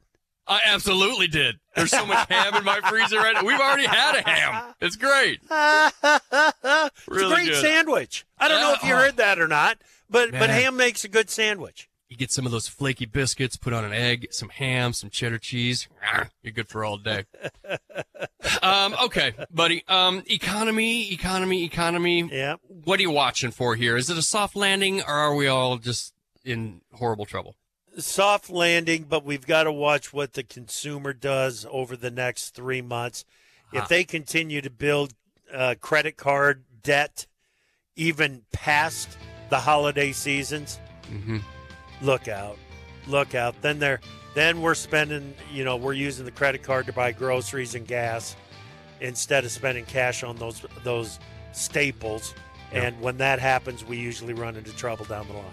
I 0.47 0.61
absolutely 0.67 1.29
did. 1.29 1.57
There's 1.75 1.91
so 1.91 2.05
much 2.05 2.29
ham 2.29 2.55
in 2.55 2.63
my 2.63 2.81
freezer 2.83 3.17
right 3.17 3.33
now. 3.35 3.43
We've 3.43 3.59
already 3.59 3.87
had 3.87 4.17
a 4.17 4.29
ham. 4.29 4.75
It's 4.83 4.97
great. 4.97 5.41
it's 5.51 7.09
Really 7.09 7.25
a 7.33 7.35
great 7.35 7.49
good. 7.49 7.63
sandwich. 7.63 8.27
I 8.39 8.49
don't 8.49 8.61
know 8.61 8.75
if 8.75 8.83
you 8.83 8.91
Yeah. 8.91 8.97
heard 9.03 9.17
that 9.17 9.39
or 9.41 9.49
not, 9.49 9.79
but 10.11 10.31
but 10.33 10.51
ham 10.51 10.77
makes 10.77 11.05
a 11.05 11.09
good 11.09 11.31
sandwich. 11.31 11.89
You 12.09 12.17
get 12.17 12.31
some 12.31 12.47
of 12.47 12.53
those 12.53 12.69
flaky 12.69 13.05
biscuits, 13.05 13.57
put 13.57 13.73
on 13.73 13.85
an 13.85 13.93
egg, 13.93 14.29
some 14.31 14.49
ham, 14.49 14.93
some 14.93 15.11
cheddar 15.11 15.39
cheese. 15.39 15.89
Ah, 16.05 16.29
You're 16.43 16.53
good 16.53 16.69
for 16.69 16.85
all 16.85 16.99
day. 16.99 17.25
um, 18.63 18.95
okay, 19.05 19.33
buddy. 19.51 19.85
Um, 19.89 20.23
economy, 20.27 21.13
economy, 21.13 21.65
economy. 21.65 22.29
Yeah. 22.33 22.57
What 22.85 23.01
are 23.01 23.03
you 23.03 23.11
watching 23.11 23.51
for 23.51 23.75
here? 23.75 23.97
Is 23.97 24.09
it 24.09 24.17
a 24.17 24.23
soft 24.23 24.55
landing, 24.55 25.03
or 25.03 25.13
are 25.13 25.35
we 25.35 25.49
all 25.49 25.79
just 25.79 26.15
in 26.45 26.81
horrible 26.93 27.27
trouble? 27.27 27.57
soft 27.99 28.51
landing, 28.51 29.07
but 29.09 29.25
we've 29.25 29.47
got 29.47 29.63
to 29.63 29.73
watch 29.73 30.13
what 30.13 30.35
the 30.35 30.43
consumer 30.43 31.15
does 31.15 31.67
over 31.71 31.97
the 31.97 32.11
next 32.11 32.51
three 32.51 32.83
months. 32.83 33.25
Huh. 33.73 33.79
If 33.79 33.89
they 33.89 34.05
continue 34.05 34.61
to 34.61 34.69
build 34.69 35.15
uh, 35.51 35.77
credit 35.81 36.19
card 36.19 36.65
debt 36.83 37.27
even 37.97 38.43
past 38.53 39.17
the 39.49 39.61
holiday 39.61 40.13
seasons, 40.13 40.79
Mm-hmm. 41.11 41.39
Look 42.03 42.29
out, 42.29 42.59
look 43.07 43.35
out. 43.35 43.61
Then 43.63 43.79
they're 43.79 44.01
then 44.35 44.61
we're 44.61 44.75
spending, 44.75 45.35
you 45.51 45.65
know, 45.65 45.77
we're 45.77 45.95
using 45.95 46.27
the 46.27 46.31
credit 46.31 46.63
card 46.63 46.87
to 46.87 46.93
buy 46.93 47.13
groceries 47.13 47.75
and 47.75 47.87
gas 47.87 48.37
instead 49.01 49.45
of 49.45 49.51
spending 49.51 49.85
cash 49.87 50.23
on 50.23 50.37
those 50.37 50.65
those 50.85 51.19
staples. 51.53 52.35
And 52.73 53.01
when 53.01 53.17
that 53.19 53.39
happens, 53.39 53.85
we 53.85 53.97
usually 53.97 54.35
run 54.35 54.57
into 54.57 54.73
trouble 54.73 55.05
down 55.07 55.27
the 55.29 55.35
line. 55.35 55.45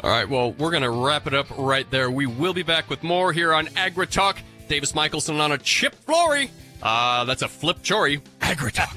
All 0.00 0.10
right, 0.10 0.28
well, 0.28 0.52
we're 0.52 0.70
going 0.70 0.84
to 0.84 0.90
wrap 0.90 1.26
it 1.26 1.34
up 1.34 1.46
right 1.58 1.88
there. 1.90 2.10
We 2.10 2.24
will 2.24 2.54
be 2.54 2.62
back 2.62 2.88
with 2.88 3.02
more 3.02 3.32
here 3.32 3.52
on 3.52 3.66
AgriTalk. 3.66 4.38
Davis 4.68 4.94
Michaelsen 4.94 5.38
on 5.38 5.52
a 5.52 5.58
chip 5.58 5.94
flory. 5.94 6.50
Uh, 6.82 7.24
that's 7.24 7.42
a 7.42 7.48
flip 7.48 7.78
chory. 7.86 8.22
AgriTalk. 8.40 8.96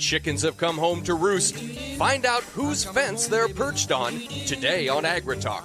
Chickens 0.00 0.42
have 0.42 0.56
come 0.56 0.78
home 0.78 1.02
to 1.04 1.14
roost. 1.14 1.56
Find 1.98 2.24
out 2.24 2.42
whose 2.42 2.84
fence 2.84 3.26
they're 3.28 3.48
perched 3.48 3.92
on 3.92 4.18
today 4.46 4.88
on 4.88 5.04
AgriTalk. 5.04 5.62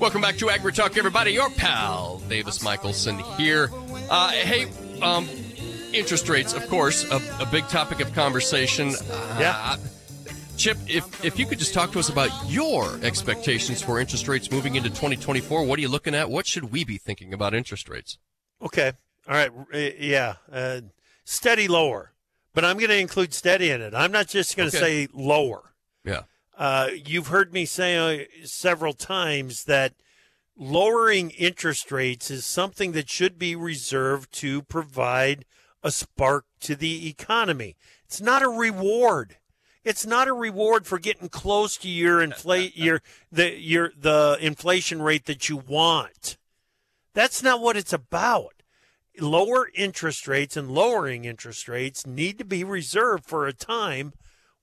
Welcome 0.00 0.22
back 0.22 0.36
to 0.38 0.46
AgriTalk, 0.46 0.96
everybody. 0.96 1.32
Your 1.32 1.50
pal 1.50 2.20
Davis 2.28 2.62
Michaelsen 2.62 3.18
here. 3.36 3.70
Uh, 4.10 4.30
hey, 4.30 4.66
um, 5.02 5.28
interest 5.92 6.28
rates, 6.28 6.54
of 6.54 6.66
course, 6.68 7.04
a, 7.10 7.16
a 7.40 7.46
big 7.46 7.66
topic 7.68 8.00
of 8.00 8.12
conversation. 8.14 8.88
Uh, 8.88 9.36
Yeah. 9.38 9.76
Chip, 10.56 10.78
if 10.88 11.22
if 11.22 11.38
you 11.38 11.44
could 11.44 11.58
just 11.58 11.74
talk 11.74 11.92
to 11.92 11.98
us 11.98 12.08
about 12.08 12.30
your 12.50 12.98
expectations 13.02 13.82
for 13.82 14.00
interest 14.00 14.26
rates 14.26 14.50
moving 14.50 14.74
into 14.76 14.88
2024, 14.88 15.64
what 15.64 15.78
are 15.78 15.82
you 15.82 15.88
looking 15.90 16.14
at? 16.14 16.30
What 16.30 16.46
should 16.46 16.72
we 16.72 16.82
be 16.82 16.96
thinking 16.96 17.34
about 17.34 17.54
interest 17.54 17.90
rates? 17.90 18.16
Okay. 18.62 18.92
All 19.28 19.34
right. 19.34 19.50
Uh, 19.72 19.94
Yeah. 19.98 20.36
Uh, 20.50 20.80
steady 21.24 21.66
lower, 21.68 22.12
but 22.54 22.64
I'm 22.64 22.76
going 22.78 22.90
to 22.90 22.98
include 22.98 23.34
steady 23.34 23.70
in 23.70 23.80
it. 23.82 23.94
I'm 23.94 24.12
not 24.12 24.28
just 24.28 24.56
going 24.56 24.70
to 24.70 24.76
Okay. 24.76 25.06
say 25.06 25.08
lower. 25.12 25.72
Yeah. 26.04 26.22
Uh, 26.56 26.90
you've 27.04 27.26
heard 27.26 27.52
me 27.52 27.64
say 27.66 28.22
uh, 28.22 28.24
several 28.46 28.92
times 28.94 29.64
that 29.64 29.94
lowering 30.56 31.30
interest 31.32 31.90
rates 31.92 32.30
is 32.30 32.44
something 32.46 32.92
that 32.92 33.10
should 33.10 33.38
be 33.38 33.54
reserved 33.54 34.32
to 34.32 34.62
provide 34.62 35.44
a 35.82 35.90
spark 35.90 36.46
to 36.60 36.74
the 36.74 37.08
economy. 37.08 37.76
It's 38.04 38.20
not 38.20 38.42
a 38.42 38.48
reward. 38.48 39.36
It's 39.84 40.06
not 40.06 40.28
a 40.28 40.32
reward 40.32 40.86
for 40.86 40.98
getting 40.98 41.28
close 41.28 41.76
to 41.78 41.88
your 41.88 42.20
inflate 42.22 42.76
your 42.76 43.02
the 43.30 43.50
your 43.60 43.92
the 43.96 44.38
inflation 44.40 45.02
rate 45.02 45.26
that 45.26 45.48
you 45.48 45.56
want. 45.58 46.38
That's 47.14 47.42
not 47.42 47.60
what 47.60 47.76
it's 47.76 47.92
about. 47.92 48.55
Lower 49.18 49.70
interest 49.74 50.28
rates 50.28 50.56
and 50.56 50.70
lowering 50.70 51.24
interest 51.24 51.68
rates 51.68 52.06
need 52.06 52.38
to 52.38 52.44
be 52.44 52.64
reserved 52.64 53.24
for 53.24 53.46
a 53.46 53.52
time 53.52 54.12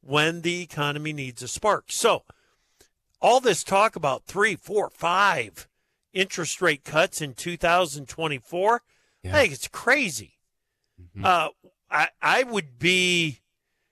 when 0.01 0.41
the 0.41 0.61
economy 0.61 1.13
needs 1.13 1.41
a 1.41 1.47
spark. 1.47 1.85
So, 1.91 2.23
all 3.21 3.39
this 3.39 3.63
talk 3.63 3.95
about 3.95 4.25
three, 4.25 4.55
four, 4.55 4.89
five 4.89 5.67
interest 6.13 6.61
rate 6.61 6.83
cuts 6.83 7.21
in 7.21 7.33
2024, 7.33 8.81
I 9.25 9.29
think 9.31 9.53
it's 9.53 9.67
crazy. 9.69 10.33
Uh, 11.23 11.49
I 11.89 12.09
I 12.21 12.43
would 12.43 12.77
be, 12.79 13.39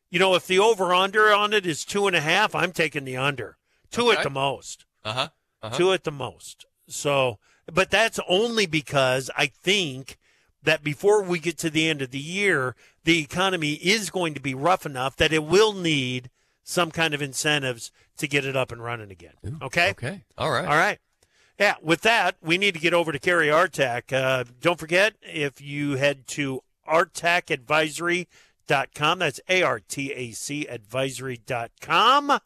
you 0.09 0.19
know, 0.19 0.35
if 0.35 0.45
the 0.47 0.59
over 0.59 0.93
under 0.93 1.33
on 1.33 1.53
it 1.53 1.65
is 1.65 1.85
two 1.85 2.07
and 2.07 2.15
a 2.15 2.21
half, 2.21 2.53
I'm 2.53 2.71
taking 2.71 3.05
the 3.05 3.17
under. 3.17 3.57
Two 3.89 4.09
Okay. 4.09 4.17
at 4.17 4.23
the 4.23 4.29
most. 4.29 4.85
Uh 5.03 5.13
huh. 5.13 5.27
Uh-huh. 5.63 5.77
Two 5.77 5.93
at 5.93 6.03
the 6.03 6.11
most. 6.11 6.65
So, 6.87 7.39
but 7.71 7.89
that's 7.89 8.19
only 8.27 8.65
because 8.65 9.29
I 9.37 9.47
think 9.47 10.17
that 10.63 10.83
before 10.83 11.23
we 11.23 11.39
get 11.39 11.57
to 11.59 11.69
the 11.69 11.89
end 11.89 12.01
of 12.01 12.11
the 12.11 12.19
year, 12.19 12.75
the 13.03 13.19
economy 13.19 13.73
is 13.73 14.09
going 14.09 14.33
to 14.33 14.41
be 14.41 14.53
rough 14.53 14.85
enough 14.85 15.15
that 15.17 15.33
it 15.33 15.43
will 15.43 15.73
need 15.73 16.29
some 16.63 16.91
kind 16.91 17.13
of 17.13 17.21
incentives 17.21 17.91
to 18.17 18.27
get 18.27 18.45
it 18.45 18.55
up 18.55 18.71
and 18.71 18.81
running 18.83 19.11
again. 19.11 19.33
Okay? 19.61 19.91
Okay. 19.91 20.23
All 20.37 20.51
right. 20.51 20.65
All 20.65 20.75
right. 20.75 20.99
Yeah, 21.59 21.75
with 21.81 22.01
that, 22.01 22.35
we 22.41 22.57
need 22.57 22.73
to 22.73 22.79
get 22.79 22.93
over 22.93 23.11
to 23.11 23.19
Cary 23.19 23.47
Artac. 23.47 24.11
Uh, 24.11 24.45
don't 24.61 24.79
forget, 24.79 25.13
if 25.21 25.61
you 25.61 25.97
head 25.97 26.25
to 26.27 26.61
artacadvisory.com, 26.89 29.19
that's 29.19 29.39
A 29.47 29.61
R 29.61 29.79
T 29.79 30.11
A 30.11 30.31
C 30.31 30.65
advisory.com. 30.67 32.39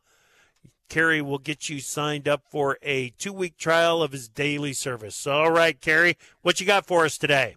Cary 0.90 1.22
will 1.22 1.38
get 1.38 1.70
you 1.70 1.80
signed 1.80 2.28
up 2.28 2.44
for 2.50 2.78
a 2.82 3.12
two 3.12 3.32
week 3.32 3.56
trial 3.58 4.04
of 4.04 4.12
his 4.12 4.28
daily 4.28 4.74
service. 4.74 5.26
All 5.26 5.52
right, 5.52 5.80
Kerry, 5.80 6.18
what 6.42 6.60
you 6.60 6.66
got 6.66 6.86
for 6.86 7.06
us 7.06 7.18
today? 7.18 7.56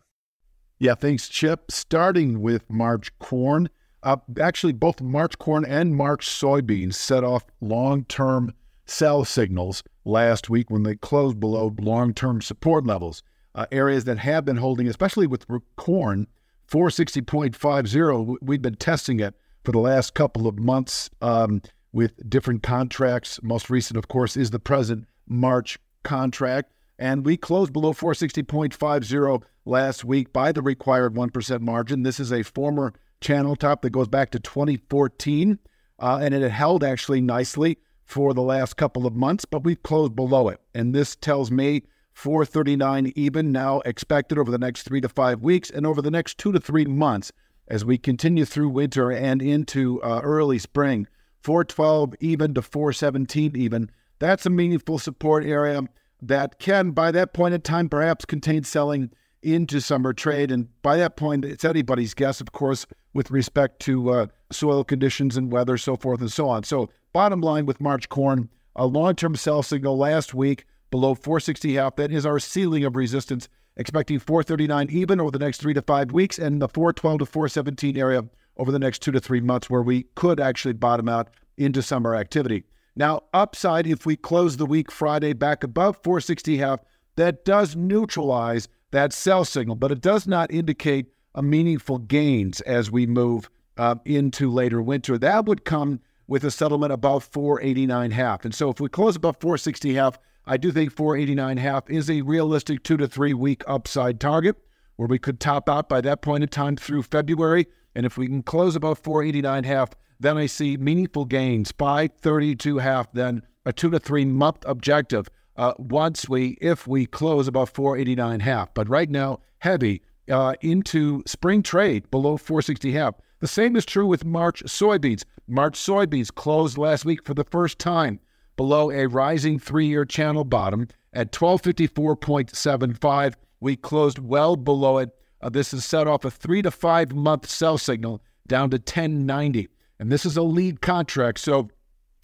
Yeah, 0.78 0.94
thanks, 0.94 1.28
Chip. 1.28 1.70
Starting 1.70 2.40
with 2.40 2.70
March 2.70 3.16
corn. 3.18 3.68
Uh, 4.02 4.16
actually, 4.40 4.72
both 4.72 5.00
March 5.00 5.38
corn 5.38 5.64
and 5.64 5.96
March 5.96 6.26
soybeans 6.28 6.94
set 6.94 7.24
off 7.24 7.44
long 7.60 8.04
term 8.04 8.54
sell 8.86 9.24
signals 9.24 9.82
last 10.04 10.48
week 10.48 10.70
when 10.70 10.84
they 10.84 10.94
closed 10.94 11.40
below 11.40 11.74
long 11.80 12.14
term 12.14 12.40
support 12.40 12.86
levels. 12.86 13.22
Uh, 13.54 13.66
areas 13.72 14.04
that 14.04 14.18
have 14.18 14.44
been 14.44 14.58
holding, 14.58 14.86
especially 14.86 15.26
with 15.26 15.46
corn, 15.76 16.28
460.50. 16.70 18.36
We've 18.40 18.62
been 18.62 18.76
testing 18.76 19.18
it 19.18 19.34
for 19.64 19.72
the 19.72 19.80
last 19.80 20.14
couple 20.14 20.46
of 20.46 20.58
months 20.58 21.10
um, 21.20 21.62
with 21.92 22.28
different 22.30 22.62
contracts. 22.62 23.42
Most 23.42 23.68
recent, 23.68 23.96
of 23.96 24.06
course, 24.06 24.36
is 24.36 24.50
the 24.50 24.60
present 24.60 25.08
March 25.26 25.78
contract. 26.04 26.72
And 26.98 27.24
we 27.24 27.36
closed 27.36 27.72
below 27.72 27.92
460.50 27.92 29.42
last 29.64 30.04
week 30.04 30.32
by 30.32 30.50
the 30.50 30.62
required 30.62 31.14
1% 31.14 31.60
margin. 31.60 32.02
This 32.02 32.18
is 32.18 32.32
a 32.32 32.42
former 32.42 32.92
channel 33.20 33.54
top 33.54 33.82
that 33.82 33.90
goes 33.90 34.08
back 34.08 34.30
to 34.30 34.40
2014, 34.40 35.58
uh, 36.00 36.18
and 36.20 36.34
it 36.34 36.50
held 36.50 36.82
actually 36.82 37.20
nicely 37.20 37.78
for 38.04 38.32
the 38.34 38.42
last 38.42 38.76
couple 38.76 39.06
of 39.06 39.14
months, 39.14 39.44
but 39.44 39.64
we've 39.64 39.82
closed 39.82 40.16
below 40.16 40.48
it. 40.48 40.60
And 40.74 40.94
this 40.94 41.14
tells 41.14 41.50
me 41.50 41.82
439 42.14 43.12
even 43.14 43.52
now 43.52 43.80
expected 43.80 44.38
over 44.38 44.50
the 44.50 44.58
next 44.58 44.82
three 44.82 45.00
to 45.00 45.08
five 45.08 45.42
weeks 45.42 45.70
and 45.70 45.86
over 45.86 46.02
the 46.02 46.10
next 46.10 46.38
two 46.38 46.50
to 46.52 46.58
three 46.58 46.86
months 46.86 47.32
as 47.68 47.84
we 47.84 47.98
continue 47.98 48.44
through 48.44 48.70
winter 48.70 49.12
and 49.12 49.40
into 49.40 50.02
uh, 50.02 50.20
early 50.24 50.58
spring. 50.58 51.06
412 51.42 52.14
even 52.20 52.54
to 52.54 52.62
417 52.62 53.54
even. 53.54 53.90
That's 54.18 54.46
a 54.46 54.50
meaningful 54.50 54.98
support 54.98 55.44
area 55.44 55.82
that 56.20 56.58
can, 56.58 56.90
by 56.90 57.10
that 57.12 57.32
point 57.32 57.54
in 57.54 57.60
time, 57.60 57.88
perhaps 57.88 58.24
contain 58.24 58.64
selling 58.64 59.10
into 59.42 59.80
summer 59.80 60.12
trade. 60.12 60.50
And 60.50 60.68
by 60.82 60.96
that 60.96 61.16
point, 61.16 61.44
it's 61.44 61.64
anybody's 61.64 62.14
guess, 62.14 62.40
of 62.40 62.52
course, 62.52 62.86
with 63.14 63.30
respect 63.30 63.80
to 63.80 64.10
uh, 64.10 64.26
soil 64.50 64.84
conditions 64.84 65.36
and 65.36 65.52
weather, 65.52 65.76
so 65.76 65.96
forth 65.96 66.20
and 66.20 66.32
so 66.32 66.48
on. 66.48 66.64
So, 66.64 66.90
bottom 67.12 67.40
line 67.40 67.66
with 67.66 67.80
March 67.80 68.08
corn, 68.08 68.48
a 68.76 68.86
long 68.86 69.14
term 69.14 69.36
sell 69.36 69.62
signal 69.62 69.96
last 69.96 70.34
week 70.34 70.64
below 70.90 71.14
460 71.14 71.74
half. 71.74 71.96
That 71.96 72.12
is 72.12 72.26
our 72.26 72.38
ceiling 72.38 72.84
of 72.84 72.96
resistance. 72.96 73.48
Expecting 73.76 74.18
439 74.18 74.88
even 74.90 75.20
over 75.20 75.30
the 75.30 75.38
next 75.38 75.58
three 75.58 75.74
to 75.74 75.82
five 75.82 76.10
weeks, 76.10 76.36
and 76.36 76.60
the 76.60 76.68
412 76.68 77.20
to 77.20 77.26
417 77.26 77.96
area 77.96 78.24
over 78.56 78.72
the 78.72 78.78
next 78.80 79.02
two 79.02 79.12
to 79.12 79.20
three 79.20 79.40
months 79.40 79.70
where 79.70 79.82
we 79.82 80.02
could 80.16 80.40
actually 80.40 80.74
bottom 80.74 81.08
out 81.08 81.28
into 81.56 81.80
summer 81.80 82.16
activity. 82.16 82.64
Now, 82.98 83.22
upside, 83.32 83.86
if 83.86 84.04
we 84.04 84.16
close 84.16 84.56
the 84.56 84.66
week 84.66 84.90
Friday 84.90 85.32
back 85.32 85.62
above 85.62 85.98
460 86.02 86.56
half, 86.56 86.80
that 87.14 87.44
does 87.44 87.76
neutralize 87.76 88.66
that 88.90 89.12
sell 89.12 89.44
signal, 89.44 89.76
but 89.76 89.92
it 89.92 90.00
does 90.00 90.26
not 90.26 90.50
indicate 90.50 91.06
a 91.32 91.40
meaningful 91.40 91.98
gains 91.98 92.60
as 92.62 92.90
we 92.90 93.06
move 93.06 93.48
uh, 93.76 93.94
into 94.04 94.50
later 94.50 94.82
winter. 94.82 95.16
That 95.16 95.44
would 95.44 95.64
come 95.64 96.00
with 96.26 96.42
a 96.42 96.50
settlement 96.50 96.92
above 96.92 97.22
489 97.22 98.10
half. 98.10 98.44
And 98.44 98.52
so 98.52 98.68
if 98.68 98.80
we 98.80 98.88
close 98.88 99.14
above 99.14 99.36
460 99.38 99.94
half, 99.94 100.18
I 100.44 100.56
do 100.56 100.72
think 100.72 100.90
489 100.90 101.56
half 101.58 101.88
is 101.88 102.10
a 102.10 102.22
realistic 102.22 102.82
two 102.82 102.96
to 102.96 103.06
three 103.06 103.32
week 103.32 103.62
upside 103.68 104.18
target 104.18 104.56
where 104.98 105.06
we 105.06 105.18
could 105.18 105.38
top 105.38 105.68
out 105.68 105.88
by 105.88 106.00
that 106.00 106.22
point 106.22 106.42
in 106.42 106.48
time 106.48 106.76
through 106.76 107.04
February. 107.04 107.68
And 107.94 108.04
if 108.04 108.18
we 108.18 108.26
can 108.26 108.42
close 108.42 108.74
above 108.74 108.98
489 108.98 109.62
half, 109.62 109.90
then 110.18 110.36
I 110.36 110.46
see 110.46 110.76
meaningful 110.76 111.24
gains 111.24 111.70
by 111.70 112.08
32 112.08 112.78
half, 112.78 113.12
then 113.12 113.42
a 113.64 113.72
two 113.72 113.90
to 113.90 114.00
three 114.00 114.24
month 114.24 114.64
objective 114.66 115.28
uh, 115.56 115.74
once 115.78 116.28
we, 116.28 116.58
if 116.60 116.88
we 116.88 117.06
close 117.06 117.46
above 117.46 117.70
489 117.70 118.40
half. 118.40 118.74
But 118.74 118.88
right 118.88 119.08
now, 119.08 119.38
heavy 119.60 120.02
uh, 120.28 120.54
into 120.62 121.22
spring 121.26 121.62
trade 121.62 122.10
below 122.10 122.36
460 122.36 122.92
half. 122.92 123.14
The 123.38 123.46
same 123.46 123.76
is 123.76 123.86
true 123.86 124.06
with 124.06 124.24
March 124.24 124.64
soybeans. 124.64 125.22
March 125.46 125.78
soybeans 125.78 126.34
closed 126.34 126.76
last 126.76 127.04
week 127.04 127.24
for 127.24 127.34
the 127.34 127.44
first 127.44 127.78
time 127.78 128.18
below 128.56 128.90
a 128.90 129.06
rising 129.06 129.60
three 129.60 129.86
year 129.86 130.04
channel 130.04 130.42
bottom 130.42 130.88
at 131.12 131.30
1254.75. 131.30 133.34
We 133.60 133.76
closed 133.76 134.18
well 134.18 134.56
below 134.56 134.98
it. 134.98 135.10
Uh, 135.40 135.48
this 135.48 135.70
has 135.70 135.84
set 135.84 136.06
off 136.06 136.24
a 136.24 136.30
three 136.30 136.62
to 136.62 136.70
five 136.70 137.12
month 137.12 137.48
sell 137.48 137.78
signal 137.78 138.22
down 138.46 138.70
to 138.70 138.76
1090. 138.76 139.68
And 139.98 140.10
this 140.10 140.24
is 140.24 140.36
a 140.36 140.42
lead 140.42 140.80
contract. 140.80 141.38
So 141.38 141.68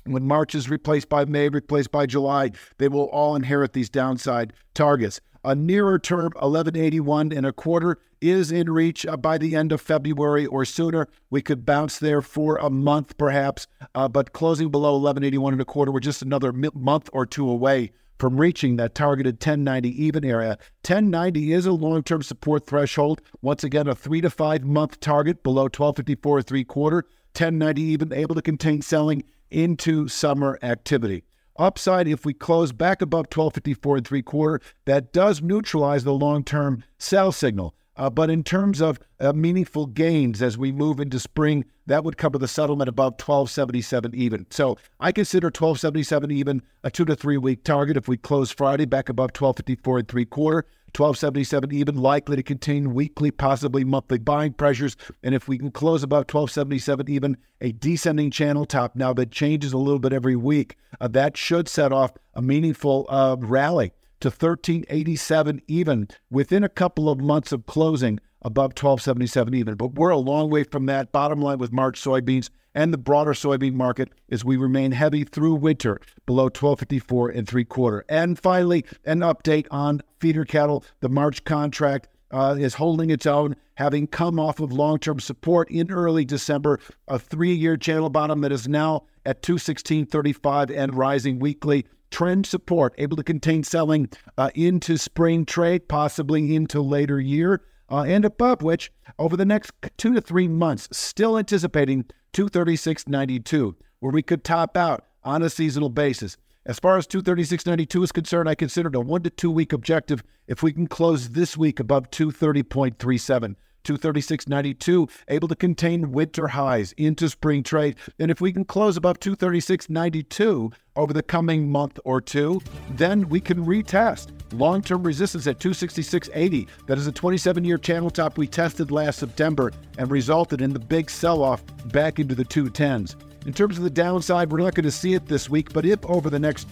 when 0.04 0.26
March 0.26 0.54
is 0.54 0.70
replaced 0.70 1.08
by 1.08 1.24
May, 1.24 1.48
replaced 1.48 1.90
by 1.90 2.06
July, 2.06 2.50
they 2.78 2.88
will 2.88 3.06
all 3.06 3.36
inherit 3.36 3.72
these 3.72 3.90
downside 3.90 4.52
targets. 4.74 5.20
A 5.44 5.54
nearer 5.54 5.98
term 5.98 6.32
1181 6.36 7.32
and 7.32 7.44
a 7.44 7.52
quarter 7.52 7.98
is 8.20 8.50
in 8.50 8.70
reach 8.70 9.04
uh, 9.04 9.16
by 9.16 9.36
the 9.36 9.54
end 9.54 9.72
of 9.72 9.80
February 9.80 10.46
or 10.46 10.64
sooner. 10.64 11.08
We 11.28 11.42
could 11.42 11.66
bounce 11.66 11.98
there 11.98 12.22
for 12.22 12.56
a 12.56 12.70
month 12.70 13.18
perhaps, 13.18 13.66
uh, 13.94 14.08
but 14.08 14.32
closing 14.32 14.70
below 14.70 14.92
1181 14.92 15.52
and 15.52 15.60
a 15.62 15.66
quarter, 15.66 15.92
we're 15.92 16.00
just 16.00 16.22
another 16.22 16.52
month 16.52 17.10
or 17.12 17.26
two 17.26 17.48
away 17.48 17.92
from 18.18 18.36
reaching 18.36 18.76
that 18.76 18.94
targeted 18.94 19.34
1090 19.34 20.04
even 20.04 20.24
area. 20.24 20.58
1090 20.86 21.52
is 21.52 21.66
a 21.66 21.72
long-term 21.72 22.22
support 22.22 22.66
threshold. 22.66 23.20
Once 23.42 23.64
again, 23.64 23.86
a 23.88 23.94
three 23.94 24.20
to 24.20 24.30
five 24.30 24.64
month 24.64 25.00
target 25.00 25.42
below 25.42 25.62
1254 25.64 26.42
three 26.42 26.64
quarter. 26.64 27.04
1090 27.36 27.82
even 27.82 28.12
able 28.12 28.34
to 28.34 28.42
contain 28.42 28.80
selling 28.80 29.24
into 29.50 30.08
summer 30.08 30.58
activity. 30.62 31.24
Upside, 31.56 32.08
if 32.08 32.24
we 32.24 32.34
close 32.34 32.72
back 32.72 33.00
above 33.00 33.26
1254 33.26 33.96
and 33.98 34.06
three 34.06 34.22
quarter, 34.22 34.60
that 34.86 35.12
does 35.12 35.40
neutralize 35.40 36.04
the 36.04 36.12
long 36.12 36.42
term 36.42 36.82
sell 36.98 37.30
signal. 37.30 37.74
Uh, 37.96 38.10
but 38.10 38.30
in 38.30 38.42
terms 38.42 38.80
of 38.80 38.98
uh, 39.20 39.32
meaningful 39.32 39.86
gains 39.86 40.42
as 40.42 40.58
we 40.58 40.72
move 40.72 40.98
into 40.98 41.20
spring, 41.20 41.64
that 41.86 42.02
would 42.02 42.16
cover 42.16 42.38
the 42.38 42.48
settlement 42.48 42.88
above 42.88 43.12
1277 43.12 44.14
even. 44.14 44.46
So 44.50 44.76
I 44.98 45.12
consider 45.12 45.46
1277 45.46 46.30
even 46.30 46.62
a 46.82 46.90
two 46.90 47.04
to 47.04 47.14
three 47.14 47.36
week 47.36 47.62
target 47.62 47.96
if 47.96 48.08
we 48.08 48.16
close 48.16 48.50
Friday 48.50 48.84
back 48.84 49.08
above 49.08 49.30
1254 49.30 49.98
and 49.98 50.08
three 50.08 50.24
quarter. 50.24 50.66
1277 50.96 51.72
even 51.72 51.96
likely 51.96 52.36
to 52.36 52.42
contain 52.42 52.94
weekly, 52.94 53.32
possibly 53.32 53.82
monthly 53.82 54.18
buying 54.18 54.52
pressures. 54.52 54.96
And 55.24 55.34
if 55.34 55.48
we 55.48 55.58
can 55.58 55.72
close 55.72 56.04
above 56.04 56.32
1277 56.32 57.10
even, 57.10 57.36
a 57.60 57.72
descending 57.72 58.30
channel 58.30 58.64
top 58.64 58.94
now 58.94 59.12
that 59.14 59.32
changes 59.32 59.72
a 59.72 59.78
little 59.78 59.98
bit 59.98 60.12
every 60.12 60.36
week, 60.36 60.76
uh, 61.00 61.08
that 61.08 61.36
should 61.36 61.68
set 61.68 61.92
off 61.92 62.12
a 62.34 62.40
meaningful 62.40 63.06
uh, 63.08 63.36
rally 63.40 63.92
to 64.24 64.30
1387 64.30 65.60
even 65.68 66.08
within 66.30 66.64
a 66.64 66.68
couple 66.70 67.10
of 67.10 67.20
months 67.20 67.52
of 67.52 67.66
closing 67.66 68.18
above 68.40 68.70
1277 68.70 69.52
even. 69.52 69.74
But 69.74 69.96
we're 69.96 70.08
a 70.08 70.16
long 70.16 70.48
way 70.48 70.64
from 70.64 70.86
that. 70.86 71.12
Bottom 71.12 71.42
line 71.42 71.58
with 71.58 71.72
March 71.72 72.00
soybeans 72.02 72.48
and 72.74 72.90
the 72.90 72.98
broader 72.98 73.34
soybean 73.34 73.74
market 73.74 74.08
is 74.28 74.42
we 74.42 74.56
remain 74.56 74.92
heavy 74.92 75.24
through 75.24 75.56
winter 75.56 76.00
below 76.24 76.44
1254 76.44 77.30
and 77.30 77.46
three 77.46 77.66
quarter. 77.66 78.02
And 78.08 78.38
finally, 78.38 78.86
an 79.04 79.20
update 79.20 79.66
on 79.70 80.00
feeder 80.20 80.46
cattle. 80.46 80.84
The 81.00 81.10
March 81.10 81.44
contract 81.44 82.08
uh, 82.30 82.56
is 82.58 82.74
holding 82.74 83.10
its 83.10 83.26
own, 83.26 83.56
having 83.74 84.06
come 84.06 84.40
off 84.40 84.58
of 84.58 84.72
long-term 84.72 85.20
support 85.20 85.70
in 85.70 85.90
early 85.92 86.24
December, 86.24 86.80
a 87.08 87.18
three-year 87.18 87.76
channel 87.76 88.08
bottom 88.08 88.40
that 88.40 88.52
is 88.52 88.66
now 88.66 89.04
at 89.26 89.42
216.35 89.42 90.74
and 90.74 90.94
rising 90.94 91.38
weekly. 91.38 91.84
Trend 92.14 92.46
support 92.46 92.94
able 92.96 93.16
to 93.16 93.24
contain 93.24 93.64
selling 93.64 94.08
uh, 94.38 94.48
into 94.54 94.96
spring 94.96 95.44
trade, 95.44 95.88
possibly 95.88 96.54
into 96.54 96.80
later 96.80 97.18
year, 97.20 97.62
uh, 97.90 98.02
and 98.02 98.24
above 98.24 98.62
which 98.62 98.92
over 99.18 99.36
the 99.36 99.44
next 99.44 99.72
two 99.96 100.14
to 100.14 100.20
three 100.20 100.46
months, 100.46 100.88
still 100.92 101.36
anticipating 101.36 102.04
236.92, 102.32 103.74
where 103.98 104.12
we 104.12 104.22
could 104.22 104.44
top 104.44 104.76
out 104.76 105.06
on 105.24 105.42
a 105.42 105.50
seasonal 105.50 105.88
basis. 105.88 106.36
As 106.64 106.78
far 106.78 106.98
as 106.98 107.08
236.92 107.08 108.04
is 108.04 108.12
concerned, 108.12 108.48
I 108.48 108.54
consider 108.54 108.90
it 108.90 108.94
a 108.94 109.00
one 109.00 109.24
to 109.24 109.30
two 109.30 109.50
week 109.50 109.72
objective 109.72 110.22
if 110.46 110.62
we 110.62 110.72
can 110.72 110.86
close 110.86 111.30
this 111.30 111.56
week 111.56 111.80
above 111.80 112.12
230.37. 112.12 113.56
236.92, 113.84 115.10
able 115.28 115.48
to 115.48 115.54
contain 115.54 116.12
winter 116.12 116.48
highs 116.48 116.92
into 116.92 117.28
spring 117.28 117.62
trade. 117.62 117.96
And 118.18 118.30
if 118.30 118.40
we 118.40 118.52
can 118.52 118.64
close 118.64 118.96
above 118.96 119.20
236.92 119.20 120.72
over 120.96 121.12
the 121.12 121.22
coming 121.22 121.68
month 121.68 121.98
or 122.04 122.20
two, 122.20 122.60
then 122.90 123.28
we 123.28 123.40
can 123.40 123.64
retest 123.64 124.30
long 124.52 124.82
term 124.82 125.02
resistance 125.02 125.46
at 125.46 125.58
266.80. 125.58 126.68
That 126.86 126.98
is 126.98 127.06
a 127.06 127.12
27 127.12 127.64
year 127.64 127.78
channel 127.78 128.10
top 128.10 128.38
we 128.38 128.46
tested 128.46 128.90
last 128.90 129.18
September 129.18 129.72
and 129.98 130.10
resulted 130.10 130.60
in 130.60 130.72
the 130.72 130.78
big 130.78 131.10
sell 131.10 131.42
off 131.42 131.62
back 131.92 132.18
into 132.18 132.34
the 132.34 132.44
210s. 132.44 133.16
In 133.46 133.52
terms 133.52 133.76
of 133.76 133.84
the 133.84 133.90
downside, 133.90 134.50
we're 134.50 134.58
not 134.58 134.74
going 134.74 134.84
to 134.84 134.90
see 134.90 135.12
it 135.12 135.26
this 135.26 135.50
week, 135.50 135.72
but 135.74 135.84
if 135.84 136.04
over 136.06 136.30
the 136.30 136.38
next 136.38 136.66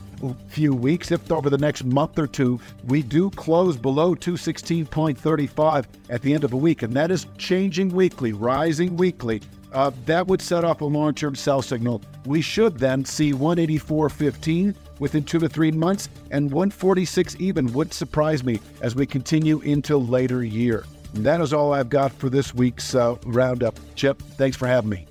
few 0.49 0.75
weeks, 0.75 1.11
if 1.11 1.31
over 1.31 1.51
the 1.51 1.59
next 1.59 1.85
month 1.85 2.19
or 2.19 2.27
two, 2.27 2.59
we 2.87 3.03
do 3.03 3.29
close 3.31 3.77
below 3.77 4.15
216.35 4.15 5.85
at 6.09 6.23
the 6.23 6.33
end 6.33 6.45
of 6.45 6.55
a 6.55 6.57
week, 6.57 6.83
and 6.83 6.95
that 6.95 7.11
is 7.11 7.27
changing 7.37 7.91
weekly, 7.91 8.33
rising 8.33 8.97
weekly, 8.97 9.43
uh, 9.73 9.91
that 10.07 10.27
would 10.27 10.41
set 10.41 10.65
off 10.65 10.81
a 10.81 10.85
long 10.85 11.15
term 11.15 11.35
sell 11.35 11.61
signal. 11.61 12.01
We 12.25 12.41
should 12.41 12.79
then 12.79 13.05
see 13.05 13.33
184.15 13.33 14.75
within 14.99 15.25
two 15.25 15.39
to 15.41 15.49
three 15.49 15.73
months, 15.73 16.09
and 16.31 16.51
146 16.51 17.37
even 17.39 17.71
would 17.75 17.93
surprise 17.93 18.45
me 18.45 18.61
as 18.81 18.95
we 18.95 19.05
continue 19.05 19.61
into 19.61 19.99
later 19.99 20.43
year. 20.43 20.85
And 21.15 21.25
that 21.27 21.43
is 21.43 21.53
all 21.53 21.75
I've 21.75 21.91
got 21.91 22.13
for 22.13 22.31
this 22.31 22.55
week's 22.55 22.95
uh, 22.95 23.17
roundup. 23.27 23.79
Chip, 23.95 24.23
thanks 24.37 24.57
for 24.57 24.67
having 24.67 24.89
me. 24.89 25.07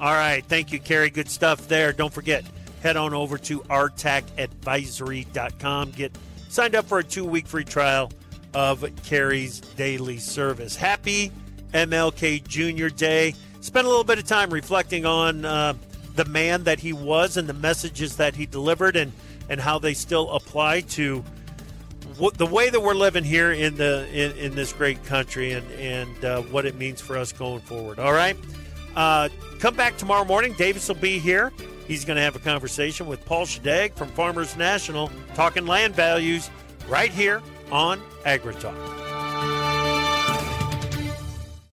All 0.00 0.12
right. 0.12 0.44
Thank 0.44 0.72
you, 0.72 0.80
Cary. 0.80 1.10
Good 1.10 1.30
stuff 1.30 1.68
there. 1.68 1.92
Don't 1.92 2.12
forget, 2.12 2.44
head 2.82 2.96
on 2.96 3.14
over 3.14 3.38
to 3.38 3.60
artacadvisory.com. 3.60 5.90
Get 5.92 6.18
signed 6.48 6.74
up 6.74 6.86
for 6.86 6.98
a 6.98 7.04
two 7.04 7.24
week 7.24 7.46
free 7.46 7.64
trial 7.64 8.10
of 8.54 8.84
Cary's 9.04 9.60
daily 9.60 10.18
service. 10.18 10.74
Happy 10.76 11.32
MLK 11.72 12.46
Jr. 12.46 12.88
Day. 12.88 13.34
Spend 13.60 13.86
a 13.86 13.88
little 13.88 14.04
bit 14.04 14.18
of 14.18 14.24
time 14.24 14.50
reflecting 14.50 15.06
on 15.06 15.44
uh, 15.44 15.74
the 16.14 16.24
man 16.26 16.64
that 16.64 16.78
he 16.78 16.92
was 16.92 17.36
and 17.36 17.48
the 17.48 17.54
messages 17.54 18.16
that 18.16 18.34
he 18.34 18.46
delivered 18.46 18.96
and, 18.96 19.12
and 19.48 19.60
how 19.60 19.78
they 19.78 19.94
still 19.94 20.30
apply 20.30 20.80
to 20.80 21.24
the 22.36 22.46
way 22.46 22.70
that 22.70 22.80
we're 22.80 22.94
living 22.94 23.24
here 23.24 23.52
in 23.52 23.76
the 23.76 24.08
in, 24.10 24.32
in 24.38 24.54
this 24.54 24.72
great 24.72 25.02
country 25.04 25.52
and 25.52 25.70
and 25.72 26.24
uh, 26.24 26.40
what 26.42 26.64
it 26.64 26.76
means 26.76 27.00
for 27.00 27.18
us 27.18 27.32
going 27.32 27.60
forward. 27.60 27.98
All 27.98 28.12
right. 28.12 28.36
Uh, 28.96 29.28
come 29.60 29.76
back 29.76 29.96
tomorrow 29.96 30.24
morning. 30.24 30.54
Davis 30.54 30.88
will 30.88 30.96
be 30.96 31.18
here. 31.18 31.52
He's 31.86 32.04
going 32.04 32.16
to 32.16 32.22
have 32.22 32.34
a 32.34 32.40
conversation 32.40 33.06
with 33.06 33.24
Paul 33.24 33.46
Schadegg 33.46 33.94
from 33.94 34.08
Farmers 34.08 34.56
National, 34.56 35.10
talking 35.34 35.66
land 35.66 35.94
values 35.94 36.50
right 36.88 37.12
here 37.12 37.42
on 37.70 38.00
AgriTalk. 38.24 39.05